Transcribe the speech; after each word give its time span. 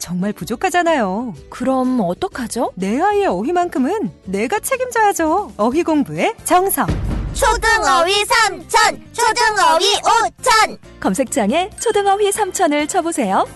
정말 0.00 0.32
부족하잖아요. 0.32 1.34
그럼 1.50 2.00
어떡하죠? 2.00 2.72
내 2.74 3.00
아이의 3.00 3.26
어휘만큼은 3.26 4.10
내가 4.24 4.58
책임져야죠. 4.58 5.52
어휘 5.56 5.84
공부의 5.84 6.34
정성. 6.44 6.86
초등어휘 7.34 8.24
삼천, 8.24 9.04
초등어휘 9.12 9.84
오천. 9.98 10.78
검색창에 10.98 11.70
초등어휘 11.78 12.30
3천을 12.30 12.88
쳐보세요. 12.88 13.46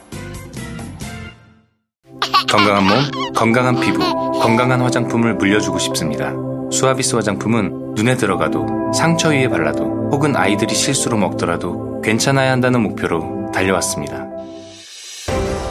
건강한 2.49 2.85
몸, 2.87 3.33
건강한 3.33 3.81
피부, 3.81 3.99
건강한 4.41 4.81
화장품을 4.81 5.35
물려주고 5.35 5.79
싶습니다. 5.81 6.33
수아비스 6.71 7.17
화장품은 7.17 7.95
눈에 7.95 8.17
들어가도 8.17 8.93
상처 8.93 9.31
위에 9.31 9.49
발라도 9.49 10.11
혹은 10.13 10.37
아이들이 10.37 10.75
실수로 10.75 11.17
먹더라도 11.17 12.01
괜찮아야 12.03 12.53
한다는 12.53 12.83
목표로 12.83 13.51
달려왔습니다. 13.53 14.34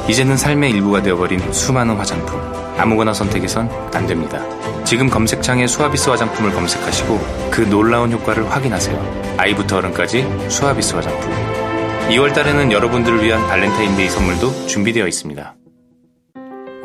이제는 0.08 0.36
삶의 0.36 0.72
일부가 0.72 1.02
되어버린 1.02 1.54
수많은 1.54 1.96
화장품. 1.96 2.40
아무거나 2.78 3.14
선택해선 3.14 3.70
안 3.94 4.06
됩니다. 4.06 4.42
지금 4.84 5.10
검색창에 5.10 5.66
수아비스 5.66 6.10
화장품을 6.10 6.52
검색하시고 6.52 7.20
그 7.50 7.62
놀라운 7.62 8.12
효과를 8.12 8.50
확인하세요. 8.52 9.36
아이부터 9.38 9.78
어른까지 9.78 10.28
수아비스 10.50 10.96
화장품. 10.96 11.32
2월 12.10 12.34
달에는 12.34 12.72
여러분들을 12.74 13.24
위한 13.24 13.48
발렌타인데이 13.48 14.10
선물도 14.10 14.68
준비되어 14.68 15.08
있습니다. 15.08 15.56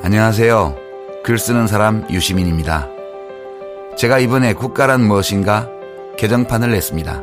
안녕하세요. 0.02 0.76
글 1.24 1.38
쓰는 1.38 1.66
사람 1.66 2.06
유시민입니다. 2.08 2.86
제가 3.96 4.20
이번에 4.20 4.52
국가란 4.52 5.02
무엇인가 5.02 5.68
개정판을 6.16 6.70
냈습니다. 6.70 7.22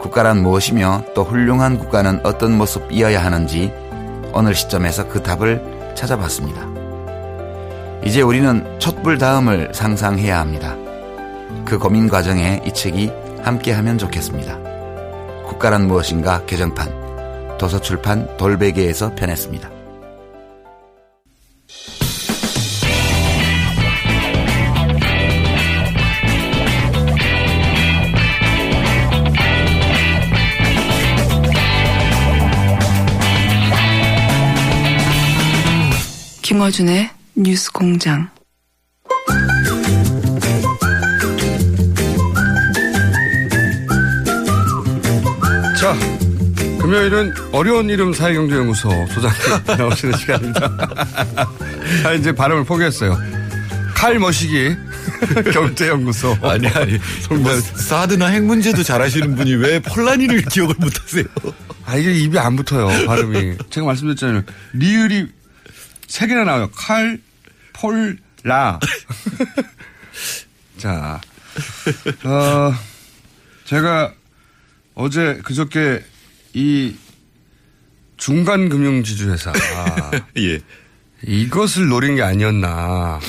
국가란 0.00 0.42
무엇이며 0.42 1.04
또 1.14 1.22
훌륭한 1.22 1.78
국가는 1.78 2.20
어떤 2.24 2.56
모습이어야 2.56 3.22
하는지 3.22 3.72
어느 4.36 4.52
시점에서 4.52 5.08
그 5.08 5.22
답을 5.22 5.94
찾아봤습니다. 5.94 6.60
이제 8.04 8.20
우리는 8.20 8.78
촛불 8.78 9.16
다음을 9.16 9.70
상상해야 9.72 10.38
합니다. 10.38 10.76
그 11.64 11.78
고민 11.78 12.08
과정에 12.08 12.60
이 12.66 12.72
책이 12.72 13.10
함께하면 13.42 13.96
좋겠습니다. 13.96 14.58
국가란 15.46 15.88
무엇인가 15.88 16.44
개정판 16.44 17.56
도서출판 17.56 18.36
돌베개에서 18.36 19.14
편했습니다. 19.14 19.75
김어준의 36.56 37.10
뉴스 37.34 37.70
공장. 37.70 38.30
자, 45.78 45.94
금요일은 46.80 47.34
어려운 47.52 47.90
이름 47.90 48.14
사회경제연구소 48.14 48.88
소장님 49.08 49.64
나오시는 49.76 50.16
시간입니다. 50.16 50.70
아, 52.06 52.12
이제 52.14 52.32
발음을 52.32 52.64
포기했어요. 52.64 53.18
칼 53.94 54.18
머시기 54.18 54.74
경제연구소. 55.52 56.38
아니, 56.40 56.68
아니. 56.68 56.98
뭐, 57.38 57.52
사드나 57.60 58.28
핵 58.28 58.42
문제도 58.42 58.82
잘하시는 58.82 59.36
분이 59.36 59.56
왜 59.56 59.78
폴라니를 59.80 60.40
기억을 60.50 60.74
못하세요? 60.78 61.24
아, 61.84 61.96
이게 61.96 62.14
입이 62.14 62.38
안 62.38 62.56
붙어요, 62.56 63.06
발음이. 63.06 63.56
제가 63.68 63.86
말씀드렸잖아요. 63.86 64.42
리을이 64.72 65.35
세 66.06 66.26
개나 66.26 66.44
나와요. 66.44 66.70
칼, 66.74 67.20
폴, 67.72 68.18
라. 68.42 68.78
자, 70.78 71.20
어, 72.24 72.74
제가 73.64 74.14
어제 74.94 75.40
그저께 75.44 76.02
이 76.54 76.94
중간 78.16 78.68
금융 78.68 79.02
지주회사. 79.02 79.52
예. 80.38 80.60
이것을 81.22 81.88
노린 81.88 82.14
게 82.16 82.22
아니었나. 82.22 83.20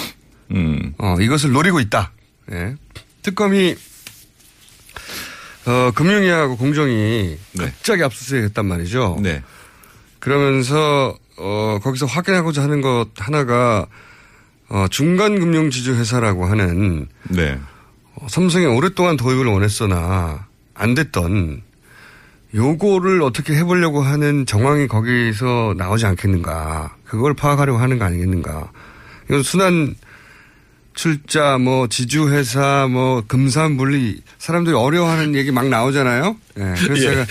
음. 0.52 0.94
어, 0.98 1.18
이것을 1.20 1.52
노리고 1.52 1.80
있다. 1.80 2.12
예. 2.52 2.76
특검이 3.22 3.76
어, 5.66 5.92
금융위하고 5.92 6.56
공정이 6.56 7.38
네. 7.54 7.66
갑자기 7.66 8.04
압수수색 8.04 8.44
했단 8.46 8.66
말이죠. 8.66 9.20
네. 9.22 9.44
그러면서 10.20 11.18
어, 11.38 11.80
거기서 11.82 12.06
확인하고자 12.06 12.64
하는 12.64 12.82
것 12.82 13.10
하나가 13.18 13.88
어, 14.70 14.86
중간금융지주회사라고 14.90 16.46
하는 16.46 17.08
네. 17.30 17.60
어, 18.16 18.28
삼성이 18.30 18.66
오랫동안 18.66 19.18
도입을 19.18 19.46
원했으나 19.46 20.48
안 20.74 20.94
됐던 20.94 21.62
요거를 22.56 23.22
어떻게 23.22 23.56
해보려고 23.56 24.02
하는 24.02 24.46
정황이 24.46 24.88
거기서 24.88 25.76
나오지 25.78 26.06
않겠는가. 26.06 26.96
그걸 27.06 27.34
파악하려고 27.34 27.78
하는 27.78 28.00
거 28.00 28.06
아니겠는가. 28.06 28.72
이건 29.26 29.44
순환 29.44 29.96
출자, 30.98 31.60
뭐, 31.60 31.88
지주회사, 31.88 32.88
뭐, 32.90 33.24
금산분리, 33.28 34.20
사람들이 34.40 34.76
어려워하는 34.76 35.36
얘기 35.36 35.52
막 35.52 35.70
나오잖아요? 35.70 36.36
예. 36.58 36.74
그래서 36.80 36.96
예. 36.96 37.00
제가, 37.10 37.26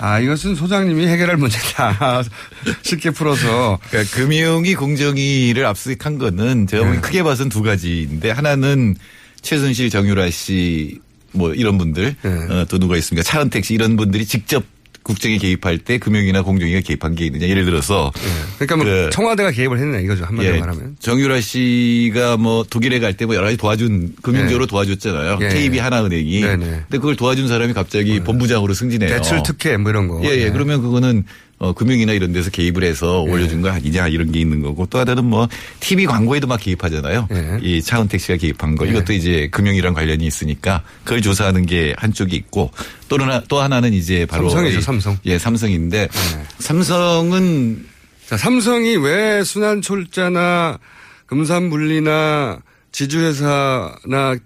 아, 0.00 0.18
이것은 0.18 0.54
소장님이 0.54 1.06
해결할 1.06 1.36
문제다. 1.36 2.22
쉽게 2.80 3.10
풀어서. 3.10 3.78
그러니까 3.90 4.16
금융이 4.16 4.74
공정위를 4.76 5.66
압수한 5.66 6.16
거는 6.18 6.66
제가 6.66 6.84
보기 6.84 6.96
네. 6.96 7.00
크게 7.02 7.22
봐서는 7.22 7.50
두 7.50 7.62
가지인데 7.62 8.30
하나는 8.30 8.96
최순실, 9.42 9.90
정유라 9.90 10.30
씨 10.30 11.04
뭐 11.34 11.52
이런 11.52 11.76
분들 11.78 12.14
네. 12.22 12.30
어, 12.30 12.64
또 12.68 12.78
누가 12.78 12.96
있습니까? 12.96 13.22
차은택 13.22 13.64
씨 13.64 13.74
이런 13.74 13.96
분들이 13.96 14.24
직접 14.24 14.64
국정에 15.04 15.36
개입할 15.38 15.78
때 15.78 15.98
금융이나 15.98 16.42
공정위가 16.42 16.80
개입한 16.80 17.14
게 17.14 17.26
있느냐. 17.26 17.46
예를 17.46 17.64
들어서 17.66 18.10
그러니까 18.58 18.76
뭐 18.76 18.84
그- 18.86 19.10
청와대가 19.12 19.50
개입을 19.52 19.78
했네 19.78 20.02
이거죠. 20.02 20.24
한마디로 20.24 20.56
예, 20.56 20.58
말하면. 20.60 20.96
정유라 20.98 21.40
씨가 21.40 22.36
뭐 22.38 22.64
독일에 22.68 22.98
갈 23.00 23.14
때 23.14 23.26
뭐 23.26 23.34
여러 23.36 23.44
가지 23.44 23.56
도와준 23.56 24.16
금융적으로 24.22 24.66
네. 24.66 24.70
도와줬잖아요. 24.70 25.38
예. 25.42 25.48
KB 25.48 25.78
하나은행이. 25.78 26.40
네네. 26.40 26.64
근데 26.66 26.98
그걸 26.98 27.14
도와준 27.16 27.46
사람이 27.48 27.72
갑자기 27.74 28.18
본부장으로 28.20 28.74
승진해요. 28.74 29.08
대출 29.10 29.42
특혜 29.44 29.76
뭐 29.76 29.90
이런 29.90 30.08
거. 30.08 30.20
예, 30.24 30.30
예. 30.30 30.44
네. 30.46 30.50
그러면 30.50 30.80
그거는 30.82 31.24
어, 31.58 31.72
금융이나 31.72 32.12
이런 32.12 32.32
데서 32.32 32.50
개입을 32.50 32.82
해서 32.82 33.24
예. 33.26 33.30
올려준 33.30 33.62
거 33.62 33.70
아니냐 33.70 34.08
이런 34.08 34.32
게 34.32 34.40
있는 34.40 34.60
거고 34.60 34.86
또 34.86 34.98
하나는 34.98 35.24
뭐 35.24 35.48
TV 35.80 36.04
광고에도 36.06 36.46
막 36.46 36.60
개입하잖아요. 36.60 37.28
예. 37.32 37.58
이 37.62 37.80
차은택 37.80 38.20
씨가 38.20 38.36
개입한 38.38 38.74
거 38.76 38.86
예. 38.86 38.90
이것도 38.90 39.12
이제 39.12 39.48
금융이랑 39.52 39.94
관련이 39.94 40.26
있으니까 40.26 40.82
그걸 41.04 41.22
조사하는 41.22 41.64
게 41.66 41.94
한쪽이 41.96 42.34
있고 42.36 42.70
또 43.08 43.18
하나 43.18 43.40
또 43.48 43.60
하나는 43.60 43.92
이제 43.92 44.26
바로 44.26 44.48
삼성이죠, 44.50 44.78
이- 44.78 44.82
삼성. 44.82 45.16
예, 45.26 45.38
삼성인데 45.38 46.08
네. 46.10 46.44
삼성은 46.58 47.86
자, 48.26 48.36
삼성이 48.36 48.96
왜 48.96 49.44
순환철자나 49.44 50.78
금산분리나 51.26 52.58
지주회사나 52.92 54.36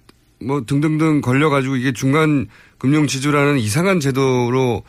뭐 0.41 0.63
등등등 0.67 1.21
걸려가지고 1.21 1.77
이게 1.77 1.93
중간 1.93 2.47
금융지주라는 2.79 3.59
이상한 3.59 3.99
제도로 4.01 4.83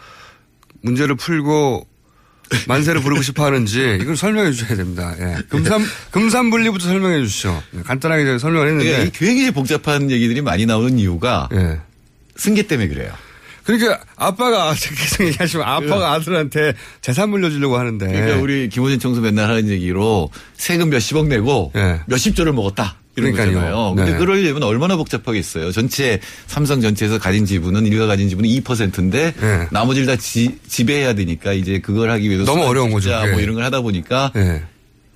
문제를 0.82 1.16
풀고 1.16 1.88
만세를 2.68 3.02
부르고 3.02 3.22
싶어 3.22 3.46
하는지 3.46 3.98
이걸 4.02 4.18
설명해 4.18 4.52
주셔야 4.52 4.76
됩니다. 4.78 5.16
예. 5.20 5.38
금산, 5.50 5.82
금산분리부터 6.12 6.86
설명해 6.86 7.22
주시죠. 7.24 7.62
예, 7.78 7.82
간단하게 7.82 8.40
설명을 8.40 8.68
그러니까 8.68 8.90
했는데. 8.92 9.08
이 9.08 9.12
굉장히 9.12 9.52
복잡한 9.52 10.10
얘기들이 10.10 10.42
많이 10.42 10.66
나오는 10.66 10.98
이유가 10.98 11.50
예. 11.54 11.80
승계 12.36 12.64
때문에 12.64 12.88
그래요. 12.90 13.12
그러니까 13.64 14.00
아빠가 14.16 14.74
계속 14.74 15.26
얘기하시면 15.26 15.68
아빠가 15.68 16.14
아들한테 16.14 16.74
재산 17.02 17.30
물려주려고 17.30 17.78
하는데. 17.78 18.08
그러니까 18.08 18.42
우리 18.42 18.68
김호진 18.70 19.00
총수 19.00 19.22
맨날 19.22 19.50
하는 19.50 19.70
얘기로 19.70 20.32
세금 20.56 20.90
몇십억 20.90 21.28
내고 21.28 21.72
몇십조를 22.08 22.54
먹었다. 22.54 22.96
그러니까요. 23.22 23.54
거잖아요. 23.54 23.94
근데 23.96 24.12
네. 24.12 24.18
그러려면 24.18 24.64
얼마나 24.64 24.96
복잡하겠어요. 24.96 25.72
전체 25.72 26.20
삼성 26.48 26.82
전체에서 26.82 27.20
가진 27.20 27.46
지분은 27.46 27.86
일가 27.86 28.08
가진 28.08 28.30
지분은 28.30 28.50
2%인데 28.50 29.34
나머지를 29.72 30.08
다 30.08 30.16
지, 30.16 30.58
지배해야 30.68 31.14
되니까 31.14 31.54
이제 31.54 31.80
그걸 31.80 32.10
하기 32.12 32.30
위해서 32.30 32.46
너무 32.46 32.64
어려운 32.64 32.92
거죠. 32.92 33.10
뭐 33.32 33.40
이런 33.40 33.56
걸 33.56 33.64
하다 33.64 33.82
보니까 33.82 34.32
네. 34.34 34.64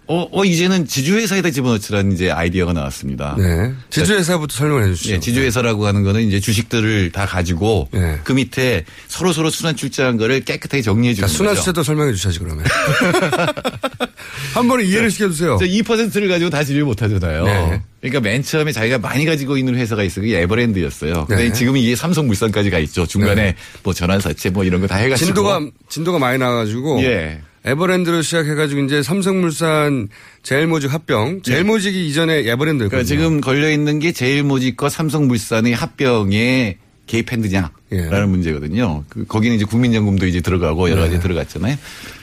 어, 0.07 0.27
어 0.31 0.43
이제는 0.45 0.85
지주회사에다 0.87 1.49
집어넣자라는 1.51 2.11
이제 2.11 2.29
아이디어가 2.29 2.73
나왔습니다. 2.73 3.35
네. 3.37 3.71
지주회사부터 3.89 4.53
설명해 4.55 4.93
주시죠. 4.93 5.13
예, 5.15 5.19
지주회사라고 5.19 5.87
하는 5.87 6.03
거는 6.03 6.21
이제 6.27 6.39
주식들을 6.39 7.11
다 7.11 7.25
가지고 7.25 7.89
그 8.23 8.33
밑에 8.33 8.83
서로 9.07 9.31
서로 9.33 9.49
순환 9.49 9.75
출자한 9.75 10.17
거를 10.17 10.41
깨끗하게 10.41 10.81
정리해 10.81 11.13
주는 11.13 11.27
자, 11.27 11.33
순환 11.33 11.53
거죠. 11.53 11.61
수제도 11.61 11.83
설명해 11.83 12.13
주셔야지 12.13 12.39
그러면. 12.39 12.65
한 14.53 14.67
번에 14.67 14.83
이해를 14.83 15.09
시켜주세요. 15.09 15.57
2%를 15.57 16.27
가지고 16.27 16.49
다 16.49 16.63
지배 16.63 16.81
못 16.83 17.01
하잖아요. 17.01 17.45
네. 17.45 17.81
그러니까 18.01 18.19
맨 18.21 18.43
처음에 18.43 18.71
자기가 18.71 18.99
많이 18.99 19.25
가지고 19.25 19.57
있는 19.57 19.75
회사가 19.75 20.03
있어요. 20.03 20.23
그게 20.23 20.39
에버랜드였어요. 20.41 21.25
근데 21.27 21.45
네. 21.49 21.53
지금은 21.53 21.79
이게 21.79 21.95
삼성물산까지 21.95 22.69
가 22.69 22.77
있죠. 22.79 23.05
중간에 23.05 23.35
네. 23.35 23.55
뭐 23.83 23.93
전환사채 23.93 24.49
뭐 24.51 24.63
이런 24.63 24.81
거 24.81 24.87
다 24.87 24.97
해가지고. 24.97 25.25
진도가 25.27 25.61
진도가 25.89 26.19
많이 26.19 26.37
나가지고 26.37 27.01
예. 27.03 27.41
에버랜드로 27.65 28.21
시작해가지고 28.21 28.81
이제 28.81 29.01
삼성물산 29.01 30.09
제일모직 30.43 30.93
합병. 30.93 31.41
제일모직이 31.43 32.07
이전에 32.07 32.39
에버랜드였거든요. 32.39 32.89
그러니까 32.89 33.03
지금 33.03 33.41
걸려 33.41 33.71
있는 33.71 33.99
게 33.99 34.11
제일모직과 34.11 34.89
삼성물산의 34.89 35.73
합병에 35.73 36.77
개입했느냐라는 37.07 37.71
예. 37.91 38.25
문제거든요. 38.25 39.03
그 39.09 39.25
거기는 39.25 39.55
이제 39.55 39.65
국민연금도 39.65 40.25
이제 40.27 40.41
들어가고 40.41 40.89
여러 40.89 41.01
가지 41.01 41.15
네. 41.15 41.19
들어갔잖아요. 41.19 41.77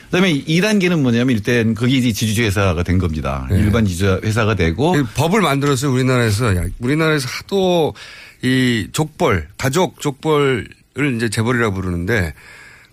그다음에 0.05 0.33
2단계는 0.43 1.01
뭐냐면 1.01 1.35
일단 1.35 1.73
그게 1.73 1.95
이제 1.95 2.11
지주회사가 2.11 2.83
된 2.83 2.97
겁니다. 2.97 3.47
네. 3.49 3.59
일반 3.59 3.85
지주회사가 3.85 4.55
되고 4.55 4.95
법을 5.15 5.41
만들었어요 5.41 5.91
우리나라에서. 5.91 6.55
야, 6.57 6.65
우리나라에서 6.79 7.27
하도 7.29 7.93
이 8.41 8.87
족벌 8.91 9.47
가족 9.57 10.01
족벌을 10.01 10.67
이제 11.15 11.29
재벌이라고 11.29 11.75
부르는데 11.75 12.33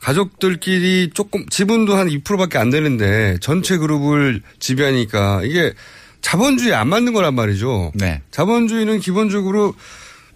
가족들끼리 0.00 1.11
조금 1.15 1.47
지분도 1.49 1.97
한 1.97 2.09
2%밖에 2.09 2.59
안 2.59 2.71
되는데 2.71 3.37
전체 3.41 3.77
그룹을 3.77 4.43
지배하니까 4.59 5.43
이게 5.45 5.73
자본주의 6.21 6.75
안 6.75 6.89
맞는 6.89 7.12
거란 7.12 7.35
말이죠. 7.35 7.93
네. 7.95 8.23
자본주의는 8.31 9.00
기본적으로 9.00 9.75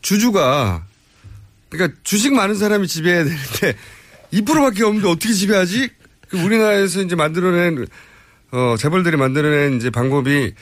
주주가 0.01 0.85
그러니까 1.69 1.99
주식 2.03 2.33
많은 2.35 2.55
사람이 2.55 2.87
지배해야 2.87 3.25
되는데 3.25 3.75
2%밖에 4.33 4.85
없는데 4.85 5.09
어떻게 5.09 5.33
지배하지? 5.33 5.91
그 6.29 6.39
우리나라에서 6.41 7.03
이제 7.03 7.15
만들어낸 7.15 7.87
어 8.51 8.77
재벌들이 8.79 9.17
만들어낸 9.17 9.77
이제 9.77 9.91
방법이 9.91 10.55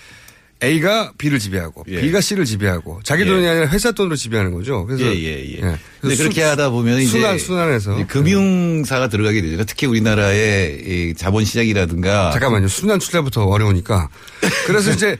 A가 0.63 1.13
B를 1.17 1.39
지배하고 1.39 1.85
예. 1.89 2.01
B가 2.03 2.21
C를 2.21 2.45
지배하고 2.45 3.01
자기 3.03 3.25
돈이 3.25 3.47
아니라 3.47 3.67
회사 3.69 3.93
돈으로 3.93 4.15
지배하는 4.17 4.53
거죠. 4.53 4.85
그래서 4.85 5.05
예, 5.05 5.15
예, 5.15 5.59
예. 5.63 5.79
예. 6.05 6.11
수- 6.15 6.19
그렇게 6.23 6.43
하다 6.43 6.69
보면 6.71 6.99
이제 7.01 7.11
순환 7.11 7.39
순환해서 7.39 7.95
이제 7.95 8.05
금융사가 8.07 9.09
들어가게 9.09 9.41
되잖아요. 9.41 9.65
특히 9.67 9.87
우리나라의 9.87 10.83
이 11.11 11.15
자본 11.17 11.45
시장이라든가 11.47 12.31
잠깐만요. 12.33 12.69
순환 12.69 13.01
출자부터 13.01 13.45
어려우니까. 13.45 14.11
그래서 14.67 14.91
이제 14.93 15.17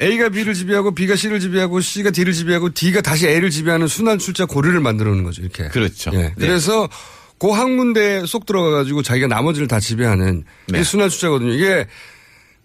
A가 0.00 0.30
B를 0.30 0.54
지배하고 0.54 0.94
B가 0.94 1.14
C를 1.14 1.40
지배하고 1.40 1.80
C가 1.82 2.10
D를 2.10 2.32
지배하고 2.32 2.72
D가 2.72 3.02
다시 3.02 3.26
A를 3.28 3.50
지배하는 3.50 3.86
순환 3.86 4.18
출자 4.18 4.46
고리를 4.46 4.80
만들어 4.80 5.10
놓는 5.10 5.24
거죠. 5.24 5.42
이렇게. 5.42 5.68
그렇죠. 5.68 6.10
예. 6.14 6.18
네. 6.18 6.34
그래서 6.38 6.88
그한 7.38 7.76
군데 7.76 8.24
쏙 8.26 8.46
들어가 8.46 8.70
가지고 8.70 9.02
자기가 9.02 9.26
나머지를 9.26 9.68
다 9.68 9.78
지배하는 9.78 10.44
네. 10.68 10.78
이게 10.78 10.84
순환 10.84 11.10
출자거든요. 11.10 11.52
이게 11.52 11.86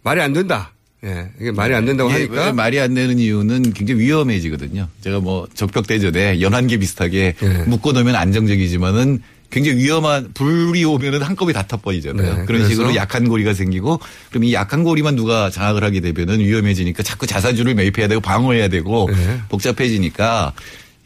말이 0.03 0.21
안 0.21 0.31
된다. 0.31 0.71
예. 1.05 1.29
이게 1.39 1.51
말이 1.51 1.73
안 1.73 1.85
된다고 1.85 2.09
이게 2.09 2.19
하니까 2.19 2.45
왜 2.45 2.51
말이 2.51 2.79
안 2.79 2.93
되는 2.93 3.19
이유는 3.19 3.73
굉장히 3.73 4.01
위험해지거든요. 4.01 4.87
제가 5.01 5.19
뭐 5.19 5.47
적벽대전에 5.53 6.41
연한계 6.41 6.77
비슷하게 6.77 7.35
예. 7.41 7.47
묶어놓으면 7.67 8.15
안정적이지만은 8.15 9.21
굉장히 9.51 9.77
위험한 9.77 10.31
불이 10.33 10.83
오면은 10.83 11.21
한꺼번에 11.21 11.53
다 11.53 11.65
터버리잖아요. 11.67 12.37
네, 12.39 12.45
그런 12.45 12.67
식으로 12.67 12.95
약한 12.95 13.29
고리가 13.29 13.53
생기고 13.53 13.99
그럼 14.29 14.43
이 14.43 14.53
약한 14.53 14.83
고리만 14.83 15.15
누가 15.15 15.49
장악을 15.49 15.83
하게 15.83 16.01
되면은 16.01 16.39
위험해지니까 16.39 17.03
자꾸 17.03 17.27
자사주를 17.27 17.75
매입해야 17.75 18.07
되고 18.07 18.19
방어해야 18.19 18.67
되고 18.67 19.07
네. 19.09 19.39
복잡해지니까 19.49 20.53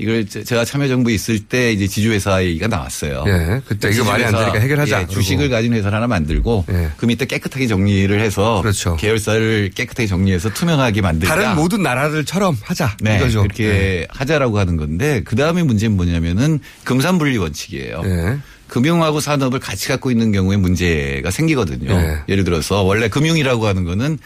이걸 0.01 0.25
제- 0.25 0.45
제가 0.45 0.63
참여정부에 0.63 1.13
있을 1.13 1.39
때 1.39 1.73
이제 1.73 1.85
지주회사 1.85 2.41
얘기가 2.45 2.67
나왔어요. 2.67 3.25
예. 3.27 3.61
그때 3.67 3.89
이거 3.89 4.05
말이 4.05 4.23
안 4.23 4.31
되니까 4.33 4.57
해결하자. 4.57 5.01
예, 5.01 5.07
주식을 5.07 5.49
가진 5.49 5.73
회사를 5.73 5.93
하나 5.97 6.07
만들고 6.07 6.65
예. 6.71 6.89
그 6.95 7.05
밑에 7.05 7.25
깨끗하게 7.25 7.67
정리를 7.67 8.17
해서 8.21 8.61
그렇죠. 8.61 8.95
계열사를 8.95 9.71
깨끗하게 9.75 10.07
정리해서 10.07 10.53
투명하게 10.53 11.01
만들자. 11.01 11.35
다른 11.35 11.55
모든 11.57 11.83
나라들처럼 11.83 12.57
하자. 12.63 12.95
네, 13.01 13.17
이거죠. 13.17 13.41
그렇게 13.41 13.65
예. 13.65 14.07
하자라고 14.09 14.57
하는 14.57 14.77
건데 14.77 15.21
그 15.25 15.35
다음에 15.35 15.63
문제는 15.63 15.97
뭐냐면은 15.97 16.59
금산분리 16.85 17.37
원칙이에요. 17.37 18.01
예. 18.05 18.37
금융하고 18.69 19.19
산업을 19.19 19.59
같이 19.59 19.89
갖고 19.89 20.11
있는 20.11 20.31
경우에 20.31 20.55
문제가 20.55 21.29
생기거든요. 21.31 21.97
네. 21.97 22.17
예를 22.29 22.45
들어서 22.45 22.83
원래 22.83 23.09
금융이라고 23.09 23.67
하는 23.67 23.83
거는 23.83 24.17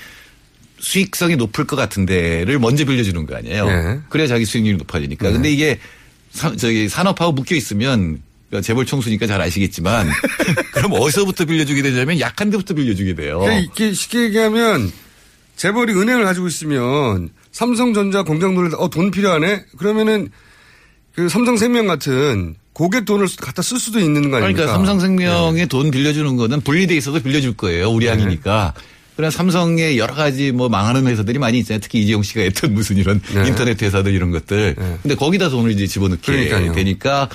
수익성이 0.84 1.36
높을 1.38 1.66
것 1.66 1.76
같은 1.76 2.06
데를 2.06 2.60
먼저 2.60 2.84
빌려주는 2.86 3.26
거 3.26 3.36
아니에요. 3.38 3.66
네. 3.66 4.00
그래야 4.10 4.28
자기 4.28 4.44
수익률이 4.46 4.78
높아지니까. 4.78 5.32
근데 5.32 5.50
이게 5.52 5.80
사- 6.32 6.56
저기 6.56 6.90
산업하고 6.90 7.32
묶여 7.32 7.56
있으면 7.56 8.22
재벌 8.62 8.86
총수니까 8.86 9.26
잘 9.26 9.42
아시겠지만 9.42 10.08
그럼 10.74 10.92
어디서부터 10.94 11.46
빌려주게 11.46 11.82
되냐면 11.82 12.20
약한 12.20 12.50
데부터 12.50 12.74
빌려주게 12.74 13.16
돼요. 13.16 13.40
그러니까 13.40 13.94
쉽게 13.94 14.24
얘기하면 14.26 14.92
재벌이 15.56 15.94
은행을 15.94 16.24
가지고 16.26 16.48
있으면 16.48 17.30
삼성전자 17.52 18.24
공장 18.24 18.54
돈을 18.54 18.72
어, 18.78 18.90
돈 18.90 19.10
필요하네? 19.12 19.64
그러면은 19.78 20.30
그 21.16 21.30
삼성생명 21.30 21.88
같은 21.88 22.56
고객 22.74 23.06
돈을 23.06 23.28
갖다 23.40 23.62
쓸 23.62 23.80
수도 23.80 24.00
있는 24.00 24.32
거 24.32 24.38
아닙니까? 24.38 24.64
그러니까 24.64 24.74
삼성생명에 24.74 25.68
돈 25.68 25.92
빌려주는 25.92 26.36
거는 26.36 26.62
분리돼 26.62 26.96
있어도 26.98 27.22
빌려줄 27.22 27.56
거예요. 27.56 27.90
우량이니까. 27.90 28.74
그래 29.16 29.30
삼성의 29.30 29.98
여러 30.00 30.16
가지 30.16 30.52
뭐 30.52 30.70
망하는 30.70 31.06
회사들이 31.08 31.38
많이 31.40 31.60
있잖아요. 31.60 31.80
특히 31.82 32.02
이재용 32.02 32.24
씨가 32.24 32.42
했던 32.42 32.74
무슨 32.74 32.98
이런 32.98 33.22
네. 33.34 33.48
인터넷 33.48 33.80
회사들 33.82 34.12
이런 34.14 34.32
것들. 34.32 34.76
근데 35.04 35.16
거기다 35.16 35.50
돈을 35.50 35.72
이제 35.72 35.86
집어넣게 35.86 36.22
그러니까요. 36.50 36.74
되니까 36.74 37.30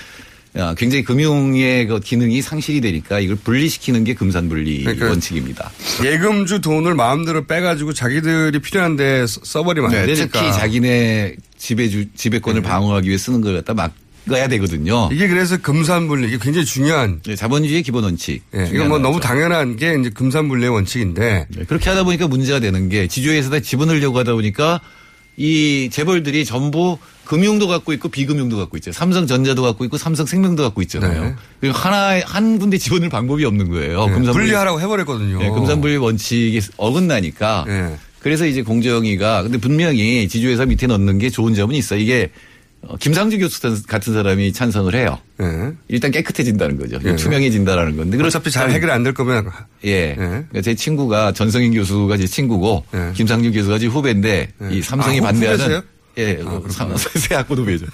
야, 0.57 0.75
굉장히 0.77 1.05
금융의 1.05 1.87
그 1.87 2.01
기능이 2.01 2.43
상실이 2.43 2.81
되니까 2.81 3.21
이걸 3.21 3.37
분리시키는 3.37 4.03
게 4.03 4.15
금산분리 4.15 4.83
그러니까 4.83 5.07
원칙입니다. 5.11 5.71
예금주 6.03 6.61
돈을 6.63 6.95
마음대로 6.95 7.47
빼가지고 7.47 7.93
자기들이 7.93 8.59
필요한데 8.59 9.27
써- 9.29 9.41
써버리면 9.45 9.95
안 9.95 10.07
네, 10.07 10.15
되니까. 10.15 10.41
특히 10.41 10.53
자기네 10.53 11.37
지배주 11.59 12.07
지배권을 12.17 12.63
방어하기 12.63 13.07
위해 13.09 13.19
쓰는 13.19 13.41
걸 13.41 13.55
갖다 13.57 13.75
막 13.75 13.93
아야 14.37 14.49
되거든요. 14.49 15.09
이게 15.13 15.29
그래서 15.29 15.57
금산분리 15.57 16.29
이게 16.29 16.39
굉장히 16.41 16.65
중요한. 16.65 17.21
네, 17.27 17.37
자본주의의 17.37 17.83
기본 17.83 18.05
원칙. 18.05 18.43
예, 18.55 18.67
중에 18.67 18.77
이건 18.77 18.89
뭐 18.89 18.99
너무. 18.99 19.21
당연한 19.21 19.77
게 19.77 19.97
이제 19.99 20.11
금산분리의 20.11 20.71
원칙인데. 20.71 21.47
네, 21.49 21.65
그렇게 21.65 21.91
하다 21.91 22.05
보니까 22.05 22.29
문제가 22.29 22.61
되는 22.61 22.89
게 22.89 23.07
지주회사에다 23.07 23.61
집어넣으려고 23.61 24.19
하다 24.19 24.35
보니까 24.35 24.81
이 25.37 25.89
재벌들이 25.93 26.45
전부 26.45 26.99
금융도 27.25 27.69
갖고 27.69 27.93
있고 27.93 28.09
비금융도 28.09 28.57
갖고 28.57 28.77
있죠. 28.79 28.91
삼성전자도 28.91 29.63
갖고 29.63 29.85
있고 29.85 29.99
삼성생명도 29.99 30.63
갖고 30.63 30.83
있잖아요. 30.83 31.25
네. 31.25 31.35
그리고 31.61 31.77
하나 31.77 32.21
한 32.25 32.59
군데 32.59 32.79
집어넣을 32.79 33.09
방법이 33.09 33.45
없는 33.45 33.71
거예요. 33.71 34.07
예, 34.09 34.13
금산분리 34.13 34.33
분리하라고 34.33 34.81
해버렸거든요. 34.81 35.39
네, 35.39 35.51
금산분리 35.51 35.97
원칙이 35.99 36.61
어긋나니까. 36.77 37.67
예. 37.69 37.97
그래서 38.21 38.47
이제 38.47 38.63
공정위가 38.63 39.43
근데 39.43 39.59
분명히 39.59 40.27
지주회사 40.27 40.67
밑에 40.67 40.87
넣는 40.89 41.19
게 41.19 41.31
좋은 41.31 41.55
점은 41.55 41.77
있어. 41.77 41.97
요 41.97 42.01
이게 42.01 42.25
어, 42.25 42.31
김상주 43.01 43.39
교수 43.39 43.61
같은 43.87 44.15
사람이 44.15 44.53
찬성을 44.53 44.95
해요. 44.95 45.19
예. 45.43 45.73
일단 45.89 46.11
깨끗해진다는 46.11 46.79
거죠. 46.79 46.99
예. 47.05 47.17
투명해진다라는 47.17 47.97
건데. 47.97 48.17
그렇- 48.17 48.29
어차피 48.29 48.51
잘 48.51 48.71
해결 48.71 48.91
안 48.91 49.03
될 49.03 49.13
거면 49.15 49.51
예. 49.85 50.15
그러니까 50.17 50.61
제 50.63 50.75
친구가 50.75 51.33
전성인 51.33 51.75
교수가 51.75 52.17
제 52.17 52.27
친구고 52.27 52.85
김상준 53.15 53.53
교수가 53.53 53.79
제 53.79 53.87
후배인데 53.87 54.49
이 54.71 54.81
삼성이 54.81 55.19
아, 55.19 55.21
후- 55.21 55.27
반대하는 55.27 55.59
후배세요? 55.65 55.83
예, 56.19 56.41
새 57.15 57.35
학고 57.37 57.55
후배죠. 57.57 57.87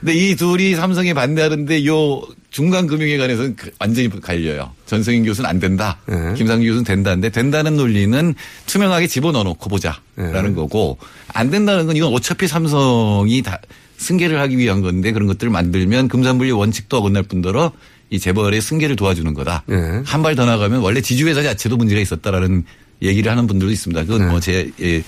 근데 0.00 0.14
이 0.14 0.36
둘이 0.36 0.74
삼성에 0.76 1.14
반대하는데 1.14 1.84
요 1.86 2.22
중간 2.50 2.86
금융에 2.86 3.16
관해서는 3.16 3.56
그- 3.56 3.70
완전히 3.80 4.08
갈려요. 4.20 4.72
전성인 4.86 5.24
교수는 5.24 5.48
안 5.48 5.58
된다. 5.58 5.98
김상준 6.06 6.64
교수는 6.66 6.84
된다는데 6.84 7.30
된다는 7.30 7.76
논리는 7.76 8.34
투명하게 8.66 9.06
집어넣어 9.08 9.42
놓고 9.44 9.68
보자라는 9.70 10.54
거고 10.54 10.98
안 11.32 11.50
된다는 11.50 11.86
건 11.86 11.96
이건 11.96 12.12
어차피 12.12 12.46
삼성이 12.46 13.42
다 13.42 13.58
승계를 14.02 14.38
하기 14.40 14.58
위한 14.58 14.82
건데 14.82 15.12
그런 15.12 15.26
것들을 15.28 15.50
만들면 15.50 16.08
금산분리 16.08 16.50
원칙도 16.52 16.98
어긋날 16.98 17.22
뿐더러 17.22 17.72
이 18.10 18.18
재벌의 18.18 18.60
승계를 18.60 18.96
도와주는 18.96 19.32
거다. 19.32 19.64
한발 20.04 20.34
더 20.34 20.44
나가면 20.44 20.80
원래 20.80 21.00
지주회사 21.00 21.42
자체도 21.42 21.78
문제가 21.78 22.00
있었다라는 22.00 22.64
얘기를 23.00 23.30
하는 23.32 23.46
분들도 23.46 23.72
있습니다. 23.72 24.04
그건 24.04 24.28
뭐 24.28 24.38
제, 24.40 24.70
예, 24.80 25.02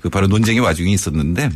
그 0.00 0.08
바로 0.08 0.26
논쟁의 0.28 0.60
와중에 0.60 0.90
있었는데 0.92 1.50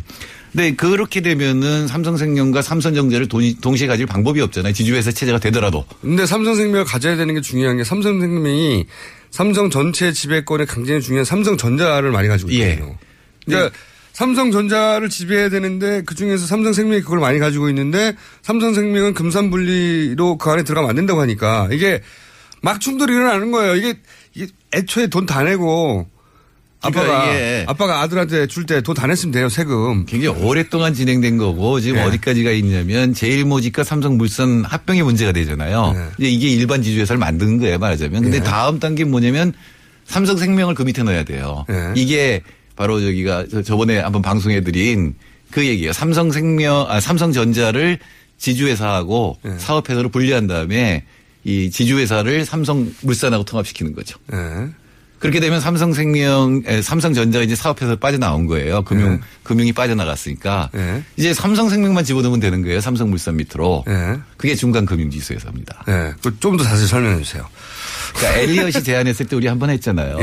근데 0.52 0.74
그렇게 0.74 1.22
되면은 1.22 1.88
삼성생명과 1.88 2.60
삼성전자를 2.60 3.26
동- 3.26 3.54
동시에 3.62 3.86
가질 3.86 4.04
방법이 4.04 4.40
없잖아요. 4.42 4.74
지주회사 4.74 5.10
체제가 5.10 5.38
되더라도. 5.38 5.86
근데 6.02 6.26
삼성생명을 6.26 6.84
가져야 6.84 7.16
되는 7.16 7.34
게 7.34 7.40
중요한 7.40 7.78
게 7.78 7.84
삼성생명이 7.84 8.84
삼성 9.30 9.70
전체 9.70 10.12
지배권의 10.12 10.66
강제이 10.66 11.00
중요한 11.00 11.24
삼성전자를 11.24 12.10
많이 12.10 12.28
가지고 12.28 12.52
예. 12.52 12.72
있거든요. 12.74 12.96
그러니까 13.46 13.74
삼성전자를 14.12 15.08
지배해야 15.08 15.48
되는데 15.48 16.02
그 16.04 16.14
중에서 16.14 16.46
삼성생명이 16.46 17.02
그걸 17.02 17.18
많이 17.20 17.38
가지고 17.38 17.68
있는데 17.70 18.14
삼성생명은 18.42 19.14
금산분리로 19.14 20.38
그 20.38 20.50
안에 20.50 20.62
들어가면 20.64 20.90
안 20.90 20.96
된다고 20.96 21.20
하니까 21.20 21.68
이게 21.72 22.02
막 22.60 22.80
충돌이 22.80 23.12
일어나는 23.12 23.50
거예요. 23.50 23.74
이게, 23.76 23.94
이게 24.34 24.46
애초에 24.74 25.08
돈 25.08 25.26
다 25.26 25.42
내고 25.42 26.06
아빠가 26.84 27.22
그러니까 27.24 27.70
아빠가 27.70 28.00
아들한테 28.00 28.46
줄 28.48 28.66
때 28.66 28.80
돈 28.82 28.94
다 28.94 29.06
냈으면 29.06 29.32
돼요 29.32 29.48
세금. 29.48 30.04
굉장히 30.04 30.40
오랫동안 30.42 30.94
진행된 30.94 31.38
거고 31.38 31.80
지금 31.80 31.98
예. 31.98 32.02
어디까지가 32.02 32.50
있냐면 32.50 33.14
제일모직과 33.14 33.84
삼성물산 33.84 34.64
합병이 34.64 35.02
문제가 35.02 35.32
되잖아요. 35.32 35.94
예. 35.96 36.02
이제 36.18 36.28
이게 36.28 36.48
일반 36.48 36.82
지주회사를 36.82 37.18
만드는 37.18 37.58
거예요 37.58 37.78
말하자면. 37.78 38.22
근데 38.22 38.38
예. 38.38 38.42
다음 38.42 38.78
단계 38.78 39.04
뭐냐면 39.04 39.52
삼성생명을 40.06 40.74
그 40.74 40.82
밑에 40.82 41.02
넣어야 41.02 41.22
돼요. 41.24 41.64
예. 41.70 41.92
이게 41.94 42.42
바로 42.76 43.00
저기가 43.00 43.46
저- 43.50 43.62
저번에 43.62 43.98
한번 43.98 44.22
방송해드린 44.22 45.14
그 45.50 45.66
얘기예요. 45.66 45.92
삼성생명, 45.92 46.86
아, 46.88 47.00
삼성전자를 47.00 47.98
지주회사하고 48.38 49.38
예. 49.44 49.58
사업회사로 49.58 50.08
분리한 50.08 50.46
다음에 50.46 51.04
이 51.44 51.70
지주회사를 51.70 52.44
삼성물산하고 52.44 53.44
통합시키는 53.44 53.94
거죠. 53.94 54.18
예. 54.32 54.68
그렇게 55.18 55.38
되면 55.38 55.60
삼성생명, 55.60 56.64
에, 56.66 56.82
삼성전자가 56.82 57.44
이제 57.44 57.54
사업회사 57.54 57.94
빠져나온 57.94 58.46
거예요. 58.46 58.82
금융, 58.82 59.12
네. 59.12 59.20
금융이 59.44 59.72
빠져나갔으니까. 59.72 60.70
네. 60.74 61.04
이제 61.16 61.32
삼성생명만 61.32 62.02
집어넣으면 62.04 62.40
되는 62.40 62.62
거예요. 62.62 62.80
삼성물산 62.80 63.36
밑으로. 63.36 63.84
예. 63.88 64.18
그게 64.36 64.56
중간금융지주회사입니다. 64.56 65.84
예. 65.88 66.14
좀더 66.40 66.64
자세히 66.64 66.88
설명해 66.88 67.22
주세요. 67.22 67.46
그러니까 68.16 68.40
엘리엇이 68.40 68.82
제안했을 68.82 69.26
때 69.26 69.36
우리 69.36 69.46
한 69.46 69.60
번 69.60 69.70
했잖아요. 69.70 70.16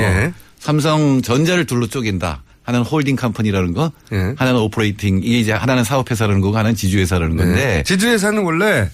예. 0.60 0.64
삼성전자를 0.64 1.66
둘로 1.66 1.88
쪼갠다. 1.88 2.44
하나는 2.64 2.86
holding 2.86 3.16
company라는 3.16 3.74
거, 3.74 3.92
예. 4.12 4.36
하나는 4.38 4.60
operating, 4.60 5.22
이게 5.24 5.40
이제 5.40 5.52
하나는 5.52 5.84
사업회사라는 5.84 6.42
거고 6.42 6.58
하나는 6.58 6.76
지주회사라는 6.76 7.36
건데. 7.36 7.66
네. 7.66 7.84
지주회사는 7.84 8.44
원래 8.44 8.90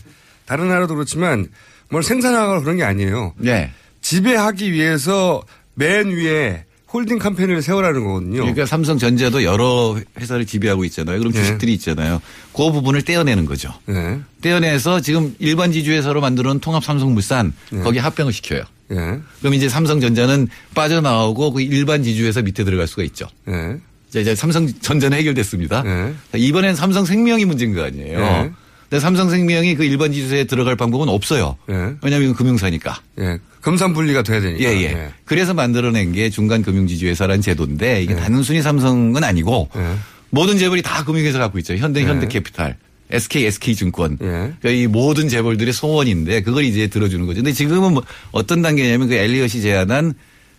다른 0.46 0.70
나라도 0.70 0.96
그렇지만 0.96 1.48
뭘 1.90 2.04
생산하거나 2.04 2.62
그런 2.62 2.78
게 2.78 2.84
아니에요. 2.84 3.34
네. 3.38 3.72
지배하기 4.02 4.72
위해서 4.72 5.44
맨 5.74 6.10
위에 6.10 6.65
holding 6.96 7.20
company를 7.20 7.62
세우라는 7.62 8.06
거거든요. 8.06 8.40
그러니까 8.40 8.66
삼성전자도 8.66 9.44
여러 9.44 10.00
회사를 10.18 10.46
지배하고 10.46 10.86
있잖아요. 10.86 11.20
그럼 11.20 11.34
예. 11.36 11.40
주식들이 11.40 11.74
있잖아요. 11.74 12.22
그 12.54 12.72
부분을 12.72 13.02
떼어내는 13.02 13.46
거죠. 13.46 13.74
예. 13.90 14.20
떼어내서 14.40 15.02
지금 15.02 15.36
일반 15.40 15.74
지주회사로 15.74 16.22
만들어 16.22 16.52
놓은 16.52 16.62
통합 16.62 16.86
삼성물산 16.86 17.54
예. 17.74 17.80
거기 17.80 18.00
합병을 18.00 18.32
시켜요. 18.32 18.64
예. 18.92 18.96
그럼 19.40 19.54
이제 19.56 19.68
삼성전자는 19.68 20.48
빠져나오고 20.74 21.52
그 21.52 21.62
일반 21.62 22.02
지주회사 22.02 22.42
밑에 22.44 22.64
들어갈 22.64 22.88
수가 22.88 23.04
있죠. 23.04 23.28
예. 23.50 23.78
자, 24.10 24.22
이제 24.22 24.34
삼성전자는 24.34 25.18
해결됐습니다. 25.18 25.84
예. 25.86 26.14
자, 26.32 26.38
이번엔 26.38 26.76
삼성생명이 26.76 27.44
문제인 27.44 27.76
거 27.76 27.84
아니에요. 27.84 28.54
예. 28.96 29.00
근데 29.00 29.00
삼성생명이 29.00 29.76
그 29.76 29.84
일반 29.84 30.12
지주회사에 30.12 30.46
들어갈 30.46 30.76
방법은 30.76 31.10
없어요. 31.10 31.58
예. 31.70 31.96
왜냐하면 32.02 32.34
금융사니까. 32.34 33.02
예. 33.20 33.40
금산 33.62 33.94
분리가 33.94 34.24
돼야 34.24 34.40
되니까. 34.40 34.64
예, 34.64 34.84
예. 34.84 35.10
그래서 35.26 35.54
만들어낸 35.54 36.12
게 36.12 36.30
중간 36.30 36.62
금융지주회사라는 36.62 37.42
제도인데 37.42 38.04
이게 38.04 38.14
예. 38.14 38.18
단순히 38.18 38.62
삼성은 38.62 39.24
아니고 39.24 39.70
예. 39.76 39.96
모든 40.30 40.58
재벌이 40.58 40.82
다 40.82 41.04
금융회사 41.04 41.40
갖고 41.40 41.58
있죠. 41.60 41.76
현대, 41.76 42.02
예. 42.02 42.06
현대캐피탈, 42.06 42.78
SK, 43.12 43.46
SK증권. 43.46 44.18
예. 44.22 44.26
그러니까 44.26 44.70
이 44.70 44.88
모든 44.88 45.28
재벌들의 45.28 45.74
소원인데 45.74 46.42
그걸 46.42 46.64
이제 46.64 46.88
들어주는 46.88 47.26
거죠. 47.26 47.38
근데 47.38 47.52
지금은 47.52 47.94
뭐 47.94 48.04
어떤 48.32 48.62
단계냐면 48.62 49.10
그 49.10 49.16
엘리엇이 49.16 49.62
제안한 49.62 50.14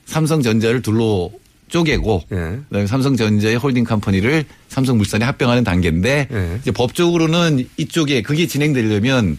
삼성전자를 0.06 0.82
둘로 0.82 1.32
쪼개고 1.68 2.23
예. 2.32 2.58
그다음에 2.68 2.87
삼성전자의 2.87 3.56
holding 3.56 3.84
company를 3.84 4.44
삼성물산에 4.68 5.25
합병하는 5.25 5.64
단계인데 5.64 6.28
예. 6.30 6.58
이제 6.61 6.70
법적으로는 6.70 7.66
이쪽에 7.76 8.23
그게 8.23 8.46
진행되려면 8.46 9.38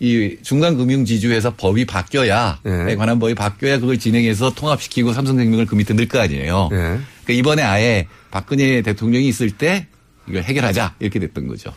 이 0.00 0.36
중간금융지주회사 0.42 1.50
법이 1.50 1.84
바뀌어야 1.84 2.60
예. 2.64 2.94
관한 2.94 3.18
법이 3.18 3.34
바뀌어야 3.34 3.80
그걸 3.80 3.98
진행해서 3.98 4.54
통합시키고 4.54 5.12
삼성생명을 5.12 5.66
그 5.66 5.74
밑에 5.74 5.94
넣을 5.94 6.08
거 6.08 6.20
아니에요. 6.20 6.68
예. 6.72 6.76
그러니까 6.76 7.32
이번에 7.32 7.62
아예 7.62 8.06
박근혜 8.30 8.82
대통령이 8.82 9.26
있을 9.28 9.50
때 9.50 9.86
이걸 10.28 10.42
해결하자 10.42 10.94
이렇게 11.00 11.18
됐던 11.18 11.48
거죠. 11.48 11.72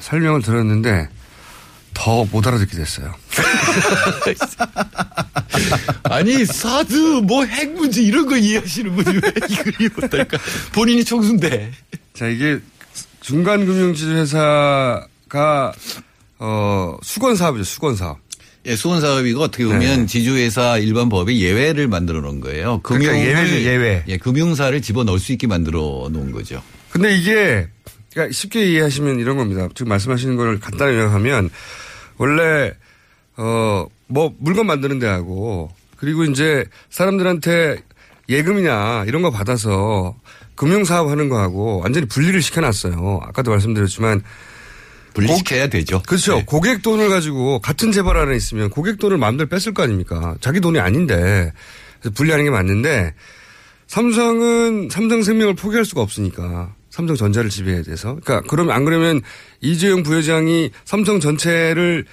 설명을 0.00 0.42
들었는데 0.42 1.08
더 1.98 2.26
못 2.30 2.46
알아듣게 2.46 2.76
됐어요. 2.76 3.14
아니 6.04 6.44
사드 6.44 6.94
뭐 7.24 7.44
핵 7.46 7.72
문제 7.72 8.02
이런 8.02 8.26
거 8.26 8.36
이해하시는 8.36 8.94
분이 8.94 9.18
왜 9.22 9.32
이걸 9.48 9.72
이해 9.80 9.88
못할까? 9.94 10.38
본인이 10.72 11.04
총수인데. 11.04 11.72
자, 12.14 12.26
이게 12.28 12.58
중간금융지주회사가 13.20 15.72
어, 16.38 16.96
수건 17.02 17.36
사업이죠, 17.36 17.64
수건 17.64 17.96
사업. 17.96 18.18
예, 18.66 18.76
수건 18.76 19.00
사업이고 19.00 19.40
어떻게 19.42 19.64
보면 19.64 19.80
네. 20.00 20.06
지주회사 20.06 20.78
일반 20.78 21.08
법에 21.08 21.36
예외를 21.36 21.88
만들어 21.88 22.20
놓은 22.20 22.40
거예요. 22.40 22.80
그러니까 22.82 23.12
금융을- 23.12 23.26
예외죠, 23.26 23.54
예외. 23.62 24.04
예, 24.08 24.16
금융사를 24.18 24.80
집어 24.82 25.04
넣을 25.04 25.18
수 25.18 25.32
있게 25.32 25.46
만들어 25.46 26.08
놓은 26.10 26.32
거죠. 26.32 26.62
근데 26.90 27.16
이게 27.16 27.68
그러니까 28.12 28.32
쉽게 28.32 28.72
이해하시면 28.72 29.20
이런 29.20 29.36
겁니다. 29.36 29.68
지금 29.74 29.90
말씀하시는 29.90 30.36
걸 30.36 30.58
간단히 30.58 30.96
요약하면 30.96 31.50
원래 32.18 32.72
어 33.36 33.86
뭐 34.08 34.32
물건 34.38 34.66
만드는 34.66 34.98
데하고 34.98 35.70
그리고 35.96 36.24
이제 36.24 36.64
사람들한테 36.90 37.78
예금이나 38.28 39.04
이런 39.06 39.22
거 39.22 39.30
받아서 39.30 40.14
금융 40.54 40.84
사업 40.84 41.08
하는 41.08 41.28
거하고 41.28 41.80
완전히 41.80 42.06
분리를 42.06 42.40
시켜놨어요. 42.40 43.20
아까도 43.24 43.50
말씀드렸지만 43.50 44.22
분리시켜야 45.14 45.68
되죠. 45.68 46.02
그렇죠. 46.06 46.36
네. 46.36 46.44
고객 46.46 46.82
돈을 46.82 47.08
가지고 47.08 47.60
같은 47.60 47.92
재벌 47.92 48.16
안에 48.16 48.36
있으면 48.36 48.70
고객 48.70 48.98
돈을 48.98 49.16
마음대로 49.18 49.48
뺐을 49.48 49.74
거 49.74 49.82
아닙니까? 49.82 50.36
자기 50.40 50.60
돈이 50.60 50.78
아닌데 50.78 51.52
그래서 52.00 52.14
분리하는 52.14 52.44
게 52.44 52.50
맞는데 52.50 53.14
삼성은 53.86 54.88
삼성생명을 54.90 55.54
포기할 55.54 55.84
수가 55.84 56.02
없으니까 56.02 56.74
삼성전자를 56.96 57.50
지배해야 57.50 57.82
돼서 57.82 58.16
그러니까 58.24 58.48
그러면 58.48 58.74
안 58.74 58.86
그러면 58.86 59.20
이재용 59.60 60.02
부회장이 60.02 60.70
삼성 60.86 61.20
전체를 61.20 62.06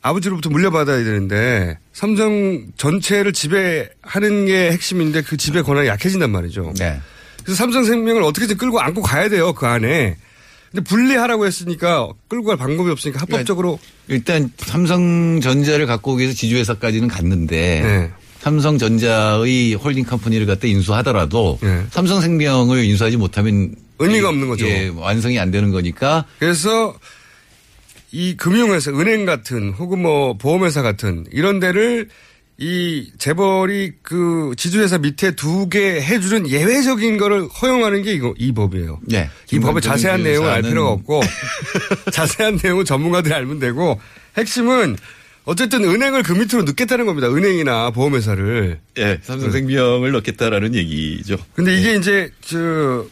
아버지로부터 0.00 0.48
물려받아야 0.48 1.04
되는데 1.04 1.78
삼성 1.92 2.66
전체를 2.76 3.34
지배하는 3.34 4.46
게 4.46 4.72
핵심인데 4.72 5.22
그 5.22 5.36
지배 5.36 5.60
권한이 5.60 5.88
약해진단 5.88 6.30
말이죠. 6.30 6.72
네. 6.78 6.98
그래서 7.44 7.58
삼성생명을 7.58 8.22
어떻게든 8.22 8.56
끌고 8.56 8.80
안고 8.80 9.02
가야 9.02 9.28
돼요 9.28 9.52
그 9.52 9.66
안에. 9.66 10.16
근데 10.70 10.84
분리하라고 10.84 11.44
했으니까 11.44 12.08
끌고 12.28 12.46
갈 12.46 12.56
방법이 12.56 12.90
없으니까 12.90 13.20
합법적으로 13.20 13.78
일단 14.08 14.50
삼성전자를 14.56 15.84
갖고 15.86 16.12
오기 16.12 16.22
위해서 16.22 16.34
지주회사까지는 16.34 17.08
갔는데 17.08 17.82
네. 17.82 18.10
삼성전자의 18.42 19.74
holding 19.74 20.04
company를 20.04 20.46
갖다 20.46 20.66
인수하더라도 20.66 21.58
네. 21.62 21.84
삼성생명을 21.90 22.84
인수하지 22.84 23.16
못하면 23.16 23.74
의미가 24.00 24.26
이- 24.26 24.28
없는 24.28 24.48
거죠. 24.48 24.66
예, 24.66 24.90
완성이 24.94 25.38
안 25.38 25.50
되는 25.52 25.70
거니까 25.70 26.24
그래서 26.40 26.94
이 28.10 28.36
금융회사, 28.36 28.90
은행 28.90 29.24
같은 29.26 29.70
혹은 29.70 30.02
뭐 30.02 30.36
보험회사 30.36 30.82
같은 30.82 31.24
이런 31.32 31.60
데를 31.60 32.08
이 32.58 33.10
재벌이 33.18 33.92
그 34.02 34.52
지주회사 34.56 34.98
밑에 34.98 35.34
두 35.34 35.68
개 35.68 36.00
해주는 36.02 36.48
예외적인 36.50 37.16
거를 37.18 37.46
허용하는 37.48 38.02
게 38.02 38.12
이거 38.12 38.34
이 38.38 38.52
법이에요. 38.52 39.00
네. 39.06 39.30
이 39.52 39.58
법의 39.60 39.80
자세한 39.82 40.22
내용을 40.22 40.50
알 40.50 40.62
필요가 40.62 40.90
없고 40.90 41.22
자세한 42.12 42.58
내용은 42.62 42.84
전문가들이 42.84 43.32
알면 43.34 43.58
되고 43.60 43.98
핵심은 44.36 44.96
어쨌든 45.44 45.84
은행을 45.84 46.22
그 46.22 46.32
밑으로 46.32 46.62
넣겠다는 46.62 47.04
겁니다. 47.06 47.28
은행이나 47.28 47.90
보험회사를. 47.90 48.78
예, 48.98 49.18
삼성생명을 49.22 50.12
넣겠다라는 50.12 50.74
얘기죠. 50.74 51.36
근데 51.54 51.78
이게 51.78 51.96
이제 51.96 52.30
저 52.42 53.06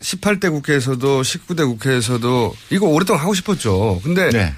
18대 0.00 0.50
국회에서도 0.50 1.22
19대 1.22 1.66
국회에서도 1.66 2.54
이거 2.70 2.86
오랫동안 2.86 3.22
하고 3.22 3.34
싶었죠. 3.34 4.00
근데 4.02 4.30
네. 4.30 4.54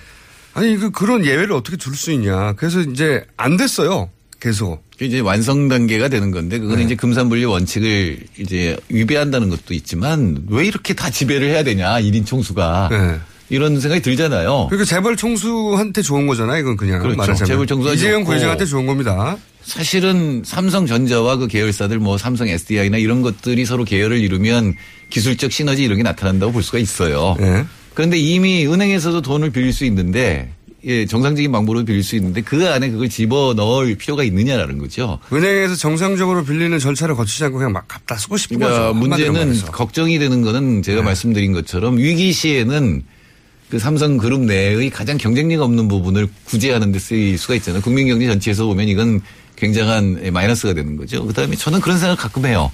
아니 0.55 0.77
그 0.77 0.91
그런 0.91 1.25
예외를 1.25 1.53
어떻게 1.53 1.77
줄 1.77 1.95
수 1.95 2.11
있냐. 2.13 2.53
그래서 2.55 2.81
이제 2.81 3.25
안 3.37 3.57
됐어요. 3.57 4.11
계속. 4.41 4.85
이제 5.01 5.21
완성 5.21 5.69
단계가 5.69 6.09
되는 6.09 6.31
건데 6.31 6.59
그거는 6.59 6.79
네. 6.79 6.85
이제 6.85 6.95
금산분리 6.95 7.45
원칙을 7.45 8.21
이제 8.39 8.77
위배한다는 8.89 9.51
것도 9.51 9.75
있지만 9.75 10.45
왜 10.49 10.67
이렇게 10.67 10.95
다 10.95 11.11
지배를 11.11 11.49
해야 11.49 11.63
되냐 11.65 12.01
1인 12.01 12.25
총수가 12.25 12.89
네. 12.91 13.21
이런 13.49 13.81
생각이 13.81 14.03
들잖아요. 14.03 14.67
그러니까 14.71 14.85
재벌 14.85 15.17
총수한테 15.17 16.03
좋은 16.03 16.27
거잖아요. 16.27 16.61
이건 16.61 16.77
그냥 16.77 17.01
그렇죠. 17.01 17.17
말하자면. 17.17 17.47
재벌 17.47 17.67
총수가 17.67 17.95
이재용. 17.95 18.25
부회장한테 18.25 18.65
좋은 18.67 18.87
겁니다. 18.87 19.37
사실은 19.63 20.43
삼성전자와 20.45 21.37
그 21.37 21.47
계열사들 21.49 21.99
뭐 21.99 22.19
삼성 22.19 22.49
SDI나 22.49 22.99
이런 22.99 23.23
것들이 23.23 23.65
서로 23.65 23.85
계열을 23.85 24.19
이루면 24.19 24.75
기술적 25.11 25.53
시너지 25.53 25.85
이런 25.85 25.97
게 25.97 26.03
나타난다고 26.03 26.53
볼 26.53 26.63
수가 26.63 26.79
있어요. 26.79 27.37
네. 27.39 27.65
그런데 27.95 28.19
이미 28.19 28.67
은행에서도 28.67 29.23
돈을 29.23 29.51
빌릴 29.51 29.73
수 29.73 29.85
있는데 29.87 30.53
예, 30.85 31.05
정상적인 31.05 31.51
방법으로 31.51 31.85
빌릴 31.85 32.05
수 32.05 32.15
있는데 32.15 32.43
그 32.43 32.69
안에 32.69 32.91
그걸 32.91 33.09
집어 33.09 33.55
넣을 33.57 33.97
필요가 33.97 34.23
있느냐라는 34.23 34.79
거죠. 34.79 35.19
은행에서 35.33 35.75
정상적으로 35.75 36.45
빌리는 36.45 36.79
절차를 36.79 37.17
거치지 37.17 37.45
않고 37.45 37.59
그냥 37.59 37.73
막 37.73 37.89
갖다 37.89 38.17
쓰고 38.17 38.37
싶은 38.37 38.59
그러니까 38.59 38.93
거죠. 38.93 38.95
문제는. 38.95 39.63
걱정이 39.73 40.19
되는 40.21 40.43
거는 40.43 40.83
제가 40.83 41.03
말씀드린 41.03 41.53
것처럼 41.53 41.97
위기 41.97 42.33
시에는 42.33 43.03
그 43.71 43.79
삼성 43.79 44.17
그룹 44.17 44.43
내의 44.43 44.91
가장 44.91 45.17
경쟁력 45.19 45.63
없는 45.63 45.89
부분을 45.89 46.29
구제하는 46.45 46.93
데 46.93 46.99
쓰일 46.99 47.37
수가 47.37 47.55
있잖아요. 47.57 47.83
국민 47.83 48.07
경제 48.07 48.27
전체에서 48.27 48.65
보면 48.67 48.87
이건 48.89 49.21
굉장한 49.57 50.31
마이너스가 50.33 50.75
되는 50.75 50.97
거죠. 50.97 51.27
그 51.27 51.33
다음에 51.33 51.57
저는 51.57 51.81
그런 51.81 51.99
생각 51.99 52.17
가끔 52.19 52.45
해요. 52.47 52.71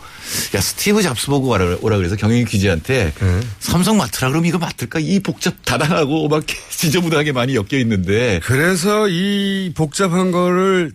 야, 0.55 0.61
스티브 0.61 1.01
잡스 1.01 1.29
보고 1.29 1.49
오라, 1.49 1.79
오라 1.81 1.97
그래서 1.97 2.17
경영 2.17 2.45
기지한테 2.45 3.13
삼성 3.61 3.97
맡으라 3.97 4.29
그러면 4.29 4.47
이거 4.49 4.59
맡을까? 4.59 4.99
이 4.99 5.21
복잡 5.21 5.55
다단하고 5.65 6.29
막 6.29 6.45
지저분하게 6.71 7.33
많이 7.33 7.55
엮여 7.55 7.79
있는데. 7.81 8.41
그래서 8.43 9.09
이 9.09 9.73
복잡한 9.75 10.33
거를 10.33 10.93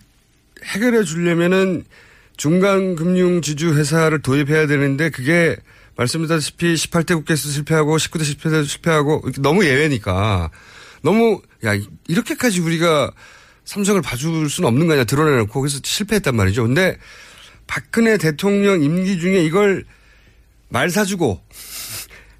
해결해 0.66 1.04
주려면은 1.04 1.84
중간 2.36 2.94
금융 2.94 3.40
지주 3.40 3.74
회사를 3.74 4.20
도입해야 4.20 4.66
되는데 4.66 5.10
그게 5.10 5.56
말씀드렸다시피 5.98 6.74
18대 6.74 7.14
국회에서 7.14 7.48
실패하고 7.48 7.96
19대 7.96 8.24
실패에서 8.24 8.62
실패하고 8.64 9.22
너무 9.40 9.64
예외니까 9.64 10.50
너무 11.02 11.42
야 11.64 11.72
이렇게까지 12.06 12.60
우리가 12.60 13.12
삼성을 13.64 14.00
봐줄 14.00 14.48
수는 14.48 14.68
없는 14.68 14.86
거 14.86 14.92
아니야 14.94 15.04
드러내놓고 15.04 15.60
그래서 15.60 15.80
실패했단 15.82 16.34
말이죠. 16.34 16.62
근데 16.62 16.96
박근혜 17.66 18.16
대통령 18.16 18.82
임기 18.82 19.18
중에 19.18 19.42
이걸 19.42 19.84
말 20.68 20.90
사주고 20.90 21.42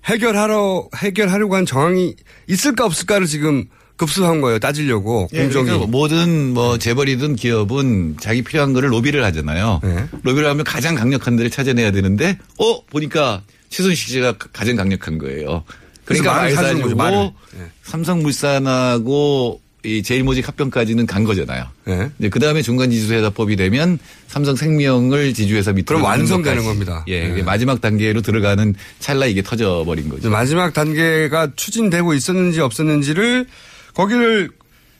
해결하러 0.08 0.88
해결하려고 0.96 1.54
한 1.56 1.66
정황이 1.66 2.14
있을까 2.46 2.84
없을까를 2.84 3.26
지금 3.26 3.66
급수한 3.96 4.40
거예요. 4.40 4.58
따지려고 4.58 5.28
예, 5.32 5.42
공정이. 5.42 5.66
그러니까 5.66 5.86
모든 5.88 6.54
뭐 6.54 6.78
재벌이든 6.78 7.36
기업은 7.36 8.16
자기 8.20 8.42
필요한 8.42 8.72
거를 8.72 8.92
로비를 8.92 9.24
하잖아요. 9.24 9.80
네. 9.82 10.06
로비를 10.22 10.48
하면 10.48 10.64
가장 10.64 10.94
강력한 10.94 11.36
데를 11.36 11.50
찾아내야 11.50 11.90
되는데, 11.90 12.38
어 12.58 12.80
보니까 12.86 13.42
최순실 13.70 13.96
씨가 13.96 14.38
가장 14.52 14.76
강력한 14.76 15.18
거예요. 15.18 15.64
그러니까 16.04 16.32
말을. 16.34 16.54
사주고 16.54 16.94
네. 16.94 17.64
삼성물산하고 17.82 19.60
이 19.84 20.02
제일모직 20.02 20.48
합병까지는 20.48 21.06
간 21.06 21.22
거잖아요. 21.22 21.64
네. 21.84 22.10
이제 22.18 22.28
그 22.28 22.40
다음에 22.40 22.62
중간 22.62 22.90
지주회사법이 22.90 23.54
되면 23.54 23.98
삼성생명을 24.26 25.34
지주회사 25.34 25.72
밑으로 25.72 25.98
그럼 25.98 26.02
완성되는. 26.02 26.64
겁니다. 26.64 27.04
예, 27.06 27.28
네. 27.28 27.42
마지막 27.42 27.80
단계로 27.80 28.20
들어가는 28.22 28.74
찰나 28.98 29.26
이게 29.26 29.40
터져버린 29.42 30.08
거죠. 30.08 30.30
마지막 30.30 30.72
단계가 30.72 31.52
추진되고 31.54 32.14
있었는지 32.14 32.60
없었는지를 32.60 33.46
거기를 33.94 34.50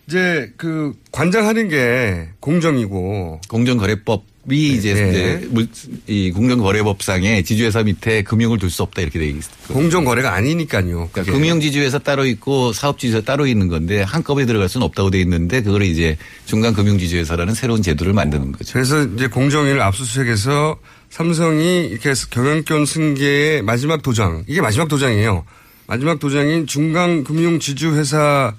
이제 0.07 0.53
그 0.57 0.95
관장하는 1.11 1.69
게 1.69 2.29
공정이고 2.41 3.41
공정거래법 3.49 4.25
이 4.51 4.75
이제, 4.75 4.95
네. 4.95 5.11
이제 5.11 5.49
물, 5.51 5.69
이 6.07 6.31
공정거래법상에 6.31 7.43
지주회사 7.43 7.83
밑에 7.83 8.23
금융을 8.23 8.59
둘 8.59 8.71
수 8.71 8.83
없다 8.83 9.03
이렇게 9.03 9.19
돼 9.19 9.27
있어요. 9.29 9.55
공정거래가 9.69 10.35
아니니까요. 10.35 11.09
그러니까 11.13 11.33
금융지주회사 11.33 11.99
따로 11.99 12.27
있고 12.27 12.73
사업지주회사 12.73 13.25
따로 13.25 13.47
있는 13.47 13.69
건데 13.69 14.03
한꺼번에 14.03 14.47
들어갈 14.47 14.69
수는 14.69 14.85
없다고 14.87 15.11
돼 15.11 15.21
있는데 15.21 15.63
그거를 15.63 15.87
이제 15.87 16.17
중간 16.47 16.75
금융지주회사라는 16.75 17.55
새로운 17.55 17.83
제도를 17.83 18.13
만드는 18.13 18.53
거죠. 18.53 18.73
그래서 18.73 19.05
이제 19.05 19.27
공정위를 19.27 19.81
압수수색해서 19.81 20.79
삼성이 21.11 21.87
이렇게 21.87 22.11
해서 22.11 22.27
경영권 22.31 22.87
승계의 22.87 23.63
마지막 23.63 24.03
도장 24.03 24.45
이게 24.47 24.61
마지막 24.61 24.89
도장이에요. 24.89 25.45
마지막 25.87 26.19
도장인 26.19 26.67
중간 26.67 27.25
금융 27.25 27.59
지주 27.59 27.95
회사 27.97 28.55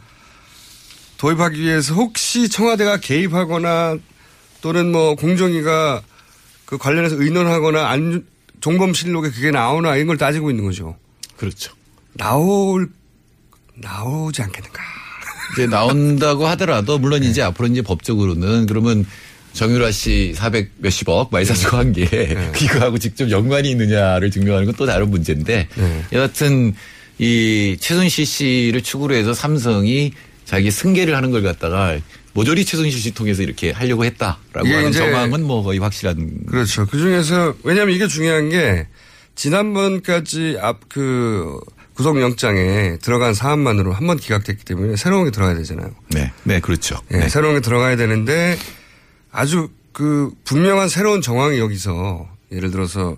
도입하기 1.17 1.59
위해서 1.59 1.93
혹시 1.93 2.49
청와대가 2.49 2.97
개입하거나 2.97 3.97
또는 4.61 4.91
뭐 4.91 5.15
공정위가 5.15 6.01
그 6.65 6.77
관련해서 6.77 7.15
의논하거나 7.21 7.87
안 7.89 8.25
종범 8.61 8.93
실록에 8.93 9.29
그게 9.31 9.51
나오나 9.51 9.95
이런 9.95 10.07
걸 10.07 10.17
따지고 10.17 10.49
있는 10.49 10.65
거죠. 10.65 10.95
그렇죠. 11.37 11.73
나올 12.13 12.89
나오지 13.75 14.41
않겠는가. 14.41 14.81
이제 15.53 15.67
나온다고 15.67 16.45
하더라도 16.47 16.99
물론 16.99 17.21
네. 17.21 17.27
이제 17.27 17.41
앞으로 17.41 17.67
이제 17.69 17.81
법적으로는 17.81 18.65
그러면 18.67 19.05
정유라 19.53 19.91
씨 19.91 20.33
400 20.35 20.73
몇십억 20.77 21.29
많이 21.31 21.45
사주고 21.45 21.77
한게 21.77 22.05
네. 22.05 22.51
이거하고 22.61 22.99
직접 22.99 23.31
연관이 23.31 23.71
있느냐를 23.71 24.29
증명하는 24.29 24.65
건 24.67 24.75
또 24.77 24.85
다른 24.85 25.09
문제인데 25.09 25.67
네. 25.75 26.05
여하튼 26.13 26.75
이 27.17 27.75
최순실 27.79 28.25
씨를 28.25 28.81
축으로 28.83 29.15
해서 29.15 29.33
삼성이 29.33 30.13
자기 30.45 30.69
승계를 30.71 31.15
하는 31.15 31.31
걸 31.31 31.41
갖다가 31.43 31.97
모조리 32.33 32.63
최순실 32.65 32.99
씨 32.99 33.11
통해서 33.13 33.41
이렇게 33.43 33.71
하려고 33.71 34.05
했다라고 34.05 34.67
하는 34.67 34.91
정황은 34.91 35.43
뭐 35.45 35.63
거의 35.63 35.79
확실한 35.79 36.45
그렇죠. 36.47 36.85
그 36.85 36.97
중에서 36.97 37.55
왜냐하면 37.63 37.95
이게 37.95 38.07
중요한 38.07 38.49
게 38.49 38.87
지난번까지 39.35 40.57
앞 40.61 40.89
그 40.89 41.59
구속영장에 41.95 42.97
들어간 43.01 43.33
사안만으로 43.33 43.91
한 43.91 44.07
번 44.07 44.15
기각됐기 44.15 44.63
때문에 44.63 44.95
새로운 44.95 45.25
게 45.25 45.31
들어가야 45.31 45.55
되잖아요. 45.57 45.91
네, 46.11 46.31
네 46.43 46.61
그렇죠. 46.61 46.97
예, 47.11 47.17
네. 47.17 47.29
새로운 47.29 47.55
게 47.55 47.61
들어가야 47.61 47.97
되는데 47.97 48.57
아주 49.31 49.69
그 49.91 50.31
분명한 50.45 50.87
새로운 50.87 51.21
정황이 51.21 51.59
여기서 51.59 52.25
예를 52.53 52.71
들어서 52.71 53.17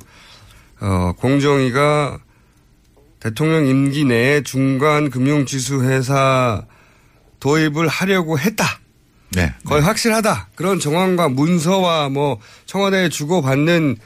어 0.80 1.14
공정위가 1.18 2.18
대통령 3.20 3.68
임기 3.68 4.04
내에 4.06 4.42
중간 4.42 5.12
금융지수 5.12 5.84
회사 5.84 6.66
도입을 7.40 7.88
하려고 7.88 8.40
했다. 8.40 8.81
네. 9.34 9.54
거의 9.66 9.82
확실하다. 9.82 10.50
그런 10.56 10.80
정황과 10.80 11.30
문서와 11.30 12.10
뭐 12.10 12.40
청와대에 12.66 13.10
주고받는 13.10 13.98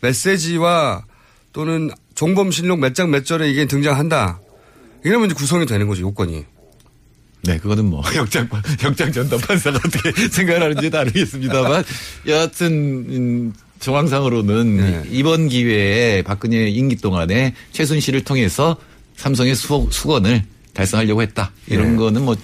메시지와 0.00 1.04
또는 1.52 1.90
종범 2.14 2.50
실록 2.50 2.78
몇 2.80 2.94
장 2.94 3.10
몇 3.10 3.24
절에 3.24 3.50
이게 3.50 3.66
등장한다. 3.66 4.40
이러면 5.04 5.26
이제 5.26 5.34
구성이 5.34 5.66
되는 5.66 5.86
거죠, 5.88 6.02
요건이. 6.02 6.44
네, 7.44 7.58
그거는 7.58 7.86
뭐 7.86 8.02
영장 8.14 8.48
영장 8.84 9.12
전담 9.12 9.40
판사가 9.40 9.78
어떻게 9.84 10.12
생각을 10.30 10.62
하는지 10.62 10.90
다르겠습니다만 10.90 11.84
여하튼 12.28 12.66
음, 13.08 13.52
정황상으로는 13.80 14.76
네. 14.76 15.02
이번 15.10 15.48
기회에 15.48 16.22
박근혜 16.22 16.68
임기 16.68 16.96
동안에 16.96 17.54
최순실을 17.72 18.22
통해서 18.22 18.76
삼성의 19.16 19.56
수, 19.56 19.88
수건을 19.90 20.44
달성하려고 20.72 21.22
했다. 21.22 21.50
이런 21.66 21.92
네. 21.92 21.96
거는 21.96 22.24
뭐 22.24 22.36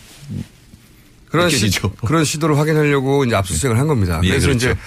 그런 1.30 1.50
시. 1.50 1.70
그런 2.04 2.24
시도를 2.24 2.58
확인하려고 2.58 3.24
이제 3.24 3.34
압수수색을 3.36 3.78
한 3.78 3.86
겁니다. 3.86 4.20
예, 4.24 4.28
그래서 4.30 4.48
그렇죠. 4.48 4.70
이제 4.70 4.80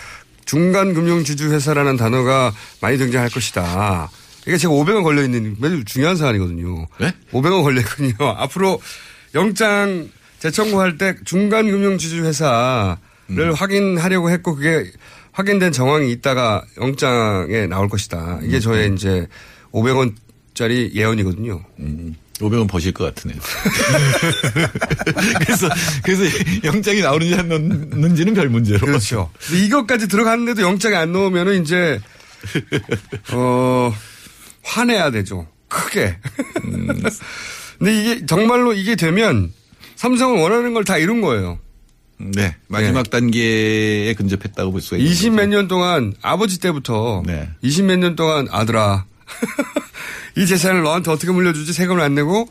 중간 0.45 0.93
금융 0.93 1.23
지주 1.23 1.51
회사라는 1.51 1.97
단어가 1.97 2.53
많이 2.81 2.97
등장할 2.97 3.29
것이다. 3.29 4.09
이게 4.47 4.57
제가 4.57 4.73
500원 4.73 5.03
걸려 5.03 5.23
있는 5.23 5.55
매우 5.59 5.83
중요한 5.83 6.15
사안이거든요. 6.15 6.87
네? 6.99 7.13
500원 7.31 7.63
걸려 7.63 7.81
있거든요. 7.81 8.13
앞으로 8.37 8.81
영장 9.35 10.09
재청구할 10.39 10.97
때 10.97 11.15
중간 11.25 11.69
금융 11.69 11.97
지주 11.97 12.25
회사를 12.25 12.97
음. 13.29 13.53
확인하려고 13.53 14.31
했고 14.31 14.55
그게 14.55 14.91
확인된 15.31 15.71
정황이 15.71 16.11
있다가 16.11 16.63
영장에 16.79 17.67
나올 17.67 17.87
것이다. 17.87 18.39
이게 18.43 18.57
음. 18.57 18.59
저의 18.59 18.93
이제 18.93 19.27
500원짜리 19.71 20.93
예언이거든요. 20.93 21.63
500원 22.41 22.67
버실 22.67 22.91
것 22.91 23.05
같으네요. 23.05 23.39
그래서 25.45 25.69
그래서 26.03 26.23
영장이 26.63 27.01
나오는지 27.01 27.35
안 27.35 27.47
나오는지는 27.47 28.33
별 28.33 28.49
문제로. 28.49 28.85
그렇죠. 28.85 29.31
이것까지 29.53 30.07
들어갔는데도 30.07 30.61
영장에 30.61 30.95
안 30.95 31.11
넣으면은 31.13 31.61
이제 31.63 31.99
어 33.33 33.93
화내야 34.63 35.11
되죠. 35.11 35.47
크게. 35.67 36.17
근데 37.79 38.01
이게 38.01 38.25
정말로 38.25 38.73
이게 38.73 38.95
되면 38.95 39.51
삼성은 39.95 40.41
원하는 40.41 40.73
걸 40.73 40.83
다 40.83 40.97
이룬 40.97 41.21
거예요. 41.21 41.59
네, 42.17 42.55
마지막 42.67 43.09
단계에 43.09 44.13
근접했다고 44.13 44.71
볼 44.71 44.81
수가 44.81 44.97
있는 44.97 45.11
20 45.11 45.33
몇 45.33 45.47
년 45.47 45.67
동안 45.67 46.13
아버지 46.21 46.59
때부터 46.59 47.23
네. 47.25 47.49
20 47.61 47.85
몇 47.85 47.97
년 47.97 48.15
동안 48.15 48.47
아들아 48.51 49.05
이 50.37 50.45
재산을 50.45 50.83
너한테 50.83 51.11
어떻게 51.11 51.31
물려주지 51.31 51.73
세금을 51.73 52.01
안 52.01 52.15
내고 52.15 52.47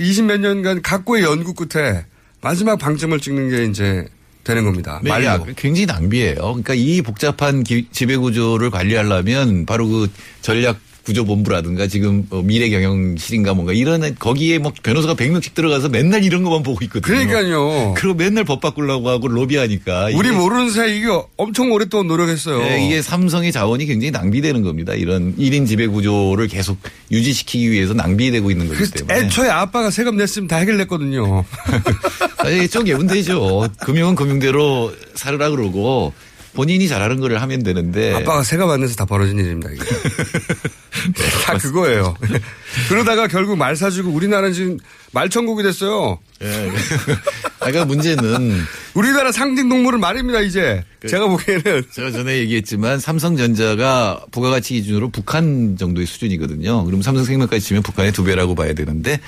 20몇 0.00 0.40
년간 0.40 0.82
각고의 0.82 1.22
연구 1.24 1.54
끝에 1.54 2.04
마지막 2.40 2.76
방점을 2.76 3.18
찍는 3.20 3.50
게 3.50 3.64
이제 3.64 4.06
되는 4.44 4.64
겁니다. 4.64 5.00
네, 5.04 5.10
말로. 5.10 5.24
야, 5.24 5.44
굉장히 5.56 5.86
낭비예요. 5.86 6.34
그러니까 6.34 6.74
이 6.74 7.00
복잡한 7.02 7.62
기- 7.62 7.86
지배 7.92 8.16
구조를 8.16 8.70
관리하려면 8.70 9.66
바로 9.66 9.86
그 9.86 10.10
전략 10.40 10.80
구조본부라든가 11.04 11.86
지금 11.86 12.26
뭐 12.28 12.42
미래경영실인가 12.42 13.54
뭔가 13.54 13.72
이런 13.72 14.14
거기에 14.18 14.58
뭐 14.58 14.72
변호사가 14.82 15.14
100명씩 15.14 15.54
들어가서 15.54 15.88
맨날 15.88 16.24
이런 16.24 16.42
것만 16.42 16.62
보고 16.62 16.78
있거든요. 16.84 17.02
그러니까요. 17.02 17.94
그리고 17.96 18.14
맨날 18.14 18.44
법 18.44 18.60
바꾸려고 18.60 19.08
하고 19.08 19.28
로비하니까. 19.28 20.10
우리 20.14 20.30
모르는 20.30 20.70
사이 20.70 20.98
이게 20.98 21.06
엄청 21.36 21.72
오랫동안 21.72 22.06
노력했어요. 22.06 22.58
네, 22.58 22.86
이게 22.86 23.02
삼성의 23.02 23.52
자원이 23.52 23.86
굉장히 23.86 24.10
낭비되는 24.10 24.62
겁니다. 24.62 24.94
이런 24.94 25.34
1인 25.36 25.66
지배 25.66 25.86
구조를 25.86 26.48
계속 26.48 26.78
유지시키기 27.10 27.70
위해서 27.70 27.94
낭비되고 27.94 28.50
있는 28.50 28.68
거기 28.68 28.78
그 28.78 28.90
때문에. 28.90 29.20
애초에 29.26 29.48
아빠가 29.48 29.90
세금 29.90 30.16
냈으면 30.16 30.48
다 30.48 30.56
해결냈거든요. 30.56 31.44
아니, 32.38 32.68
쪼개면 32.68 33.06
되죠. 33.08 33.68
금융은 33.80 34.14
금융대로 34.14 34.92
살으라 35.14 35.50
그러고 35.50 36.12
본인이 36.54 36.86
잘하는 36.88 37.20
거를 37.20 37.40
하면 37.40 37.62
되는데. 37.62 38.12
아빠가 38.14 38.42
세금 38.42 38.68
안 38.70 38.80
내서 38.80 38.94
다 38.94 39.04
벌어진 39.04 39.38
일입니다. 39.38 39.70
이게. 39.70 39.82
다 41.44 41.56
그거예요. 41.58 42.14
그러다가 42.88 43.26
결국 43.26 43.56
말 43.56 43.76
사주고 43.76 44.10
우리나라는 44.10 44.52
지금 44.52 44.78
말천국이 45.12 45.62
됐어요. 45.62 46.18
예. 46.42 46.72
그러니까 47.58 47.84
문제는 47.84 48.60
우리나라 48.94 49.32
상징 49.32 49.68
동물은 49.68 50.00
말입니다. 50.00 50.40
이제 50.40 50.84
제가 51.08 51.28
보기에는 51.28 51.84
제가 51.92 52.10
전에 52.10 52.38
얘기했지만 52.38 52.98
삼성전자가 52.98 54.24
부가가치 54.30 54.74
기준으로 54.74 55.10
북한 55.10 55.76
정도의 55.78 56.06
수준이거든요. 56.06 56.84
그럼 56.84 57.02
삼성생명까지 57.02 57.64
치면 57.64 57.82
북한의 57.82 58.12
두 58.12 58.24
배라고 58.24 58.54
봐야 58.54 58.72
되는데 58.74 59.20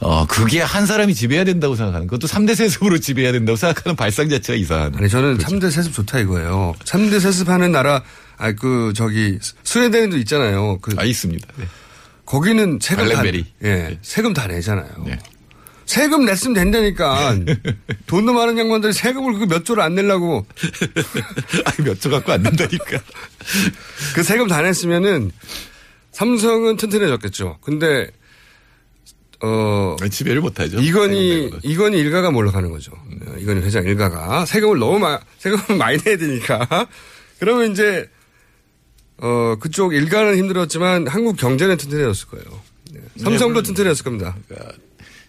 어 0.00 0.26
그게 0.26 0.60
한 0.60 0.86
사람이 0.86 1.14
지배해야 1.14 1.44
된다고 1.44 1.74
생각하는 1.74 2.06
그것도 2.06 2.28
3대 2.28 2.54
세습으로 2.54 2.98
지배해야 2.98 3.32
된다고 3.32 3.56
생각하는 3.56 3.96
발상 3.96 4.28
자체가 4.28 4.56
이상한. 4.56 4.94
아니 4.96 5.08
저는 5.08 5.38
삼 5.40 5.58
3대 5.58 5.70
세습 5.70 5.92
좋다 5.92 6.20
이거예요. 6.20 6.74
3대 6.84 7.20
세습하는 7.20 7.72
나라 7.72 8.02
아 8.38 8.52
그 8.52 8.92
저기 8.94 9.38
스웨덴도 9.64 10.16
있잖아요. 10.18 10.78
그 10.80 10.94
아 10.96 11.04
있습니다. 11.04 11.46
네. 11.56 11.64
거기는 12.24 12.78
세금 12.80 13.04
다 13.08 13.14
발렌베리. 13.16 13.46
예, 13.64 13.98
세금 14.02 14.32
다 14.34 14.46
내잖아요. 14.46 14.88
세금 15.86 16.26
냈으면 16.26 16.54
된다니까. 16.54 17.34
돈도 18.06 18.34
많은 18.34 18.58
양반들이 18.58 18.92
세금을 18.92 19.38
그 19.38 19.46
몇 19.46 19.64
조를 19.64 19.82
안 19.82 19.94
내려고. 19.94 20.46
몇조 21.82 22.10
갖고 22.10 22.32
안 22.32 22.42
된다니까. 22.42 22.98
그 24.14 24.22
세금 24.22 24.46
다 24.46 24.60
냈으면은 24.60 25.30
삼성은 26.12 26.76
튼튼해졌겠죠. 26.76 27.58
근데 27.62 28.10
어 29.40 29.96
지배를 30.10 30.40
못하죠. 30.42 30.78
이건희 30.80 31.50
이건희 31.62 31.98
일가가 31.98 32.30
몰락하는 32.30 32.70
거죠. 32.70 32.92
어, 32.92 33.34
이건희 33.38 33.62
회장 33.62 33.84
일가가 33.84 34.44
세금을 34.46 34.78
너무 34.78 34.98
마, 34.98 35.18
세금을 35.38 35.78
많이 35.78 35.96
내야 36.04 36.16
되니까 36.18 36.86
그러면 37.38 37.70
이제 37.72 38.10
어 39.20 39.56
그쪽 39.58 39.94
일가는 39.94 40.36
힘들었지만 40.36 41.06
한국 41.08 41.36
경제는 41.36 41.76
튼튼해졌을 41.76 42.28
거예요. 42.28 42.60
네. 42.92 43.00
삼성도 43.16 43.62
튼튼해졌을 43.62 44.04
겁니다. 44.04 44.36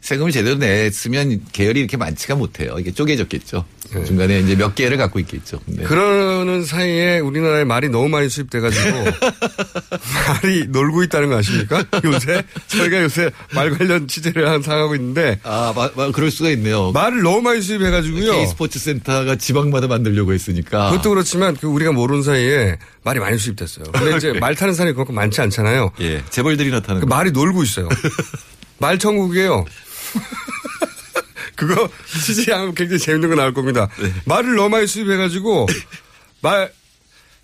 세금을 0.02 0.32
제대로 0.32 0.56
냈으면 0.58 1.42
계열이 1.52 1.80
이렇게 1.82 1.98
많지가 1.98 2.36
못해요. 2.36 2.76
이게 2.80 2.92
쪼개졌겠죠. 2.92 3.66
중간에 4.06 4.40
이제 4.40 4.56
몇 4.56 4.76
개를 4.76 4.98
갖고 4.98 5.20
있겠죠. 5.20 5.60
네. 5.66 5.84
그러는 5.84 6.64
사이에 6.64 7.20
우리나라에 7.20 7.64
말이 7.64 7.90
너무 7.90 8.08
많이 8.08 8.30
수입돼가지고 8.30 8.86
말이 10.44 10.68
놀고 10.68 11.04
있다는 11.04 11.30
거 11.30 11.38
아십니까? 11.38 11.84
요새 12.04 12.44
저희가 12.68 13.04
요새 13.04 13.32
말 13.54 13.72
관련 13.72 14.08
취재를 14.08 14.48
항상 14.48 14.80
하고 14.80 14.96
있는데 14.96 15.40
아, 15.44 15.74
마, 15.76 15.90
마, 15.96 16.12
그럴 16.12 16.32
수가 16.32 16.50
있네요. 16.52 16.92
말을 16.92 17.22
너무 17.22 17.42
많이 17.42 17.62
수입해가지고요. 17.62 18.32
K 18.32 18.48
스포츠 18.48 18.80
센터가 18.80 19.36
지방마다 19.36 19.88
만들려고 19.88 20.34
했으니까. 20.34 20.92
그것도 20.92 21.10
그렇지만 21.10 21.56
그 21.56 21.68
우리가 21.68 21.92
모르는 21.92 22.24
사이에 22.24 22.78
말이 23.04 23.20
많이 23.20 23.38
수입됐어요. 23.38 23.86
근데 23.92 24.18
이제 24.18 24.34
말 24.40 24.56
타는 24.56 24.74
사람이 24.76 24.94
그만큼 24.94 25.16
많지 25.16 25.42
않잖아요. 25.42 25.92
예, 26.02 26.24
재벌들이 26.30 26.70
나타나는. 26.72 27.02
그 27.02 27.06
말이 27.06 27.32
놀고 27.32 27.64
있어요. 27.64 27.90
말 28.78 28.98
천국이에요. 29.00 29.66
그거 31.56 31.90
취재하면 32.26 32.74
굉장히 32.74 33.00
재밌는 33.00 33.30
거 33.30 33.36
나올 33.36 33.54
겁니다. 33.54 33.90
말을 34.26 34.56
너무 34.56 34.70
많이 34.70 34.88
수입해가지고 34.88 35.68
말 36.42 36.72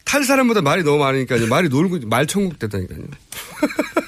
탈 0.08 0.24
사람보다 0.24 0.62
말이 0.62 0.84
너무 0.84 1.00
많으니까요. 1.00 1.48
말이 1.48 1.68
놀고 1.68 1.98
있- 1.98 2.06
말 2.06 2.28
천국 2.28 2.60
됐다니까요. 2.60 3.00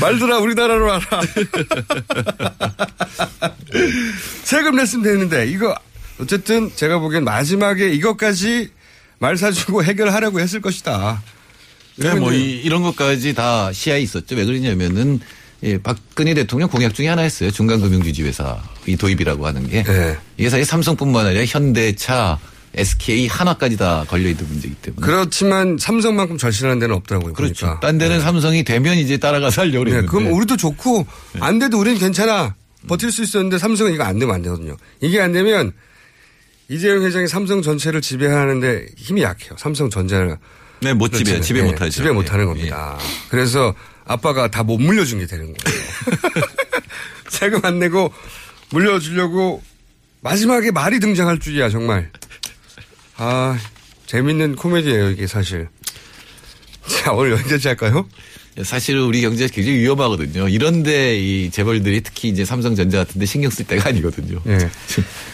말들아 0.00 0.38
우리나라로 0.38 0.86
와라. 0.86 1.06
세금 4.44 4.76
냈으면 4.76 5.04
되는데 5.04 5.46
이거 5.48 5.74
어쨌든 6.20 6.70
제가 6.74 6.98
보기엔 7.00 7.24
마지막에 7.24 7.90
이것까지 7.90 8.70
말 9.18 9.36
사주고 9.36 9.82
해결하려고 9.84 10.40
했을 10.40 10.60
것이다. 10.60 11.22
네, 11.96 12.14
뭐 12.14 12.32
이, 12.32 12.52
이런 12.60 12.82
것까지 12.82 13.34
다 13.34 13.72
시야에 13.72 14.00
있었죠. 14.00 14.36
왜 14.36 14.44
그러냐면은 14.44 15.20
예, 15.62 15.78
박근혜 15.78 16.34
대통령 16.34 16.68
공약 16.68 16.94
중에 16.94 17.08
하나 17.08 17.22
했어요. 17.22 17.50
중간금융주지회사 17.50 18.62
이 18.86 18.96
도입이라고 18.96 19.46
하는 19.46 19.68
게. 19.68 19.82
네. 19.82 20.16
이 20.36 20.44
회사에 20.44 20.64
삼성뿐만 20.64 21.26
아니라 21.26 21.44
현대차, 21.44 22.38
SK, 22.74 23.26
하나까지 23.26 23.76
다 23.76 24.04
걸려 24.06 24.28
있는 24.28 24.46
문제이기 24.46 24.76
때문에. 24.82 25.06
그렇지만 25.06 25.78
삼성만큼 25.78 26.36
절실한 26.36 26.78
데는 26.78 26.94
없더라고요. 26.96 27.32
그렇죠. 27.32 27.66
보니까. 27.66 27.80
딴 27.80 27.96
데는 27.98 28.20
삼성이 28.20 28.64
되면 28.64 28.98
이제 28.98 29.16
따라가서 29.16 29.62
하려고 29.62 29.84
네. 29.84 30.02
그럼 30.02 30.32
우리도 30.32 30.56
좋고 30.56 31.06
안 31.40 31.58
돼도 31.58 31.78
우리는 31.78 31.98
괜찮아. 31.98 32.54
버틸 32.86 33.10
수 33.10 33.22
있었는데 33.22 33.58
삼성은 33.58 33.94
이거 33.94 34.04
안 34.04 34.18
되면 34.18 34.34
안 34.34 34.42
되거든요. 34.42 34.76
이게 35.00 35.20
안 35.20 35.32
되면 35.32 35.72
이재용 36.68 37.02
회장이 37.02 37.28
삼성 37.28 37.62
전체를 37.62 38.00
지배하는데 38.00 38.86
힘이 38.96 39.22
약해요. 39.22 39.56
삼성전자를. 39.56 40.36
네, 40.82 40.92
못 40.92 41.12
지배, 41.12 41.40
지배 41.40 41.62
네, 41.62 41.68
못하죠. 41.68 41.90
지배 41.90 42.10
못하는 42.10 42.44
예, 42.44 42.48
겁니다. 42.48 42.98
그래서 43.30 43.74
아빠가 44.06 44.48
다 44.50 44.62
못 44.62 44.78
물려준 44.78 45.18
게 45.20 45.26
되는 45.26 45.52
거예요. 45.52 45.76
세금 47.28 47.60
안 47.64 47.78
내고 47.78 48.12
물려주려고 48.70 49.62
마지막에 50.22 50.70
말이 50.70 50.98
등장할 51.00 51.38
줄이야 51.38 51.68
정말. 51.68 52.10
아 53.16 53.58
재밌는 54.06 54.56
코미디예요 54.56 55.10
이게 55.10 55.26
사실. 55.26 55.68
자 56.86 57.12
오늘 57.12 57.32
여기까지 57.32 57.68
할까요? 57.68 58.08
예, 58.58 58.64
사실은 58.64 59.02
우리 59.02 59.20
경제가 59.20 59.52
굉장히 59.52 59.78
위험하거든요. 59.80 60.48
이런데 60.48 61.18
이 61.18 61.50
재벌들이 61.50 62.00
특히 62.00 62.28
이제 62.28 62.44
삼성전자 62.44 62.98
같은데 62.98 63.26
신경 63.26 63.50
쓸 63.50 63.66
때가 63.66 63.90
아니거든요. 63.90 64.40
예. 64.46 64.58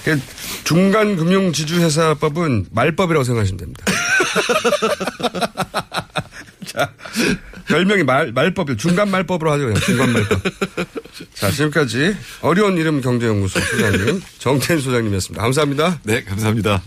그 0.05 0.21
중간 0.65 1.15
금융 1.17 1.53
지주 1.53 1.81
회사법은 1.81 2.67
말법이라고 2.73 3.23
생각하시면 3.23 3.59
됩니다. 3.59 3.85
자, 6.73 6.91
별명이 7.69 8.03
말 8.03 8.33
말법이요. 8.33 8.77
중간 8.77 9.11
말법으로 9.11 9.53
하죠. 9.53 9.75
중간 9.81 10.13
말법. 10.13 10.41
자, 11.35 11.51
지금까지 11.51 12.17
어려운 12.41 12.79
이름 12.79 13.01
경제연구소 13.01 13.61
소장님 13.61 14.23
정태인 14.39 14.81
소장님이었습니다. 14.81 15.43
감사합니다. 15.43 16.01
네, 16.05 16.25
감사합니다. 16.25 16.83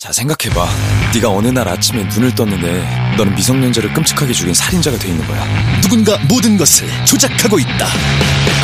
자 0.00 0.10
생각해봐 0.12 0.66
네가 1.12 1.28
어느 1.28 1.48
날 1.48 1.68
아침에 1.68 2.04
눈을 2.04 2.34
떴는데 2.34 2.82
너는 3.18 3.34
미성년자를 3.34 3.92
끔찍하게 3.92 4.32
죽인 4.32 4.54
살인자가 4.54 4.96
돼 4.96 5.08
있는 5.08 5.26
거야 5.26 5.44
누군가 5.82 6.16
모든 6.26 6.56
것을 6.56 6.88
조작하고 7.04 7.58
있다 7.58 7.86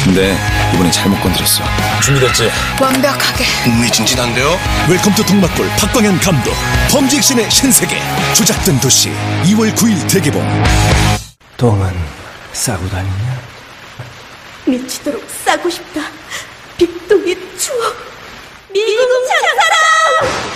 근데 0.03 0.35
이번엔 0.73 0.91
잘못 0.91 1.21
건드렸어 1.21 1.63
준비됐지? 2.03 2.51
완벽하게 2.81 3.45
흥미진진한데요? 3.65 4.59
웰컴 4.89 5.15
투 5.15 5.27
동막골 5.27 5.69
박광현 5.79 6.21
감독 6.21 6.55
범죄 6.91 7.19
액션의 7.19 7.51
신세계 7.51 8.01
조작된 8.35 8.81
도시 8.81 9.11
2월 9.45 9.75
9일 9.77 10.11
대개봉 10.11 10.43
똥은 11.59 11.95
싸고 12.55 12.89
다니냐? 12.89 13.41
미치도록 14.67 15.23
싸고 15.45 15.69
싶다. 15.71 16.01
빅동의 16.79 17.37
추억. 17.59 17.95
미국 18.73 19.09
장사랑! 19.29 20.56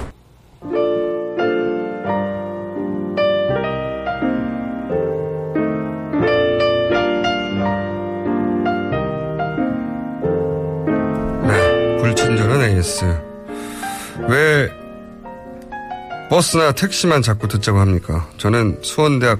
버스나 16.41 16.71
택시만 16.71 17.21
자꾸 17.21 17.47
듣자고 17.47 17.79
합니까? 17.79 18.27
저는 18.39 18.79
수원대학 18.81 19.39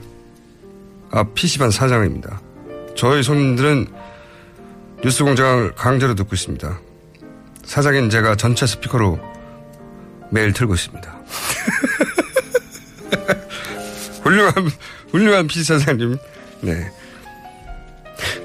앞 1.09 1.33
PC반 1.33 1.71
사장입니다. 1.71 2.39
저희 2.95 3.23
손님들은 3.23 3.87
뉴스공장을 5.03 5.73
강제로 5.73 6.13
듣고 6.13 6.35
있습니다. 6.35 6.79
사장인 7.63 8.11
제가 8.11 8.35
전체 8.35 8.67
스피커로 8.67 9.19
매일 10.29 10.53
틀고 10.53 10.75
있습니다. 10.75 11.19
훌륭한, 14.21 14.53
훌륭한 15.09 15.47
PC 15.47 15.63
사장님. 15.63 16.17
네. 16.61 16.87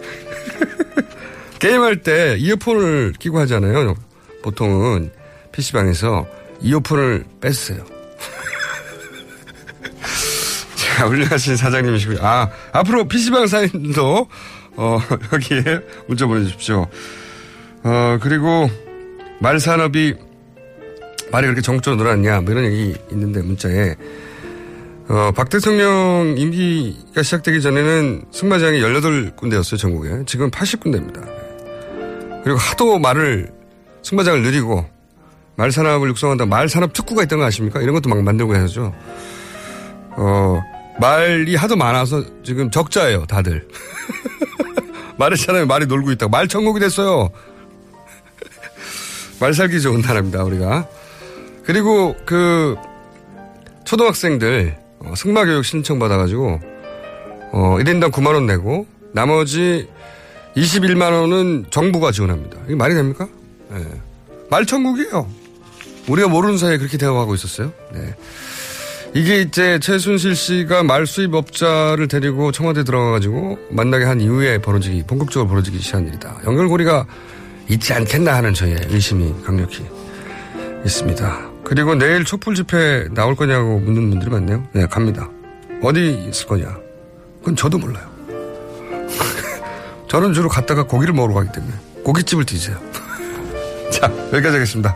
게임할 1.60 2.02
때 2.02 2.36
이어폰을 2.38 3.12
끼고 3.18 3.38
하잖아요. 3.40 3.96
보통은 4.42 5.12
PC방에서 5.52 6.26
이어폰을 6.62 7.26
뺐어요. 7.42 7.95
훌륭하신 11.06 11.56
사장님이시고요. 11.56 12.18
아, 12.22 12.48
앞으로 12.72 13.06
PC방 13.06 13.46
사장님도, 13.46 14.28
어, 14.76 14.98
여기에 15.32 15.62
문자 16.06 16.26
보내주십시오. 16.26 16.86
어, 17.82 18.18
그리고 18.20 18.70
말산업이 19.40 20.14
말이 21.30 21.46
그렇게 21.46 21.60
정적으로 21.60 22.02
늘었냐, 22.02 22.40
뭐 22.40 22.52
이런 22.52 22.64
얘기 22.64 22.94
있는데, 23.10 23.42
문자에. 23.42 23.96
어, 25.08 25.30
박 25.36 25.48
대통령 25.48 26.34
임기가 26.36 27.22
시작되기 27.22 27.60
전에는 27.60 28.24
승마장이 28.32 28.80
18군데였어요, 28.80 29.78
전국에. 29.78 30.24
지금 30.26 30.50
80군데입니다. 30.50 31.24
그리고 32.42 32.58
하도 32.58 32.98
말을, 32.98 33.52
승마장을 34.02 34.42
늘리고, 34.42 34.86
말산업을 35.56 36.08
육성한다. 36.10 36.46
말산업 36.46 36.92
특구가 36.92 37.22
있던 37.24 37.38
거 37.38 37.44
아십니까? 37.44 37.80
이런 37.80 37.94
것도 37.94 38.08
막 38.08 38.22
만들고 38.22 38.54
해야죠. 38.54 38.94
어, 40.16 40.60
말이 40.98 41.54
하도 41.56 41.76
많아서 41.76 42.24
지금 42.42 42.70
적자예요, 42.70 43.26
다들. 43.26 43.68
말했잖아요, 45.18 45.66
말이 45.66 45.86
놀고 45.86 46.12
있다고. 46.12 46.30
말 46.30 46.48
천국이 46.48 46.80
됐어요. 46.80 47.30
말 49.40 49.54
살기 49.54 49.80
좋은 49.80 50.00
나라입니다, 50.00 50.44
우리가. 50.44 50.88
그리고 51.64 52.16
그, 52.24 52.76
초등학생들, 53.84 54.76
어, 55.00 55.14
승마교육 55.16 55.64
신청받아가지고, 55.64 56.60
어, 57.52 57.76
1인당 57.80 58.10
9만원 58.10 58.46
내고, 58.46 58.86
나머지 59.12 59.88
21만원은 60.56 61.70
정부가 61.70 62.12
지원합니다. 62.12 62.58
이게 62.66 62.74
말이 62.74 62.94
됩니까? 62.94 63.28
네. 63.70 63.84
말천국이에요. 64.50 65.28
우리가 66.08 66.28
모르는 66.28 66.56
사이에 66.56 66.78
그렇게 66.78 66.98
대화하고 66.98 67.34
있었어요. 67.34 67.72
네. 67.92 68.14
이게 69.16 69.40
이제 69.40 69.78
최순실 69.78 70.36
씨가 70.36 70.82
말 70.82 71.06
수입업자를 71.06 72.06
데리고 72.06 72.52
청와대 72.52 72.84
들어가가지고 72.84 73.58
만나게 73.70 74.04
한 74.04 74.20
이후에 74.20 74.58
벌어지기, 74.58 75.04
본격적으로 75.06 75.48
벌어지기 75.48 75.78
시작한 75.78 76.06
일이다. 76.06 76.40
연결고리가 76.44 77.06
있지 77.70 77.94
않겠나 77.94 78.34
하는 78.34 78.52
저의 78.52 78.76
의심이 78.90 79.32
강력히 79.42 79.86
있습니다. 80.84 81.50
그리고 81.64 81.94
내일 81.94 82.26
촛불 82.26 82.54
집회 82.54 83.08
나올 83.14 83.34
거냐고 83.34 83.78
묻는 83.78 84.10
분들이 84.10 84.30
많네요. 84.30 84.68
네, 84.74 84.86
갑니다. 84.86 85.30
어디 85.82 86.26
있을 86.28 86.46
거냐? 86.46 86.76
그건 87.38 87.56
저도 87.56 87.78
몰라요. 87.78 88.06
저는 90.08 90.34
주로 90.34 90.50
갔다가 90.50 90.82
고기를 90.82 91.14
먹으러 91.14 91.32
가기 91.32 91.52
때문에 91.52 91.72
고깃집을 92.04 92.44
뒤져요. 92.44 92.78
자, 93.90 94.12
여기까지 94.34 94.56
하겠습니다. 94.56 94.94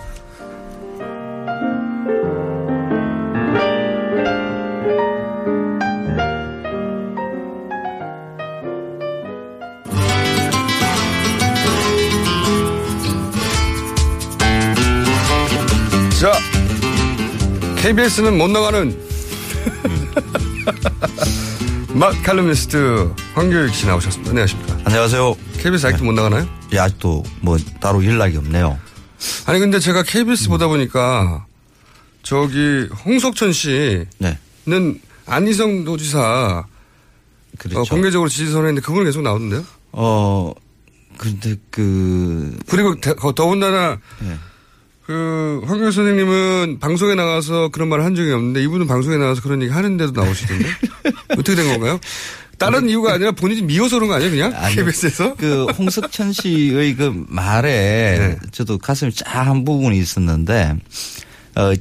KBS는 17.91 18.39
못 18.39 18.49
나가는 18.49 18.97
맛 21.93 22.13
칼럼니스트 22.23 23.13
황교익 23.35 23.75
씨 23.75 23.85
나오셨습니다. 23.87 24.31
안녕하십니까. 24.31 24.79
안녕하세요. 24.85 25.35
KBS 25.59 25.89
아직도 25.89 26.05
못 26.05 26.13
나가나요? 26.13 26.49
예, 26.73 26.79
아직도 26.79 27.25
뭐 27.41 27.59
따로 27.81 28.05
연락이 28.05 28.37
없네요. 28.37 28.79
아니 29.47 29.59
근데 29.59 29.81
제가 29.81 30.05
KBS 30.05 30.51
보다 30.51 30.69
보니까 30.69 31.47
저기 32.23 32.89
홍석천 33.05 33.53
씨는 33.53 34.07
네. 34.19 34.39
안희성 35.27 35.83
도지사 35.83 36.67
그렇죠. 37.59 37.81
어, 37.81 37.85
공개적으로 37.91 38.29
지지 38.29 38.53
선언했는데 38.53 38.87
그분 38.87 39.03
계속 39.03 39.23
나오던데요? 39.23 39.65
어 39.91 40.55
근데 41.19 41.57
그 41.73 42.57
그리고 42.69 42.95
더군다나 43.35 43.99
네. 44.21 44.39
그 45.07 45.63
황교익 45.67 45.93
선생님은 45.93 46.79
방송에 46.81 47.15
나가서 47.15 47.69
그런 47.71 47.89
말을 47.89 48.05
한 48.05 48.15
적이 48.15 48.33
없는데 48.33 48.63
이분은 48.63 48.87
방송에 48.87 49.17
나가서 49.17 49.43
그런 49.43 49.63
얘기 49.63 49.73
하는데도 49.73 50.13
나오시던데 50.13 50.67
어떻게 51.37 51.55
된 51.55 51.67
건가요? 51.69 51.99
다른 52.59 52.89
이유가 52.91 53.15
아니라 53.15 53.33
본인이 53.33 53.63
미워서 53.63 53.97
그런 53.97 54.09
거 54.09 54.15
아니에요 54.17 54.31
그냥 54.31 54.55
아니요. 54.55 54.77
KBS에서? 54.85 55.35
그 55.37 55.65
홍석천 55.79 56.33
씨의 56.35 56.95
그 56.95 57.25
말에 57.29 58.19
네. 58.19 58.37
저도 58.53 58.77
가슴이 58.79 59.13
짠한 59.13 59.65
부분이 59.65 59.99
있었는데 59.99 60.77
어 61.57 61.73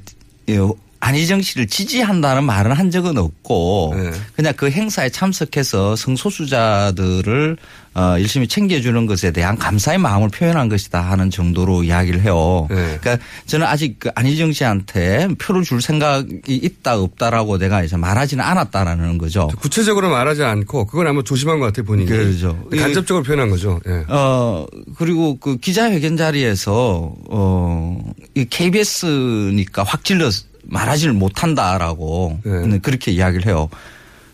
이, 0.48 0.72
안희정 1.02 1.42
씨를 1.42 1.68
지지한다는 1.68 2.44
말은 2.44 2.74
한 2.74 2.92
적은 2.92 3.18
없고 3.18 3.94
네. 3.96 4.12
그냥 4.36 4.54
그 4.56 4.70
행사에 4.70 5.10
참석해서 5.10 5.96
성소수자들을 5.96 7.58
어, 7.96 8.16
열심히 8.20 8.48
챙겨주는 8.48 9.06
것에 9.08 9.32
대한 9.32 9.58
감사의 9.58 9.98
마음을 9.98 10.30
표현한 10.30 10.70
것이다 10.70 11.02
하는 11.02 11.30
정도로 11.32 11.84
이야기를 11.84 12.22
해요. 12.22 12.68
네. 12.70 12.98
그러니까 13.02 13.18
저는 13.46 13.66
아직 13.66 13.98
그 14.00 14.10
안희정 14.14 14.52
씨한테 14.52 15.30
표를 15.40 15.64
줄 15.64 15.82
생각이 15.82 16.42
있다 16.48 17.00
없다라고 17.00 17.58
내가 17.58 17.84
이제 17.84 17.98
말하지는 17.98 18.44
않았다라는 18.44 19.18
거죠. 19.18 19.48
구체적으로 19.60 20.10
말하지 20.10 20.44
않고 20.44 20.86
그건 20.86 21.08
아마 21.08 21.24
조심한 21.24 21.60
것 21.60 21.66
같아요 21.68 21.86
본인이. 21.86 22.10
그렇죠. 22.10 22.64
간접적으로 22.70 23.24
표현한 23.24 23.50
거죠. 23.50 23.80
예. 23.88 24.04
어, 24.08 24.66
그리고 24.98 25.38
그 25.40 25.58
기자회견 25.58 26.16
자리에서, 26.16 27.14
어, 27.30 28.00
이 28.36 28.46
KBS니까 28.46 29.84
확 29.84 30.04
질러 30.04 30.30
말하지를 30.64 31.14
못한다라고 31.14 32.40
네. 32.44 32.80
그렇게 32.80 33.12
이야기를 33.12 33.46
해요. 33.46 33.70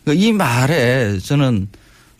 그이 0.05 0.31
말에 0.33 1.19
저는 1.19 1.67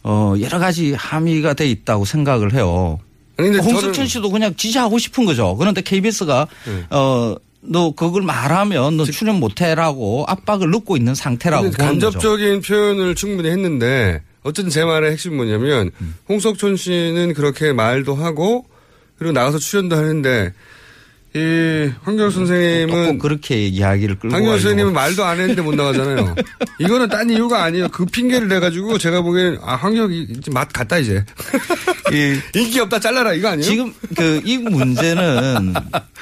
어, 0.04 0.36
여러 0.40 0.60
가지 0.60 0.94
함의가 0.94 1.54
돼 1.54 1.68
있다고 1.68 2.06
생각을 2.06 2.54
해요. 2.54 3.00
홍석천 3.38 4.08
씨도 4.08 4.30
그냥 4.32 4.56
지지하고 4.56 4.98
싶은 4.98 5.26
거죠. 5.26 5.56
그런데 5.58 5.82
KBS가 5.82 6.48
네. 6.66 6.86
어, 6.90 7.36
너 7.62 7.92
그걸 7.92 8.22
말하면 8.22 8.98
너 8.98 9.06
출연 9.06 9.40
못해라고 9.40 10.26
압박을 10.28 10.70
넣고 10.70 10.98
있는 10.98 11.16
상태라고. 11.16 11.72
간접적인 11.72 12.62
표현을 12.62 13.16
충분히 13.16 13.50
했는데 13.50 14.22
어쨌든 14.44 14.70
제 14.70 14.86
말의 14.86 15.12
핵심이 15.12 15.36
뭐냐면 15.36 15.92
음. 16.00 16.16
홍석천 16.30 16.78
씨는 16.78 17.34
그렇게 17.34 17.74
말도 17.74 18.16
하고 18.16 18.66
그리고 19.18 19.34
나가서 19.34 19.58
출연도 19.58 19.96
하는데 19.96 20.54
이 21.36 21.92
황경 22.04 22.30
선생님은 22.32 23.18
꼭 23.18 23.20
그렇게 23.20 23.68
이야기를 23.68 24.20
끌고 24.20 24.34
황경. 24.34 24.54
선생님은 24.54 24.94
말도 24.94 25.26
안 25.26 25.38
했는데 25.40 25.62
못 25.62 25.76
나가잖아요. 25.76 26.34
이거는 26.80 27.10
딴 27.10 27.30
이유가 27.30 27.64
아니에요. 27.64 27.90
그 27.90 28.06
핑계를 28.06 28.48
대가지고 28.48 28.98
제가 28.98 29.22
보기엔 29.22 29.58
아 29.62 29.78
이제 30.10 30.50
맛 30.52 30.72
갔다 30.72 30.98
이제 30.98 31.26
인기 32.56 32.80
없다 32.80 33.00
잘라라 33.00 33.34
이거 33.34 33.50
아니에요? 33.50 33.64
지금 33.70 33.94
그 34.16 34.42
이 34.46 34.58
문제는 34.58 35.74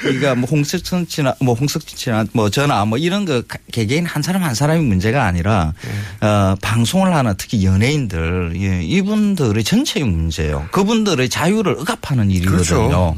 우리가 0.06 0.36
뭐 0.36 0.50
홍석천 0.50 1.06
씨나 1.10 1.36
뭐 1.42 1.54
홍석천 1.56 1.98
씨나 1.98 2.26
뭐 2.34 2.50
저나 2.50 2.86
뭐 2.86 2.98
이런 2.98 3.26
그 3.26 3.44
가- 3.48 3.58
개개인 3.72 4.06
한 4.06 4.24
사람 4.24 4.44
한 4.44 4.56
사람의 4.56 4.84
문제가 4.84 5.26
아니라 5.26 5.74
네. 6.22 6.26
어 6.28 6.56
방송을 6.62 7.14
하는 7.14 7.34
특히 7.38 7.64
연예인들 7.66 8.54
예, 8.56 8.82
이분들의 8.84 9.64
전체의 9.64 10.06
문제예요. 10.08 10.70
그분들의 10.72 11.28
자유를 11.30 11.74
억압하는 11.80 12.32
일이거든요. 12.32 12.56
그렇죠. 12.64 13.16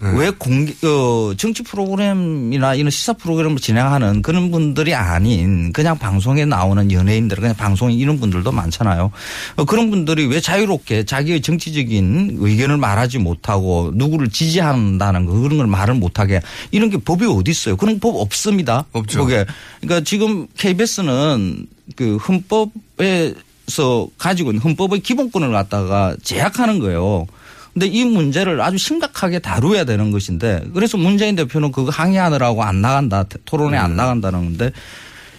왜 0.00 0.30
공개, 0.30 0.74
어, 0.86 1.34
정치 1.36 1.62
프로그램이나 1.62 2.74
이런 2.74 2.90
시사 2.90 3.14
프로그램을 3.14 3.58
진행하는 3.58 4.22
그런 4.22 4.50
분들이 4.50 4.94
아닌 4.94 5.72
그냥 5.72 5.98
방송에 5.98 6.44
나오는 6.44 6.90
연예인들, 6.90 7.38
그냥 7.38 7.54
방송에 7.54 7.94
이런 7.94 8.20
분들도 8.20 8.50
많잖아요. 8.52 9.10
어, 9.56 9.64
그런 9.64 9.90
분들이 9.90 10.26
왜 10.26 10.40
자유롭게 10.40 11.04
자기의 11.04 11.42
정치적인 11.42 12.38
의견을 12.40 12.76
말하지 12.76 13.18
못하고 13.18 13.92
누구를 13.94 14.30
지지한다는 14.30 15.26
거 15.26 15.32
그런 15.32 15.58
걸 15.58 15.66
말을 15.66 15.94
못하게 15.94 16.40
이런 16.70 16.90
게 16.90 16.98
법이 16.98 17.26
어디 17.26 17.50
있어요? 17.50 17.76
그런 17.76 17.98
법 18.00 18.16
없습니다. 18.16 18.84
없죠. 18.92 19.24
그게. 19.24 19.44
그러니까 19.80 20.04
지금 20.04 20.46
KBS는 20.56 21.66
그 21.96 22.16
헌법에 22.16 23.34
서 23.66 24.08
가지고 24.18 24.50
있는 24.50 24.62
헌법의 24.62 25.00
기본권을 25.00 25.50
갖다가 25.50 26.14
제약하는 26.22 26.80
거예요. 26.80 27.26
근데 27.74 27.86
이 27.86 28.04
문제를 28.04 28.60
아주 28.60 28.78
심각하게 28.78 29.40
다루어야 29.40 29.84
되는 29.84 30.12
것인데 30.12 30.62
그래서 30.72 30.96
문재인 30.96 31.34
대표는 31.34 31.72
그거 31.72 31.90
항의하느라고 31.90 32.62
안 32.62 32.80
나간다 32.80 33.24
토론에 33.44 33.76
안 33.76 33.96
나간다는 33.96 34.44
건데 34.44 34.70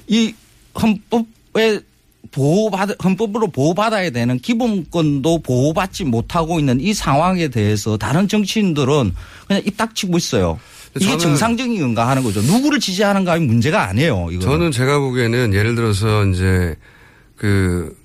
이 0.08 0.34
헌법에 0.80 1.80
보호받 2.32 3.04
헌법으로 3.04 3.48
보호받아야 3.48 4.10
되는 4.10 4.38
기본권도 4.38 5.40
보호받지 5.40 6.04
못하고 6.04 6.60
있는 6.60 6.82
이 6.82 6.94
상황에 6.94 7.48
대해서 7.48 7.98
다른 7.98 8.28
정치인들은 8.28 9.14
그냥 9.48 9.62
입 9.66 9.78
닥치고 9.78 10.18
있어요. 10.18 10.60
이게 11.00 11.18
정상적인 11.18 11.80
건가 11.80 12.08
하는 12.08 12.24
거죠. 12.24 12.42
누구를 12.42 12.80
지지하는가 12.80 13.38
문제가 13.40 13.88
아니에요. 13.88 14.30
이거 14.32 14.42
저는 14.42 14.72
제가 14.72 15.00
보기에는 15.00 15.54
예를 15.54 15.76
들어서 15.76 16.26
이제 16.26 16.76
그 17.36 17.96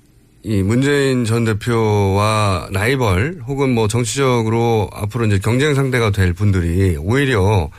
이 0.43 0.63
문재인 0.63 1.23
전 1.23 1.43
대표와 1.43 2.69
라이벌 2.71 3.41
혹은 3.47 3.75
뭐 3.75 3.87
정치적으로 3.87 4.89
앞으로 4.91 5.25
이제 5.25 5.37
경쟁 5.37 5.75
상대가 5.75 6.09
될 6.11 6.33
분들이 6.33 6.97
오히려 6.97 7.69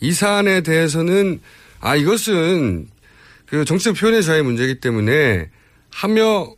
이 0.00 0.12
사안에 0.12 0.62
대해서는 0.62 1.40
아 1.80 1.94
이것은 1.94 2.88
그 3.44 3.64
정치적 3.64 3.96
표현의 3.96 4.22
자유의 4.22 4.44
문제이기 4.44 4.80
때문에 4.80 5.48
하며 5.90 6.48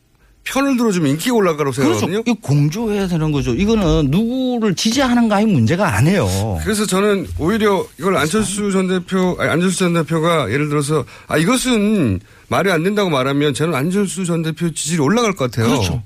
편을 0.44 0.76
들어주면 0.76 1.10
인기가 1.10 1.34
올라가라고 1.34 1.72
생각하거든요. 1.72 2.22
그렇죠. 2.22 2.40
공조해야 2.40 3.06
되는 3.06 3.32
거죠. 3.32 3.52
이거는 3.52 4.10
누구를 4.10 4.74
지지하는가의 4.74 5.46
문제가 5.46 5.94
아니에요. 5.96 6.26
그래서 6.62 6.86
저는 6.86 7.26
오히려 7.38 7.84
이걸 7.98 8.16
안철수 8.16 8.70
전 8.70 8.88
대표, 8.88 9.36
아니, 9.38 9.50
안철수 9.50 9.80
전 9.80 9.92
대표가 9.92 10.50
예를 10.50 10.68
들어서 10.68 11.04
아 11.26 11.36
이것은 11.36 12.20
말이 12.48 12.70
안 12.70 12.82
된다고 12.82 13.10
말하면 13.10 13.54
저는 13.54 13.74
안철수 13.74 14.24
전 14.24 14.42
대표 14.42 14.70
지지율이 14.70 15.02
올라갈 15.02 15.32
것 15.34 15.50
같아요. 15.50 15.68
그렇죠. 15.68 16.02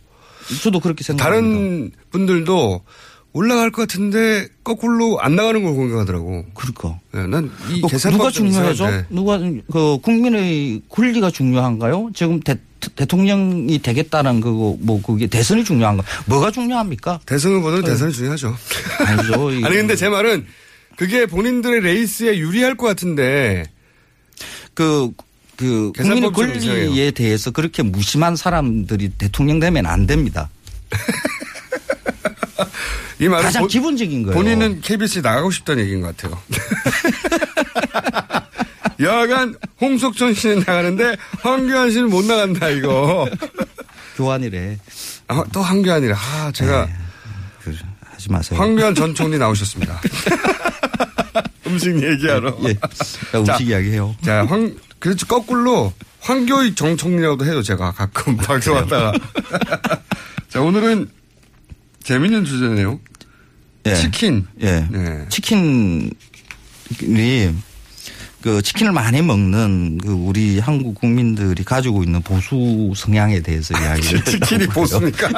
저도 0.62 0.80
그렇게 0.80 1.04
생각합니다. 1.04 1.24
다른 1.24 1.90
분들도 2.10 2.82
올라갈 3.32 3.70
것 3.70 3.82
같은데 3.82 4.48
거꾸로 4.62 5.20
안 5.20 5.36
나가는 5.36 5.62
걸 5.62 5.72
공격하더라고. 5.74 6.44
그러니까. 6.54 7.00
난이 7.12 7.82
어, 7.82 7.86
계산 7.86 8.12
누가 8.12 8.30
중요하죠? 8.30 9.04
누가 9.08 9.38
그 9.70 9.98
국민의 10.02 10.82
권리가 10.88 11.30
중요한가요? 11.30 12.10
지금 12.14 12.40
대, 12.40 12.58
대통령이 12.96 13.78
되겠다는 13.78 14.40
그거 14.40 14.76
뭐 14.80 15.00
그게 15.00 15.28
대선이 15.28 15.64
중요한가? 15.64 16.02
뭐가 16.26 16.50
중요합니까? 16.50 17.20
대선후보는 17.24 17.84
대선이 17.84 18.12
중요하죠. 18.12 18.54
아니죠. 19.06 19.48
아니 19.64 19.76
근데 19.76 19.96
제 19.96 20.08
말은 20.08 20.44
그게 20.96 21.24
본인들의 21.24 21.80
레이스에 21.80 22.36
유리할 22.36 22.76
것 22.76 22.86
같은데 22.86 23.64
그, 24.74 25.10
그 25.62 25.92
국민의 25.96 26.32
권리에 26.32 27.10
대해서 27.12 27.52
그렇게 27.52 27.84
무심한 27.84 28.34
사람들이 28.34 29.10
대통령 29.10 29.60
되면 29.60 29.86
안 29.86 30.06
됩니다. 30.08 30.50
이 33.20 33.28
말은 33.28 33.44
가장 33.44 33.62
본- 33.62 33.68
기본적인 33.68 34.24
거예요. 34.24 34.34
본인은 34.36 34.80
KBS에 34.80 35.22
나가고 35.22 35.52
싶다는 35.52 35.84
얘기인 35.84 36.00
것 36.00 36.16
같아요. 36.16 36.42
여하간 38.98 39.54
홍석천 39.80 40.34
씨는 40.34 40.58
나가는데 40.60 41.16
황교안 41.40 41.90
씨는 41.92 42.10
못 42.10 42.24
나간다 42.24 42.68
이거. 42.68 43.28
교환이래. 44.16 44.78
아, 45.28 45.44
또 45.52 45.62
황교안이라. 45.62 46.16
아 46.16 46.50
제가 46.52 46.88
그, 47.62 47.76
하지 48.04 48.30
마세요. 48.30 48.58
황교안 48.60 48.94
전 48.96 49.14
총리 49.14 49.38
나오셨습니다. 49.38 50.00
음식 51.66 52.02
얘기하러. 52.02 52.56
예. 52.64 52.74
자, 52.74 53.38
음식 53.38 53.68
이야기해요. 53.68 54.14
자, 54.22 54.44
황, 54.46 54.74
그렇지, 55.02 55.24
거꾸로 55.24 55.92
황교익 56.20 56.76
정 56.76 56.96
총리라고도 56.96 57.44
해요, 57.44 57.60
제가 57.60 57.90
가끔 57.90 58.36
방송하다가. 58.38 59.12
자, 60.48 60.60
오늘은 60.60 61.10
재밌는 62.04 62.44
주제네요. 62.44 63.00
예. 63.86 63.96
치킨. 63.96 64.46
예. 64.60 64.86
네. 64.88 65.26
치킨이 65.28 66.10
그 68.42 68.62
치킨을 68.62 68.92
많이 68.92 69.20
먹는 69.22 69.98
그 69.98 70.12
우리 70.12 70.60
한국 70.60 70.94
국민들이 70.94 71.64
가지고 71.64 72.04
있는 72.04 72.22
보수 72.22 72.92
성향에 72.94 73.40
대해서 73.40 73.74
이야기를 73.82 74.24
치킨이. 74.24 74.66
보수니까. 74.68 75.30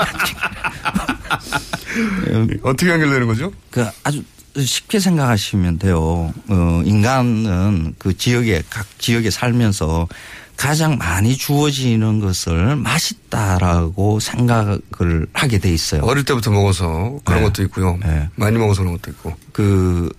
어떻게 2.62 2.90
연결되는 2.90 3.26
거죠? 3.26 3.50
그 3.70 3.86
아주 4.02 4.22
쉽게 4.56 5.00
생각하시면 5.00 5.78
돼요. 5.78 6.32
어, 6.48 6.82
인간은 6.84 7.94
그 7.98 8.16
지역에 8.16 8.62
각 8.70 8.86
지역에 8.98 9.30
살면서 9.30 10.08
가장 10.56 10.96
많이 10.98 11.36
주어지는 11.36 12.20
것을 12.20 12.76
맛있다라고 12.76 14.20
생각을 14.20 15.26
하게 15.32 15.58
돼 15.58 15.72
있어요. 15.72 16.02
어릴 16.02 16.24
때부터 16.24 16.50
먹어서 16.52 17.18
그런 17.24 17.40
네. 17.40 17.46
것도 17.46 17.62
있고요. 17.64 17.98
네. 18.04 18.28
많이 18.36 18.56
먹어서 18.56 18.82
그런 18.82 18.96
것도 18.96 19.10
있고. 19.10 19.34
그 19.52 20.10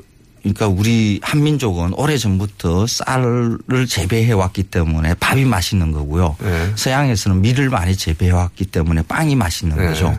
그러니까 0.41 0.67
우리 0.67 1.19
한민족은 1.23 1.93
오래 1.95 2.17
전부터 2.17 2.85
쌀을 2.85 3.87
재배해 3.87 4.31
왔기 4.33 4.63
때문에 4.63 5.15
밥이 5.15 5.45
맛있는 5.45 5.91
거고요. 5.91 6.35
네. 6.39 6.71
서양에서는 6.75 7.41
밀을 7.41 7.69
많이 7.69 7.95
재배해 7.95 8.31
왔기 8.31 8.65
때문에 8.65 9.01
빵이 9.03 9.35
맛있는 9.35 9.77
네. 9.77 9.85
거죠. 9.85 10.15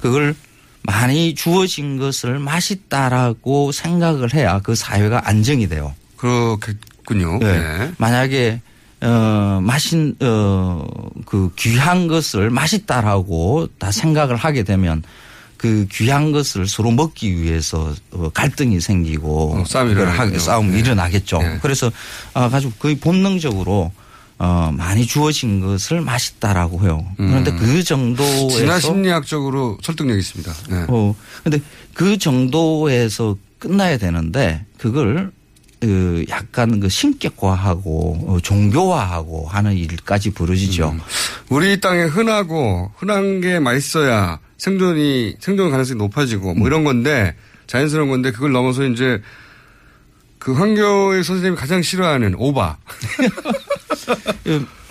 그걸 0.00 0.34
많이 0.82 1.34
주어진 1.34 1.98
것을 1.98 2.38
맛있다라고 2.38 3.72
생각을 3.72 4.34
해야 4.34 4.60
그 4.60 4.74
사회가 4.74 5.28
안정이 5.28 5.68
돼요. 5.68 5.94
그렇겠군요. 6.16 7.38
네. 7.38 7.58
네. 7.58 7.92
만약에 7.98 8.60
어 9.02 9.60
맛인 9.62 10.14
어그 10.20 11.52
귀한 11.56 12.06
것을 12.06 12.50
맛있다라고 12.50 13.68
다 13.78 13.90
생각을 13.90 14.36
하게 14.36 14.62
되면 14.62 15.02
그 15.56 15.86
귀한 15.92 16.32
것을 16.32 16.66
서로 16.66 16.90
먹기 16.90 17.40
위해서 17.40 17.94
어, 18.12 18.30
갈등이 18.30 18.80
생기고 18.80 19.62
어, 19.62 19.82
일어나겠죠. 19.82 20.38
싸움이 20.38 20.70
네. 20.70 20.78
일어나겠죠. 20.80 21.38
네. 21.38 21.58
그래서 21.60 21.90
아 22.34 22.48
가지고 22.48 22.72
거의 22.78 22.96
본능적으로 22.96 23.92
어 24.42 24.72
많이 24.74 25.06
주어진 25.06 25.60
것을 25.60 26.00
맛있다라고 26.00 26.80
해요. 26.80 27.06
그런데 27.18 27.50
음. 27.50 27.58
그 27.58 27.84
정도에서 27.84 28.48
진화 28.48 28.80
심리학적으로 28.80 29.76
설득력 29.82 30.16
있습니다. 30.16 30.52
네. 30.70 30.86
어, 30.88 31.14
근데 31.44 31.60
그 31.92 32.16
정도에서 32.16 33.36
끝나야 33.58 33.98
되는데 33.98 34.64
그걸 34.78 35.30
그 35.78 36.24
약간 36.30 36.80
그 36.80 36.88
신격화하고 36.88 38.24
어, 38.28 38.38
종교화하고 38.42 39.46
하는 39.46 39.76
일까지 39.76 40.30
벌어지죠. 40.30 40.88
음. 40.88 41.00
우리 41.50 41.78
땅에 41.78 42.04
흔하고 42.04 42.92
흔한 42.96 43.42
게 43.42 43.58
맛있어야 43.58 44.38
생존이 44.56 45.36
생존 45.38 45.70
가능성이 45.70 45.98
높아지고 45.98 46.54
뭐 46.54 46.66
이런 46.66 46.84
건데 46.84 47.36
자연스러운 47.66 48.08
건데 48.08 48.30
그걸 48.30 48.52
넘어서 48.52 48.86
이제 48.86 49.20
그 50.38 50.54
황교의 50.54 51.22
선생님이 51.24 51.56
가장 51.56 51.82
싫어하는 51.82 52.34
오바. 52.38 52.78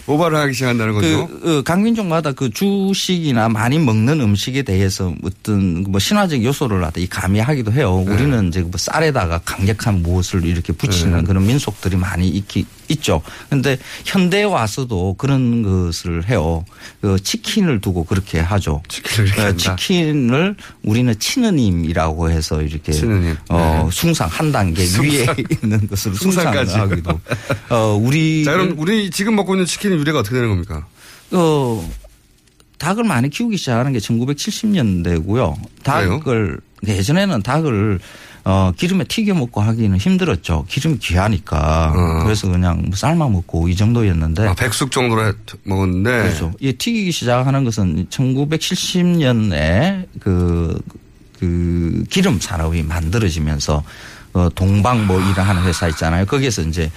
오바를 0.09 0.39
하기 0.39 0.53
시작한다는 0.53 0.93
거죠. 0.93 1.27
그, 1.27 1.59
어, 1.59 1.61
각 1.61 1.81
민족마다 1.81 2.31
그 2.31 2.49
주식이나 2.49 3.47
많이 3.47 3.77
먹는 3.77 4.19
음식에 4.21 4.63
대해서 4.63 5.13
어떤 5.23 5.83
뭐 5.83 5.99
신화적 5.99 6.43
요소를 6.43 6.81
갖다 6.81 6.99
이 6.99 7.05
가미하기도 7.07 7.71
해요. 7.73 8.03
네. 8.07 8.13
우리는 8.13 8.47
이제 8.47 8.61
뭐 8.61 8.71
쌀에다가 8.75 9.39
강력한 9.45 10.01
무엇을 10.01 10.45
이렇게 10.45 10.73
붙이는 10.73 11.19
네. 11.19 11.23
그런 11.23 11.45
민속들이 11.45 11.95
많이 11.95 12.27
있기, 12.27 12.65
있죠. 12.89 13.21
그런데 13.47 13.77
현대에 14.05 14.43
와서도 14.43 15.15
그런 15.17 15.61
것을 15.63 16.27
해요. 16.27 16.65
그 17.01 17.21
치킨을 17.21 17.81
두고 17.81 18.03
그렇게 18.03 18.39
하죠. 18.39 18.81
치킨을 18.87 19.29
한다. 19.37 19.75
치킨을 19.75 20.55
우리는 20.83 21.17
치느님이라고 21.17 22.29
해서 22.29 22.61
이렇게 22.61 22.91
치느님. 22.91 23.35
어, 23.49 23.83
네. 23.85 23.95
숭상 23.95 24.27
한 24.29 24.51
단계 24.51 24.81
위에 24.81 24.87
숭상. 24.87 25.35
있는 25.63 25.87
것을 25.87 26.15
숭상까지. 26.15 26.75
하기도. 26.75 27.19
어, 27.69 27.99
우리 28.01 28.43
자, 28.43 28.53
그럼 28.53 28.75
우리 28.77 29.09
지금 29.11 29.35
먹고 29.35 29.53
있는 29.55 29.65
치킨의 29.65 29.97
유래가 29.99 30.19
어떻게 30.19 30.35
되는 30.35 30.49
겁니까? 30.49 30.85
어, 31.31 31.89
닭을 32.79 33.03
많이 33.03 33.29
키우기 33.29 33.57
시작하는 33.57 33.91
게 33.93 33.99
1970년대고요. 33.99 35.55
닭을 35.83 36.59
예전에는 36.87 37.43
닭을 37.43 37.99
어, 38.45 38.71
기름에 38.75 39.03
튀겨 39.03 39.33
먹고 39.33 39.61
하기는 39.61 39.97
힘들었죠. 39.97 40.65
기름이 40.67 40.97
귀하니까. 40.99 41.93
어. 41.95 42.23
그래서 42.23 42.47
그냥 42.49 42.83
뭐 42.87 42.95
삶아 42.95 43.27
먹고 43.29 43.67
이 43.67 43.75
정도였는데. 43.75 44.47
아, 44.47 44.53
백숙 44.55 44.91
정도로 44.91 45.27
해- 45.27 45.33
먹었는데. 45.63 46.09
그렇죠. 46.23 46.53
이 46.59 46.73
튀기기 46.73 47.11
시작하는 47.11 47.63
것은 47.63 48.07
1970년에 48.09 50.05
그, 50.19 50.79
그 51.39 52.03
기름 52.09 52.39
산업이 52.39 52.83
만들어지면서 52.83 53.83
어, 54.33 54.47
동방 54.53 55.07
뭐 55.07 55.19
일하는 55.19 55.63
회사 55.63 55.87
있잖아요. 55.87 56.25
거기에서 56.25 56.61
이제 56.61 56.85
그 56.85 56.91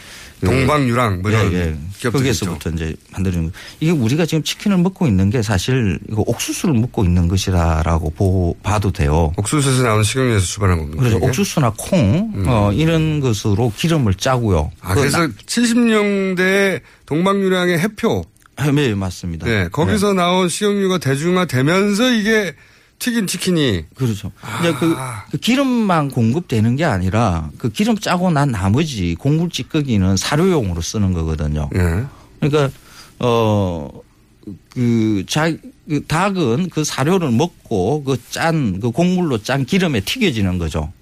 동방유랑 0.47 1.23
뭐 1.23 1.31
이런 1.31 1.53
예, 1.53 1.77
예. 2.05 2.11
거기에서부터 2.11 2.71
이제 2.71 2.95
만들어진 3.13 3.47
거. 3.47 3.59
이게 3.81 3.93
우리가 3.93 4.27
지금 4.27 4.43
치킨을 4.43 4.79
먹고 4.79 5.07
있는 5.07 5.31
게 5.31 5.43
사실 5.43 5.99
이거 6.09 6.25
옥수수를 6.27 6.75
먹고 6.75 7.05
있는 7.05 7.29
것이라고 7.29 8.11
보, 8.11 8.57
봐도 8.63 8.91
돼요. 8.91 9.33
옥수수에서 9.37 9.83
나오는 9.83 10.03
식용유에서 10.03 10.45
출발한 10.45 10.79
겁니다. 10.79 11.03
그래서? 11.03 11.19
옥수수나 11.19 11.73
콩 11.77 12.33
어, 12.47 12.73
이런 12.73 13.21
것으로 13.21 13.73
기름을 13.77 14.15
짜고요. 14.15 14.71
아, 14.81 14.95
그래서 14.95 15.27
70년대 15.47 16.81
동방유랑의 17.07 17.79
해표. 17.79 18.25
네, 18.75 18.95
맞습니다. 18.95 19.47
네, 19.47 19.69
거기서 19.69 20.13
나온 20.13 20.49
식용유가 20.49 20.99
대중화되면서 20.99 22.11
이게 22.13 22.55
튀긴 23.03 23.27
치킨이 23.27 23.87
그렇죠. 23.97 24.31
이제 24.61 24.73
그, 24.75 24.95
그 25.33 25.37
기름만 25.37 26.09
공급되는 26.09 26.77
게 26.77 26.85
아니라 26.85 27.51
그 27.59 27.69
기름 27.69 27.99
짜고 27.99 28.31
난 28.31 28.53
나머지 28.53 29.17
곡물 29.19 29.51
찌꺼기는 29.51 30.17
사료용으로 30.17 30.81
쓰는 30.81 31.13
거거든요. 31.13 31.69
예. 31.75 32.05
그러니까 32.39 32.71
어그 33.19 35.25
자, 35.29 35.51
그 35.89 36.05
닭은 36.07 36.69
그 36.71 36.85
사료를 36.85 37.33
먹고 37.33 38.05
그 38.05 38.17
짠 38.31 38.79
그 38.81 38.93
곡물로 38.93 39.43
짠 39.43 39.65
기름에 39.65 40.01
튀겨지는 40.01 40.59
거죠. 40.59 40.93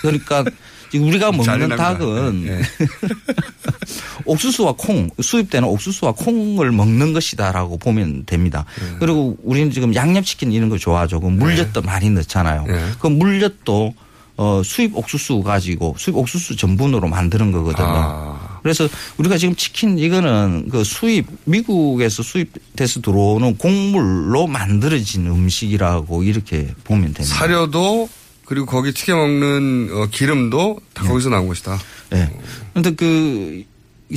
그러니까 0.00 0.42
지금 0.90 1.08
우리가 1.08 1.32
먹는. 1.32 1.76
닭은 1.76 2.46
예. 2.46 2.62
옥수수와 4.24 4.74
콩 4.76 5.08
수입되는 5.20 5.68
옥수수와 5.68 6.12
콩을 6.12 6.72
먹는 6.72 7.12
것이다라고 7.12 7.78
보면 7.78 8.24
됩니다. 8.26 8.64
예. 8.80 8.96
그리고 8.98 9.36
우리는 9.42 9.70
지금 9.70 9.94
양념치킨 9.94 10.52
이런 10.52 10.68
거 10.68 10.78
좋아하죠. 10.78 11.20
그 11.20 11.26
물엿도 11.28 11.82
많이 11.82 12.10
넣잖아요. 12.10 12.64
예. 12.68 12.84
그 12.98 13.06
물엿도 13.06 13.94
어 14.38 14.62
수입 14.62 14.94
옥수수 14.96 15.42
가지고 15.42 15.94
수입 15.98 16.16
옥수수 16.16 16.56
전분으로 16.56 17.08
만드는 17.08 17.52
거거든요. 17.52 17.86
아. 17.88 18.58
그래서 18.62 18.88
우리가 19.16 19.38
지금 19.38 19.54
치킨 19.54 19.96
이거는 19.98 20.68
그 20.70 20.84
수입 20.84 21.26
미국에서 21.44 22.22
수입돼서 22.22 23.00
들어오는 23.00 23.56
곡물로 23.56 24.46
만들어진 24.46 25.26
음식이라고 25.26 26.22
이렇게 26.24 26.68
보면 26.84 27.14
됩니다. 27.14 27.24
사료도 27.24 28.08
그리고 28.46 28.64
거기 28.66 28.92
튀겨 28.92 29.14
먹는 29.16 29.90
어, 29.92 30.06
기름도 30.10 30.80
다 30.94 31.04
거기서 31.04 31.28
나온 31.30 31.48
것이다. 31.48 31.78
예. 32.14 32.30
그런데 32.72 32.94
그 32.94 33.64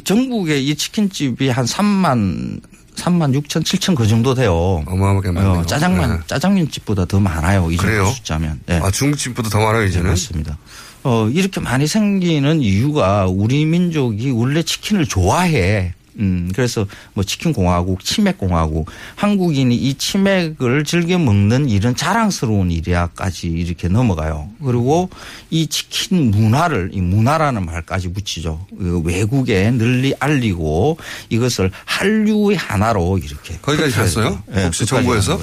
전국에 0.03 0.59
이 0.59 0.75
치킨집이 0.75 1.49
한 1.49 1.65
3만 1.65 2.61
3만 2.95 3.33
6천 3.41 3.63
7천 3.63 3.95
그 3.95 4.07
정도 4.07 4.33
돼요. 4.35 4.83
어마어마하게 4.85 5.31
많네요. 5.31 5.53
어, 5.53 5.65
짜장면 5.65 6.17
네. 6.17 6.23
짜장면 6.27 6.69
집보다 6.69 7.05
더 7.05 7.19
많아요. 7.19 7.71
이 7.71 7.77
정도 7.77 7.91
그래요? 7.91 8.05
숫자면. 8.07 8.59
예. 8.69 8.75
아, 8.75 8.91
중국집보다 8.91 9.49
더 9.49 9.59
많아요, 9.59 9.85
이제는? 9.85 10.03
네, 10.03 10.09
맞습니다. 10.09 10.57
어, 11.03 11.29
이렇게 11.29 11.59
많이 11.61 11.87
생기는 11.87 12.61
이유가 12.61 13.25
우리 13.25 13.65
민족이 13.65 14.31
원래 14.31 14.61
치킨을 14.63 15.07
좋아해. 15.07 15.93
음, 16.19 16.51
그래서 16.53 16.85
뭐 17.13 17.23
치킨 17.23 17.53
공화국, 17.53 18.03
치맥 18.03 18.37
공화국, 18.37 18.89
한국인이 19.15 19.75
이 19.75 19.93
치맥을 19.95 20.83
즐겨 20.83 21.17
먹는 21.17 21.69
일은 21.69 21.95
자랑스러운 21.95 22.71
일이야까지 22.71 23.47
이렇게 23.47 23.87
넘어가요. 23.87 24.49
그리고 24.63 25.09
이 25.49 25.67
치킨 25.67 26.31
문화를 26.31 26.91
이 26.93 27.01
문화라는 27.01 27.65
말까지 27.65 28.13
붙이죠. 28.13 28.65
그 28.77 29.01
외국에 29.03 29.71
널리 29.71 30.13
알리고 30.19 30.97
이것을 31.29 31.71
한류의 31.85 32.57
하나로 32.57 33.17
이렇게 33.17 33.57
거기까지 33.61 33.95
갔어요? 33.95 34.41
돼요. 34.51 34.65
혹시 34.65 34.85
정부에서? 34.85 35.39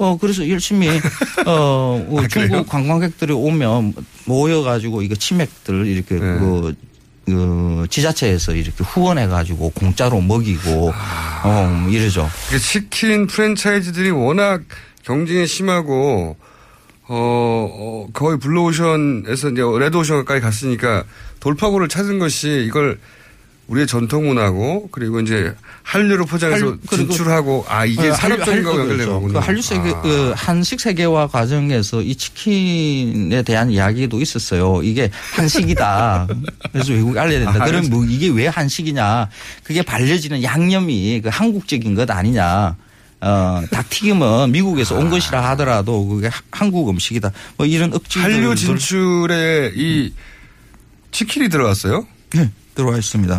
어, 0.00 0.16
그래서 0.18 0.48
열심히, 0.48 0.88
어, 0.88 0.96
어, 1.46 2.16
아, 2.24 2.26
그래요? 2.26 2.48
중국 2.48 2.68
관광객들이 2.68 3.34
오면 3.34 3.94
모여 4.24 4.62
가지고 4.62 5.02
이거 5.02 5.14
치맥들 5.14 5.86
이렇게 5.86 6.14
네. 6.14 6.20
그, 6.20 6.74
그 7.26 7.86
지자체에서 7.90 8.54
이렇게 8.54 8.82
후원해 8.82 9.26
가지고 9.26 9.70
공짜로 9.70 10.20
먹이고, 10.20 10.92
아. 10.94 11.42
어, 11.44 11.88
이러죠. 11.88 12.28
이게 12.48 12.58
치킨 12.58 13.26
프랜차이즈들이 13.26 14.10
워낙 14.10 14.62
경쟁이 15.02 15.46
심하고 15.46 16.36
어, 17.08 17.16
어, 17.16 18.06
거의 18.12 18.38
블루오션에서 18.38 19.50
이제 19.50 19.62
레드오션까지 19.62 20.40
갔으니까 20.40 21.04
돌파구를 21.40 21.88
찾은 21.88 22.20
것이 22.20 22.64
이걸 22.66 23.00
우리의 23.70 23.86
전통 23.86 24.26
문화고 24.26 24.88
그리고 24.90 25.20
이제 25.20 25.54
한류로 25.84 26.26
포장해서 26.26 26.76
진출하고 26.90 27.64
아 27.68 27.84
이게 27.86 28.08
어, 28.08 28.14
산업적인 28.14 28.64
거. 28.64 28.72
거군요. 28.72 29.28
그 29.32 29.38
한류 29.38 29.62
세계, 29.62 29.90
아. 29.90 30.00
그 30.02 30.32
한식 30.36 30.80
세계화 30.80 31.28
과정에서 31.28 32.02
이 32.02 32.16
치킨에 32.16 33.42
대한 33.42 33.70
이야기도 33.70 34.20
있었어요. 34.20 34.82
이게 34.82 35.08
한식이다. 35.34 36.26
그래서 36.72 36.92
외국에 36.92 37.20
알려야 37.20 37.38
된다. 37.44 37.62
아, 37.62 37.66
그럼 37.66 37.88
뭐 37.90 38.04
이게 38.04 38.28
왜 38.28 38.48
한식이냐. 38.48 39.28
그게 39.62 39.82
발려지는 39.82 40.42
양념이 40.42 41.20
그 41.22 41.28
한국적인 41.32 41.94
것 41.94 42.10
아니냐. 42.10 42.74
어, 43.22 43.62
닭튀김은 43.70 44.50
미국에서 44.50 44.96
온 44.96 45.10
것이라 45.10 45.48
하더라도 45.50 46.06
그게 46.08 46.26
하- 46.26 46.40
한국 46.50 46.88
음식이다. 46.88 47.30
뭐 47.56 47.66
이런 47.66 47.92
억지들. 47.94 48.22
한류 48.24 48.54
진출에 48.56 49.72
이 49.76 50.12
치킨이 51.12 51.50
들어갔어요? 51.50 52.06
네, 52.34 52.50
들어와 52.74 52.98
있습니다. 52.98 53.38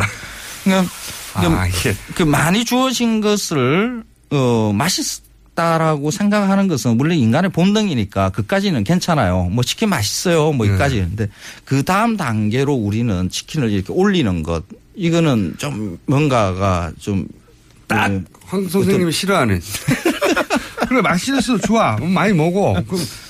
그러니까 0.64 0.92
아, 1.34 1.66
이게 1.66 1.94
그 2.14 2.22
많이 2.22 2.64
주어진 2.64 3.20
것을 3.20 4.04
어 4.30 4.72
맛있다라고 4.74 6.10
생각하는 6.10 6.68
것은 6.68 6.96
원래 6.98 7.16
인간의 7.16 7.50
본능이니까 7.50 8.30
그까지는 8.30 8.84
괜찮아요. 8.84 9.48
뭐 9.50 9.64
치킨 9.64 9.88
맛있어요. 9.88 10.52
뭐 10.52 10.66
네. 10.66 10.74
이까지. 10.74 10.96
근데 11.00 11.28
그 11.64 11.82
다음 11.82 12.16
단계로 12.16 12.74
우리는 12.74 13.28
치킨을 13.28 13.70
이렇게 13.70 13.92
올리는 13.92 14.42
것 14.42 14.64
이거는 14.94 15.54
좀 15.58 15.98
뭔가가 16.06 16.92
좀딱 16.98 18.12
네. 18.12 18.24
황 18.44 18.68
선생님이 18.68 19.12
싫어하는. 19.12 19.60
그래 20.88 21.00
맛있어 21.00 21.58
좋아 21.58 21.96
많이 21.96 22.34
먹어. 22.34 22.82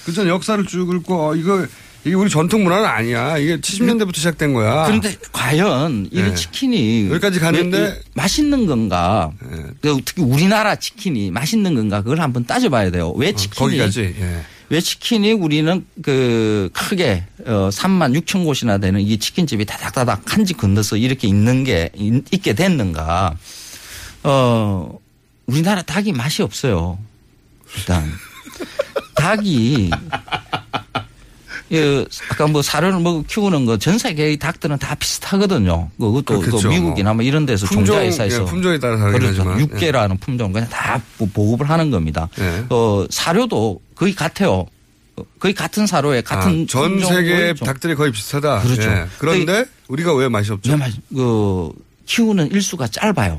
그전 0.05 0.26
역사를 0.26 0.64
쭉 0.66 0.92
읽고 0.94 1.28
어, 1.28 1.36
이거 1.36 1.64
이게 2.05 2.14
우리 2.16 2.28
전통 2.28 2.64
문화는 2.64 2.84
아니야. 2.84 3.38
이게 3.38 3.59
70년대부터 3.59 4.16
시작된 4.16 4.53
거야. 4.55 4.86
그런데 4.86 5.14
과연 5.30 6.09
이런 6.11 6.30
네. 6.30 6.34
치킨이 6.34 7.09
여기까지 7.11 7.38
갔는데 7.38 7.78
왜- 7.78 8.00
맛있는 8.14 8.66
건가? 8.66 9.30
그 9.80 10.00
특히 10.05 10.22
우리나라 10.22 10.74
치킨이 10.74 11.30
맛있는 11.30 11.74
건가? 11.76 12.03
그걸 12.03 12.20
한번 12.20 12.44
따져봐야 12.44 12.90
돼요. 12.90 13.12
왜 13.12 13.32
치킨이 13.32 13.55
거기까지. 13.78 14.16
예. 14.18 14.42
왜 14.70 14.80
치킨이 14.80 15.32
우리는 15.32 15.84
그 16.03 16.70
크게 16.72 17.24
어 17.46 17.68
3만 17.70 18.18
6천 18.20 18.44
곳이나 18.46 18.78
되는 18.78 19.00
이 19.00 19.18
치킨집이 19.18 19.64
다닥다닥 19.66 20.32
한 20.32 20.44
집 20.44 20.57
건너서 20.57 20.96
이렇게 20.96 21.28
있는 21.28 21.62
게 21.62 21.90
있- 21.94 22.24
있게 22.32 22.55
됐는가? 22.55 23.36
어 24.24 24.98
우리나라 25.46 25.82
닭이 25.82 26.12
맛이 26.12 26.42
없어요. 26.42 26.98
일단 27.76 28.11
닭이 29.14 29.90
예, 31.73 32.05
아까 32.31 32.47
뭐 32.47 32.61
사료를 32.62 33.01
먹고 33.01 33.25
키우는 33.27 33.64
거 33.66 33.79
전 33.79 33.97
세계의 33.99 34.37
닭들은 34.39 34.79
다 34.79 34.95
비슷하거든요. 34.95 35.89
그것도 35.99 36.23
또 36.23 36.41
그렇겠죠. 36.41 36.68
미국이나 36.68 37.14
뭐 37.14 37.23
이런 37.23 37.47
데서 37.47 37.66
품종, 37.66 37.87
종자회사에서 37.97 38.43
예, 38.43 38.45
품종에 38.45 38.79
따라 38.79 38.99
다르긴 38.99 39.20
그렇죠. 39.20 39.39
하지만, 39.41 39.61
육계라는 39.61 40.18
품종 40.18 40.53
그냥 40.53 40.68
다 40.68 41.01
보- 41.18 41.27
보급을 41.29 41.68
하는 41.70 41.91
겁니다. 41.91 42.29
예. 42.39 42.64
어, 42.68 43.07
사료도 43.11 43.81
거의 43.95 44.14
같아요. 44.14 44.66
어, 45.16 45.23
거의 45.39 45.55
같은 45.55 45.87
사료에 45.87 46.20
같은 46.23 46.62
아, 46.62 46.66
전 46.68 47.01
세계 47.01 47.55
좀- 47.55 47.66
닭들이 47.66 47.95
거의 47.95 48.12
비슷하다. 48.12 48.61
그렇죠. 48.62 48.83
예. 48.83 49.07
그런데 49.18 49.64
우리가 49.89 50.14
왜 50.14 50.29
맛이 50.29 50.53
없죠? 50.53 50.70
왜 50.73 50.77
맛- 50.77 50.93
그 51.14 51.70
키우는 52.07 52.51
일수가 52.51 52.89
짧아요. 52.89 53.39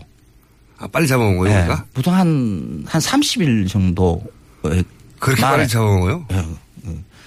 아, 0.80 0.88
빨리 0.88 1.08
잡아먹어요, 1.08 1.50
예, 1.52 1.58
우리가? 1.60 1.86
보통 1.94 2.14
한, 2.16 2.84
한 2.88 3.00
30일 3.02 3.70
정도. 3.70 4.22
그렇게 5.20 5.42
만에. 5.42 5.58
빨리 5.58 5.68
잡아먹어요? 5.68 6.26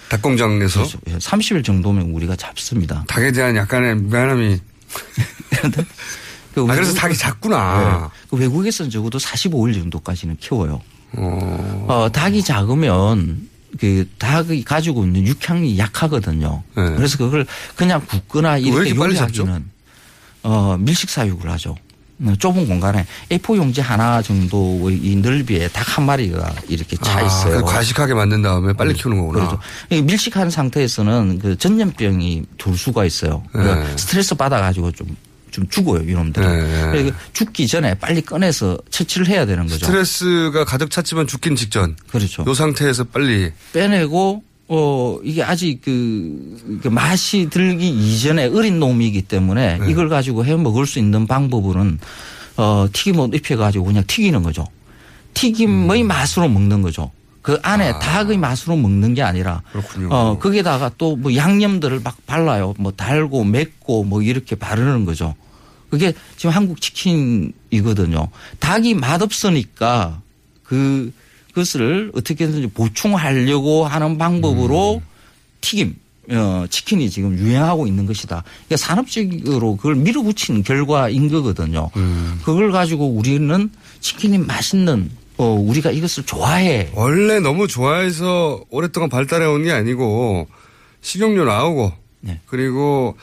닭공장에서? 0.09 0.81
그렇죠. 0.81 0.99
예, 1.09 1.17
30일 1.17 1.65
정도면 1.65 2.11
우리가 2.11 2.37
잡습니다. 2.37 3.05
닭에 3.09 3.33
대한 3.33 3.57
약간의 3.57 3.97
미안함이. 3.97 4.61
그 6.55 6.63
아, 6.63 6.75
그래서 6.75 6.95
닭이 6.95 7.15
작구나. 7.17 8.11
네. 8.13 8.19
그 8.31 8.37
외국에서는 8.37 8.91
적어도 8.91 9.19
45일 9.19 9.75
정도까지는 9.75 10.37
키워요. 10.41 10.81
어. 11.13 11.87
어, 11.89 12.09
닭이 12.13 12.43
작으면 12.43 13.49
그 13.79 14.09
닭이 14.19 14.65
가지고 14.65 15.05
있는 15.05 15.27
육향이 15.27 15.79
약하거든요. 15.79 16.63
네. 16.77 16.95
그래서 16.97 17.19
그걸 17.19 17.47
그냥 17.75 18.05
굽거나 18.07 18.53
왜 18.53 18.61
이렇게? 18.61 18.97
요리하기는 18.97 19.71
어, 20.45 20.77
밀식 20.79 21.11
사육을 21.11 21.51
하죠. 21.53 21.77
어, 22.25 22.33
좁은 22.39 22.67
공간에 22.67 23.05
A4 23.31 23.57
용지 23.57 23.81
하나 23.81 24.23
정도의 24.23 24.97
이 25.03 25.17
넓이에 25.17 25.69
닭 25.69 25.87
한 25.97 26.05
마리가 26.05 26.55
이렇게 26.69 26.95
차 26.97 27.19
아, 27.19 27.23
있어요. 27.23 27.57
그걸 27.57 27.62
과식하게 27.75 28.12
만든 28.14 28.43
다음에 28.43 28.73
빨리 28.75 28.93
키우는 28.93 29.19
거구나. 29.19 29.39
그렇죠. 29.49 29.59
이 29.89 30.03
밀식한 30.03 30.51
상태에서는 30.51 31.39
그 31.39 31.57
전염병이 31.57 32.45
돌 32.59 32.77
수가 32.77 33.05
있어요. 33.07 33.43
그러니까 33.53 33.83
네. 33.89 33.97
스트레스 33.97 34.35
받아가지고 34.35 34.93
좀, 34.93 35.17
좀 35.51 35.67
죽어요, 35.69 36.03
이놈들은. 36.03 36.49
네. 36.49 36.91
그러니까 36.91 37.17
죽기 37.33 37.67
전에 37.67 37.95
빨리 37.95 38.21
꺼내서 38.21 38.77
처치를 38.91 39.27
해야 39.29 39.47
되는 39.47 39.67
거죠. 39.67 39.87
스트레스가 39.87 40.64
가득 40.67 40.91
찼지만 40.91 41.27
죽긴 41.27 41.57
직전. 41.57 41.97
그렇죠. 42.11 42.45
요 42.47 42.53
상태에서 42.53 43.05
빨리. 43.05 43.53
빼내고 43.73 44.43
어, 44.69 45.19
이게 45.23 45.43
아직 45.43 45.81
그, 45.83 46.79
그 46.83 46.89
맛이 46.89 47.49
들기 47.51 47.89
이전에 47.89 48.47
어린 48.47 48.81
놈이기 48.81 49.23
때문에 49.23 49.79
네. 49.79 49.91
이걸 49.91 50.09
가지고 50.09 50.45
해 50.45 50.57
먹을 50.57 50.87
수 50.87 50.99
있는 50.99 51.27
방법은 51.27 51.99
어, 52.57 52.87
튀김옷 52.93 53.35
입혀가지고 53.35 53.85
그냥 53.85 54.03
튀기는 54.07 54.43
거죠. 54.43 54.67
튀김의 55.35 56.03
음. 56.03 56.09
맛으로 56.09 56.49
먹는 56.49 56.83
거죠. 56.83 57.11
그 57.43 57.61
안에 57.62 57.97
닭의 58.01 58.39
맛으로 58.39 58.77
먹는 58.77 59.14
게 59.14 59.23
아니라 59.23 59.62
아. 59.64 59.71
그렇군요. 59.71 60.09
어, 60.11 60.39
거기다가 60.39 60.91
또 60.99 61.14
뭐 61.17 61.37
양념들을 61.37 62.01
막 62.03 62.17
발라요. 62.27 62.75
뭐 62.79 62.91
달고 62.91 63.45
맵고 63.45 64.03
뭐 64.05 64.23
이렇게 64.23 64.57
바르는 64.57 65.05
거죠. 65.05 65.35
그게 65.91 66.12
지금 66.37 66.51
한국 66.51 66.81
치킨이거든요. 66.81 68.29
닭이 68.59 68.95
맛없으니까 68.95 70.21
그, 70.64 71.12
그것을 71.67 72.11
어떻게든지 72.15 72.67
보충하려고 72.69 73.87
하는 73.87 74.19
방법으로 74.19 75.01
튀김, 75.63 75.97
어, 76.33 76.67
치킨이 76.69 77.09
지금 77.09 77.35
유행하고 77.39 77.87
있는 77.87 78.05
것이다. 78.05 78.45
그러니까 78.69 78.77
산업적으로 78.77 79.77
그걸 79.77 79.95
밀어붙인 79.95 80.63
결과인 80.63 81.31
거거든요. 81.31 81.91
그걸 82.45 82.73
가지고 82.73 83.07
우리는 83.09 83.71
치킨이 84.01 84.37
맛있는 84.39 85.11
어, 85.39 85.45
우리가 85.47 85.91
이것을 85.93 86.25
좋아해. 86.25 86.91
원래 86.95 87.41
너무 87.41 87.67
좋아해서 87.69 88.63
오랫동안 88.69 89.09
발달해 89.09 89.47
온 89.47 89.65
게 89.65 89.73
아니고 89.73 90.49
식용유 91.01 91.45
나오고 91.45 91.93
네. 92.21 92.41
그리고 92.47 93.17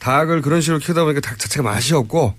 닭을 0.00 0.42
그런 0.42 0.60
식으로 0.60 0.80
키우다 0.80 1.04
보니까 1.04 1.20
닭 1.22 1.38
자체가 1.38 1.62
맛이 1.62 1.94
없고 1.94 2.34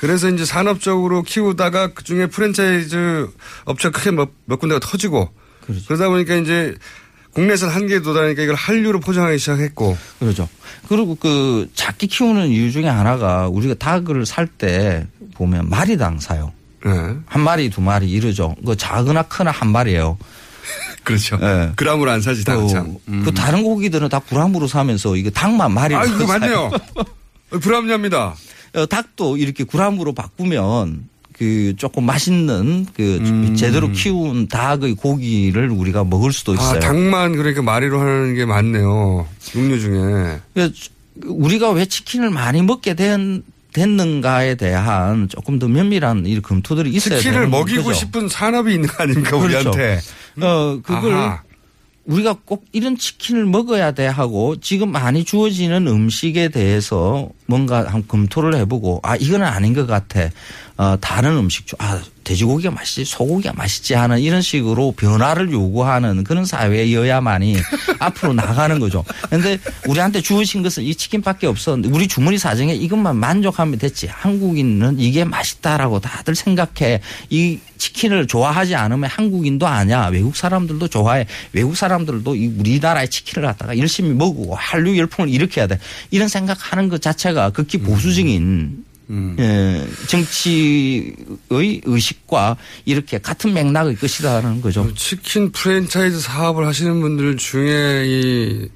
그래서 0.00 0.28
이제 0.28 0.44
산업적으로 0.44 1.22
키우다가 1.22 1.94
그 1.94 2.04
중에 2.04 2.26
프랜차이즈 2.26 3.28
업체가 3.64 3.98
크게 3.98 4.10
몇, 4.10 4.28
몇 4.44 4.58
군데가 4.58 4.78
터지고 4.80 5.30
그렇죠. 5.66 5.84
그러다 5.86 6.08
보니까 6.08 6.34
이제 6.36 6.74
국내에서는 7.32 7.74
한계에 7.74 8.00
도달하니까 8.00 8.42
이걸 8.42 8.54
한류로 8.54 9.00
포장하기 9.00 9.38
시작했고 9.38 9.96
그러죠. 10.18 10.48
그리고 10.88 11.14
그 11.16 11.68
작게 11.74 12.06
키우는 12.06 12.48
이유 12.48 12.70
중에 12.72 12.86
하나가 12.88 13.48
우리가 13.48 13.74
닭을 13.74 14.24
살 14.26 14.46
때 14.46 15.06
보면 15.34 15.68
마리당 15.68 16.18
사요. 16.20 16.52
네. 16.84 16.90
한 17.26 17.42
마리 17.42 17.68
두 17.68 17.80
마리 17.80 18.08
이러죠. 18.10 18.54
그 18.64 18.76
작으나 18.76 19.22
크나 19.22 19.50
한 19.50 19.70
마리예요. 19.70 20.16
그렇죠. 21.04 21.38
예. 21.42 21.72
그람으로 21.76 22.10
안 22.10 22.20
사지 22.20 22.44
당장. 22.44 22.96
어, 23.06 23.22
그 23.24 23.32
다른 23.34 23.62
고기들은 23.62 24.08
다 24.08 24.18
그람으로 24.20 24.66
사면서 24.66 25.16
이게 25.16 25.30
닭만 25.30 25.72
마리로 25.72 26.00
아, 26.00 26.04
이거. 26.04 26.26
맞네요. 26.26 26.70
불합리합니다. 27.60 28.34
어, 28.76 28.86
닭도 28.86 29.38
이렇게 29.38 29.64
그람으로 29.64 30.12
바꾸면 30.12 31.08
그 31.32 31.74
조금 31.76 32.04
맛있는 32.04 32.86
그 32.94 33.54
제대로 33.56 33.90
키운 33.90 34.48
닭의 34.48 34.94
고기를 34.94 35.68
우리가 35.70 36.04
먹을 36.04 36.32
수도 36.32 36.52
아, 36.52 36.54
있어요. 36.54 36.80
닭만 36.80 37.36
그러니까 37.36 37.62
마리로 37.62 38.00
하는 38.00 38.34
게 38.34 38.46
많네요. 38.46 39.26
육류 39.54 39.80
중에. 39.80 40.40
그래서 40.54 40.72
우리가 41.24 41.70
왜 41.70 41.84
치킨을 41.86 42.30
많이 42.30 42.62
먹게 42.62 42.94
된 42.94 43.42
됐는가에 43.74 44.54
대한 44.54 45.28
조금 45.28 45.58
더 45.58 45.68
면밀한 45.68 46.24
이 46.24 46.40
검토들이 46.40 46.90
있어야 46.90 47.18
치킨을 47.18 47.40
되는 47.40 47.50
먹이고 47.50 47.82
거죠. 47.82 47.98
싶은 47.98 48.28
산업이 48.28 48.72
있는 48.72 48.88
거 48.88 49.02
아닙니까, 49.02 49.38
그렇죠. 49.38 49.70
우리한테. 49.70 50.00
어, 50.40 50.80
그걸 50.82 51.12
아하. 51.12 51.42
우리가 52.06 52.36
꼭 52.44 52.64
이런 52.72 52.96
치킨을 52.96 53.46
먹어야 53.46 53.92
돼 53.92 54.06
하고 54.06 54.56
지금 54.56 54.92
많이 54.92 55.24
주어지는 55.24 55.86
음식에 55.86 56.48
대해서 56.48 57.28
뭔가 57.46 57.84
한 57.84 58.06
검토를 58.06 58.54
해보고 58.54 59.00
아 59.02 59.16
이거는 59.16 59.46
아닌 59.46 59.74
것 59.74 59.86
같아. 59.86 60.30
어, 60.78 60.96
다른 61.00 61.36
음식 61.36 61.66
중, 61.66 61.78
아 61.80 62.02
돼지고기가 62.22 62.70
맛있지 62.72 63.04
소고기가 63.04 63.54
맛있지 63.54 63.94
하는 63.94 64.18
이런 64.18 64.42
식으로 64.42 64.92
변화를 64.92 65.50
요구하는 65.52 66.24
그런 66.24 66.44
사회여야만이 66.44 67.56
앞으로 68.00 68.34
나가는 68.34 68.78
거죠. 68.80 69.04
그런데 69.26 69.58
우리한테 69.86 70.20
주어진 70.20 70.62
것은 70.62 70.82
이 70.82 70.94
치킨밖에 70.94 71.46
없었는데 71.46 71.94
우리 71.96 72.08
주머니 72.08 72.36
사정에 72.36 72.74
이것만 72.74 73.16
만족하면 73.16 73.78
됐지. 73.78 74.08
한국인은 74.08 74.98
이게 74.98 75.24
맛있다라고 75.24 76.00
다들 76.00 76.34
생각해. 76.34 77.00
이 77.30 77.58
치킨을 77.78 78.26
좋아하지 78.26 78.74
않으면 78.74 79.08
한국인도 79.08 79.66
아니야. 79.66 80.08
외국 80.08 80.36
사람들도 80.36 80.88
좋아해. 80.88 81.26
외국 81.52 81.76
사람들도 81.76 82.34
이 82.34 82.46
우리나라의 82.58 83.08
치킨을 83.08 83.46
갖다가 83.46 83.78
열심히 83.78 84.12
먹고 84.12 84.54
한류 84.56 84.98
열풍을 84.98 85.30
일으켜야 85.30 85.68
돼. 85.68 85.78
이런 86.10 86.28
생각하는 86.28 86.88
것 86.88 87.00
자체가 87.00 87.50
극히 87.50 87.78
보수적인 87.78 88.84
예, 89.10 89.86
정치의 90.08 91.14
의식과 91.50 92.56
이렇게 92.84 93.18
같은 93.18 93.54
맥락의 93.54 93.96
것이라는 93.96 94.60
거죠. 94.60 94.92
치킨 94.94 95.52
프랜차이즈 95.52 96.20
사업을 96.20 96.66
하시는 96.66 97.00
분들 97.00 97.36
중에 97.36 98.04
이 98.06 98.68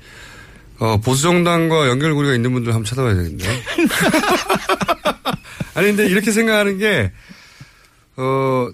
어, 0.78 0.98
보수정당과 0.98 1.88
연결고리가 1.88 2.34
있는 2.34 2.52
분들 2.52 2.72
한번 2.72 2.84
찾아봐야 2.84 3.14
되겠네요. 3.14 3.50
아니 5.74 5.88
근데 5.88 6.06
이렇게 6.06 6.30
생각하는 6.30 6.78
게 6.78 7.12
어, 8.16 8.68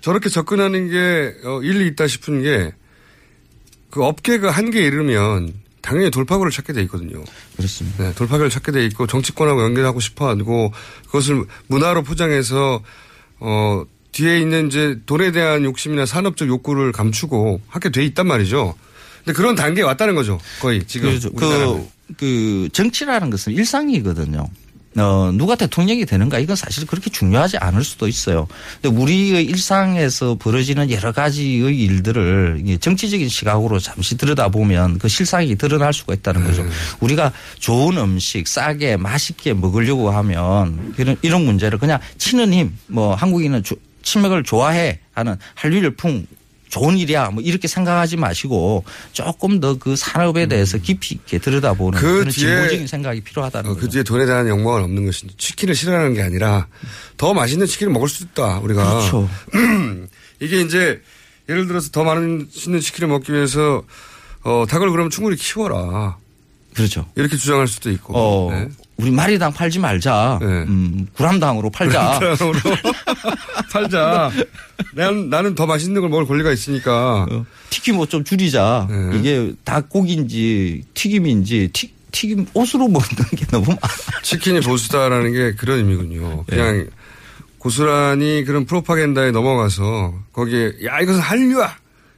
저렇게 0.00 0.28
접근하는 0.28 0.90
게 0.90 1.34
어, 1.44 1.60
일리 1.62 1.86
있다 1.88 2.06
싶은 2.06 2.42
게 2.42 2.72
그 3.90 4.04
업계가 4.04 4.50
한계에 4.50 4.86
이르면 4.86 5.52
당연히 5.88 6.10
돌파구를 6.10 6.52
찾게 6.52 6.74
돼 6.74 6.82
있거든요. 6.82 7.24
그렇습니다. 7.56 8.04
네, 8.04 8.14
돌파구를 8.14 8.50
찾게 8.50 8.72
돼 8.72 8.84
있고 8.84 9.06
정치권하고 9.06 9.62
연결하고 9.62 10.00
싶어 10.00 10.28
하고 10.28 10.70
그것을 11.06 11.46
문화로 11.68 12.02
포장해서 12.02 12.82
어 13.40 13.84
뒤에 14.12 14.38
있는 14.38 14.66
이제 14.66 14.98
돈에 15.06 15.32
대한 15.32 15.64
욕심이나 15.64 16.04
산업적 16.04 16.46
욕구를 16.46 16.92
감추고 16.92 17.62
하게 17.68 17.90
돼 17.90 18.04
있단 18.04 18.26
말이죠. 18.26 18.74
근데 19.24 19.32
그런 19.34 19.54
단계에 19.54 19.82
왔다는 19.82 20.14
거죠. 20.14 20.38
거의 20.60 20.86
지금 20.86 21.08
그렇죠. 21.08 21.30
우리나라는. 21.32 21.88
그, 22.08 22.14
그 22.18 22.68
정치라는 22.72 23.30
것은 23.30 23.54
일상이거든요. 23.54 24.46
어, 25.00 25.30
누가 25.32 25.54
대통령이 25.54 26.04
되는가 26.06 26.38
이건 26.38 26.56
사실 26.56 26.86
그렇게 26.86 27.10
중요하지 27.10 27.58
않을 27.58 27.84
수도 27.84 28.08
있어요. 28.08 28.46
근데 28.80 28.96
우리의 28.96 29.44
일상에서 29.44 30.36
벌어지는 30.38 30.90
여러 30.90 31.12
가지의 31.12 31.76
일들을 31.78 32.64
정치적인 32.80 33.28
시각으로 33.28 33.78
잠시 33.78 34.16
들여다보면 34.16 34.98
그 34.98 35.08
실상이 35.08 35.56
드러날 35.56 35.92
수가 35.92 36.14
있다는 36.14 36.44
거죠. 36.44 36.62
네. 36.62 36.70
우리가 37.00 37.32
좋은 37.58 37.96
음식 37.98 38.46
싸게 38.48 38.96
맛있게 38.96 39.54
먹으려고 39.54 40.10
하면 40.10 40.94
이런, 40.98 41.16
이런 41.22 41.44
문제를 41.44 41.78
그냥 41.78 41.98
치는 42.18 42.52
힘, 42.52 42.76
뭐 42.86 43.14
한국인은 43.14 43.62
주- 43.62 43.76
치맥을 44.02 44.42
좋아해 44.42 45.00
하는 45.12 45.36
한류 45.54 45.82
열풍 45.84 46.26
좋은 46.68 46.98
일이야 46.98 47.30
뭐 47.30 47.42
이렇게 47.42 47.66
생각하지 47.68 48.16
마시고 48.16 48.84
조금 49.12 49.60
더 49.60 49.76
그 49.78 49.96
산업에 49.96 50.46
대해서 50.46 50.76
깊이 50.78 51.14
있게 51.14 51.38
들여다보는 51.38 51.98
그 51.98 52.06
그런 52.06 52.28
뒤에- 52.28 52.32
진보적인 52.32 52.86
생각이 52.86 53.20
필요하다는 53.22 53.70
어, 53.70 53.74
거죠. 53.74 53.86
그 53.86 53.92
뒤에 53.92 54.02
돈에 54.02 54.26
대한 54.26 54.48
욕망은 54.48 54.82
없는 54.84 55.06
것인지 55.06 55.34
치킨을 55.36 55.74
싫어하는 55.74 56.14
게 56.14 56.22
아니라 56.22 56.66
더 57.16 57.32
맛있는 57.34 57.66
치킨을 57.66 57.92
먹을 57.92 58.08
수 58.08 58.24
있다 58.24 58.58
우리가 58.58 58.84
그렇죠. 58.84 59.28
이게 60.40 60.60
이제 60.60 61.00
예를 61.48 61.66
들어서 61.66 61.90
더 61.90 62.04
맛있는 62.04 62.80
치킨을 62.80 63.08
먹기 63.08 63.32
위해서 63.32 63.82
어, 64.42 64.64
닭을 64.68 64.90
그러면 64.90 65.10
충분히 65.10 65.36
키워라 65.36 66.16
그렇죠. 66.74 67.06
이렇게 67.16 67.36
주장할 67.36 67.66
수도 67.66 67.90
있고 67.90 68.12
어, 68.16 68.52
네. 68.52 68.68
우리 68.98 69.10
마리당 69.12 69.52
팔지 69.52 69.78
말자. 69.78 70.38
음, 70.42 71.06
구람당으로 71.14 71.70
팔자. 71.70 72.18
구람당으로 72.18 72.58
팔자. 73.72 74.30
난, 74.94 75.28
나는 75.30 75.54
더 75.54 75.66
맛있는 75.66 76.00
걸 76.00 76.10
먹을 76.10 76.26
권리가 76.26 76.52
있으니까. 76.52 77.26
튀김 77.70 77.98
옷 77.98 78.10
좀 78.10 78.24
줄이자. 78.24 78.86
네. 78.90 79.18
이게 79.18 79.52
닭고기인지 79.64 80.84
튀김인지 80.94 81.70
튀, 81.72 81.92
튀김 82.12 82.46
옷으로 82.54 82.88
먹는 82.88 83.08
게 83.36 83.46
너무 83.46 83.66
많아. 83.66 84.22
치킨이 84.22 84.60
보수다라는 84.60 85.32
게 85.32 85.54
그런 85.54 85.78
의미군요. 85.78 86.44
그냥 86.46 86.88
고스란히 87.58 88.44
그런 88.44 88.64
프로파간다에 88.66 89.30
넘어가서 89.32 90.14
거기에 90.32 90.72
야 90.84 91.00
이것은 91.00 91.20
한류야. 91.20 91.76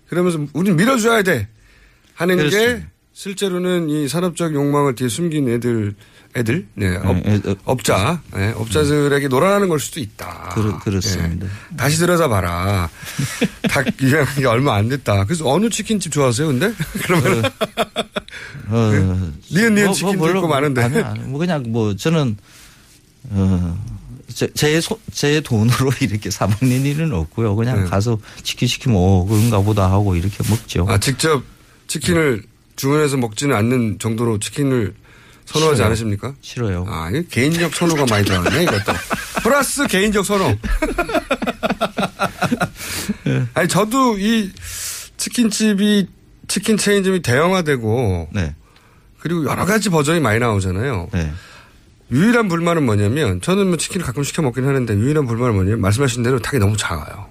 그러면서 0.08 0.44
우린 0.52 0.76
밀어줘야 0.76 1.22
돼 1.22 1.48
하는 2.14 2.36
게 2.36 2.42
그렇습니다. 2.50 2.88
실제로는 3.20 3.90
이 3.90 4.08
산업적 4.08 4.54
욕망을 4.54 4.94
뒤에 4.94 5.10
숨긴 5.10 5.50
애들 5.50 5.94
애들 6.34 6.66
네, 6.72 6.96
업, 6.96 7.16
네, 7.22 7.38
어, 7.44 7.54
업자 7.66 8.22
네, 8.32 8.50
업자들에게 8.56 9.28
놀아나는 9.28 9.68
걸 9.68 9.78
수도 9.78 10.00
있다. 10.00 10.52
그렇, 10.54 10.78
그렇습니다. 10.78 11.46
네. 11.46 11.76
다시 11.76 11.98
들여다봐라. 11.98 12.88
닭 13.68 13.86
유행한 14.00 14.34
게 14.36 14.46
얼마 14.46 14.74
안 14.74 14.88
됐다. 14.88 15.24
그래서 15.26 15.46
어느 15.46 15.68
치킨집 15.68 16.12
좋아하세요, 16.12 16.46
근데? 16.46 16.72
그러면 17.04 17.44
어, 18.68 19.32
니은 19.52 19.74
니은 19.74 19.84
뭐, 19.84 19.92
치킨도 19.92 20.16
뭐 20.16 20.26
별로 20.26 20.38
있고 20.38 20.48
많은데. 20.48 20.82
아니, 20.82 20.98
아니, 21.00 21.20
뭐 21.20 21.38
그냥 21.40 21.64
뭐 21.66 21.94
저는 21.94 22.38
어, 23.32 23.84
제, 24.32 24.50
제, 24.54 24.80
소, 24.80 24.98
제 25.12 25.42
돈으로 25.42 25.90
이렇게 26.00 26.30
사 26.30 26.46
먹는 26.46 26.86
일은 26.86 27.12
없고요. 27.12 27.54
그냥 27.54 27.84
네. 27.84 27.90
가서 27.90 28.18
치킨 28.42 28.66
시키면 28.66 28.96
어, 28.98 29.26
그런가 29.28 29.60
보다 29.60 29.90
하고 29.90 30.16
이렇게 30.16 30.36
먹죠. 30.48 30.86
아, 30.88 30.96
직접 30.96 31.42
치킨을 31.86 32.48
주문해서 32.80 33.18
먹지는 33.18 33.54
않는 33.54 33.98
정도로 33.98 34.38
치킨을 34.38 34.94
선호하지 35.44 35.76
싫어요. 35.76 35.86
않으십니까? 35.86 36.34
싫어요. 36.40 36.86
아, 36.88 37.10
이 37.10 37.26
개인적 37.28 37.74
선호가 37.74 38.06
많이 38.08 38.24
들어갔네, 38.24 38.62
이것도. 38.62 38.92
플러스 39.42 39.86
개인적 39.86 40.24
선호. 40.24 40.56
아니, 43.52 43.68
저도 43.68 44.16
이 44.18 44.50
치킨집이 45.18 46.08
치킨 46.48 46.78
체인점이 46.78 47.20
대형화되고 47.20 48.28
네. 48.32 48.54
그리고 49.18 49.44
여러 49.44 49.66
가지 49.66 49.90
버전이 49.90 50.20
많이 50.20 50.38
나오잖아요. 50.38 51.10
네. 51.12 51.32
유일한 52.10 52.48
불만은 52.48 52.86
뭐냐면 52.86 53.42
저는 53.42 53.68
뭐 53.68 53.76
치킨을 53.76 54.06
가끔 54.06 54.22
시켜 54.22 54.40
먹긴 54.40 54.66
하는데 54.66 54.94
유일한 54.94 55.26
불만은 55.26 55.54
뭐냐면 55.54 55.82
말씀하신 55.82 56.22
대로 56.22 56.38
닭이 56.38 56.58
너무 56.58 56.78
작아요. 56.78 57.26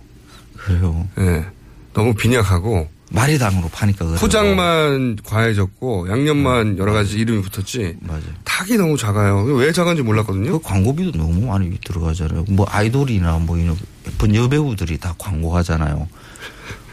그래요. 0.57 1.07
예. 1.17 1.47
너무 1.93 2.13
빈약하고 2.13 2.87
마리당으로 3.10 3.70
파니까 3.70 4.05
그래요. 4.05 4.20
포장만 4.20 5.18
과해졌고 5.24 6.10
양념만 6.10 6.78
여러 6.78 6.93
가지 6.93 7.18
이름이 7.18 7.41
붙었지. 7.41 7.80
네. 7.80 7.97
맞아요. 8.01 8.24
닭이 8.43 8.78
너무 8.78 8.97
작아요. 8.97 9.43
왜 9.43 9.72
작은지 9.72 10.01
몰랐거든요. 10.03 10.51
그 10.51 10.60
광고비도 10.62 11.18
너무 11.18 11.47
많이 11.47 11.78
들어가잖아요. 11.82 12.45
뭐 12.49 12.68
아이돌이나 12.70 13.39
뭐 13.39 13.57
이런 13.57 13.76
예쁜 14.07 14.36
여배우들이 14.36 14.97
다 14.99 15.16
광고하잖아요. 15.18 16.07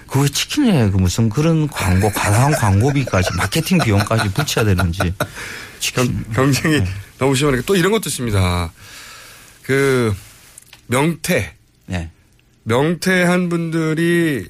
그 0.09 0.21
왜 0.21 0.29
치킨에 0.29 0.91
그 0.91 0.97
무슨 0.97 1.29
그런 1.29 1.69
광고 1.69 2.11
과다한 2.11 2.53
광고비까지 2.53 3.31
마케팅 3.37 3.79
비용까지 3.79 4.33
붙여야 4.33 4.65
되는지 4.65 5.13
경, 5.95 6.25
경쟁이 6.33 6.83
너무 7.19 7.35
심하니까 7.35 7.65
또 7.67 7.77
이런 7.77 7.93
것도 7.93 8.09
있습니다. 8.09 8.73
그 9.63 10.15
명태. 10.87 11.55
네. 11.87 12.11
명태한 12.63 13.49
분들이 13.49 14.47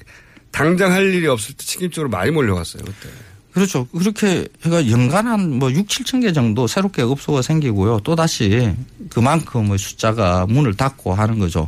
당장 0.57 0.91
할 0.91 1.13
일이 1.13 1.27
없을 1.27 1.55
때 1.55 1.63
치킨집으로 1.65 2.09
많이 2.09 2.31
몰려갔어요 2.31 2.83
그때. 2.83 3.09
그렇죠. 3.53 3.87
그렇게 3.87 4.47
해가 4.65 4.89
연간 4.91 5.25
한 5.27 5.57
뭐 5.57 5.71
6, 5.71 5.87
7천 5.87 6.21
개 6.21 6.31
정도 6.31 6.67
새롭게 6.67 7.01
업소가 7.01 7.41
생기고요. 7.41 8.01
또 8.03 8.15
다시 8.15 8.71
그만큼의 9.09 9.77
숫자가 9.79 10.45
문을 10.47 10.75
닫고 10.75 11.13
하는 11.15 11.39
거죠. 11.39 11.67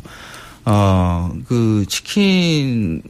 어, 0.66 1.34
그 1.48 1.84
치킨 1.90 3.02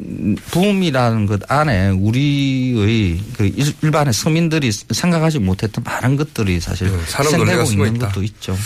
붐이라는 0.51 1.25
것 1.25 1.41
안에 1.51 1.89
우리의 1.89 3.19
그 3.35 3.45
일- 3.47 3.73
일반의 3.81 4.13
서민들이 4.13 4.71
생각하지 4.71 5.39
못했던 5.39 5.83
많은 5.83 6.15
것들이 6.15 6.59
사실 6.61 6.89
네, 6.89 7.65
숨어 7.65 7.85
있는 7.85 7.95
있다. 7.97 8.07
것도 8.09 8.23
있죠. 8.23 8.53
네. 8.53 8.59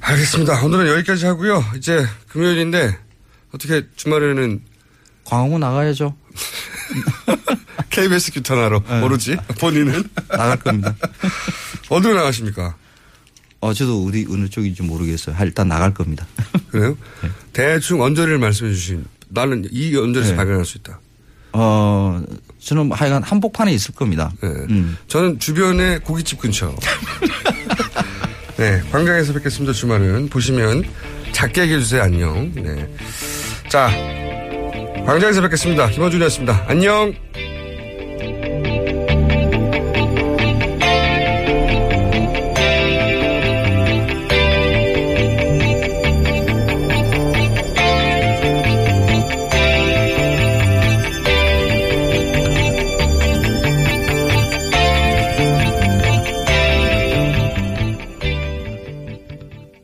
알겠습니다. 0.00 0.64
오늘은 0.64 0.88
여기까지 0.96 1.26
하고요. 1.26 1.64
이제 1.76 2.04
금요일인데 2.28 2.96
어떻게 3.54 3.84
주말에는 3.94 4.60
광화문 5.24 5.60
나가야죠. 5.60 6.14
KBS 7.90 8.32
규탄하러 8.32 8.80
모르지 9.00 9.36
본인은 9.60 10.04
나갈 10.28 10.56
겁니다. 10.58 10.94
어디로 11.88 12.14
나가십니까? 12.14 12.74
어, 13.60 13.72
저도 13.74 14.06
어디 14.06 14.26
어느 14.30 14.48
쪽인지 14.48 14.82
모르겠어요. 14.82 15.36
하- 15.36 15.44
일단 15.44 15.68
나갈 15.68 15.92
겁니다. 15.94 16.26
그래요? 16.70 16.96
대충 17.52 18.00
언저리를 18.02 18.38
말씀해 18.38 18.72
주신 18.72 19.04
나는 19.28 19.66
이 19.70 19.94
언저리에서 19.96 20.32
네. 20.32 20.36
발견할 20.36 20.64
수 20.64 20.78
있다. 20.78 20.98
어, 21.52 22.22
저는 22.58 22.90
하여간 22.92 23.22
한복판에 23.22 23.72
있을 23.74 23.94
겁니다. 23.94 24.32
네. 24.40 24.48
음. 24.48 24.96
저는 25.06 25.38
주변에 25.38 25.98
고깃집 25.98 26.40
근처. 26.40 26.74
네, 28.56 28.80
광장에서 28.90 29.32
뵙겠습니다. 29.34 29.72
주말은 29.72 30.28
보시면 30.28 30.84
작게 31.32 31.62
얘기해 31.62 31.78
주세요. 31.80 32.02
안녕. 32.02 32.52
네. 32.54 32.88
자, 33.68 33.90
광장에서 35.06 35.40
뵙겠습니다. 35.42 35.88
김원준이었습니다. 35.88 36.64
안녕. 36.68 37.12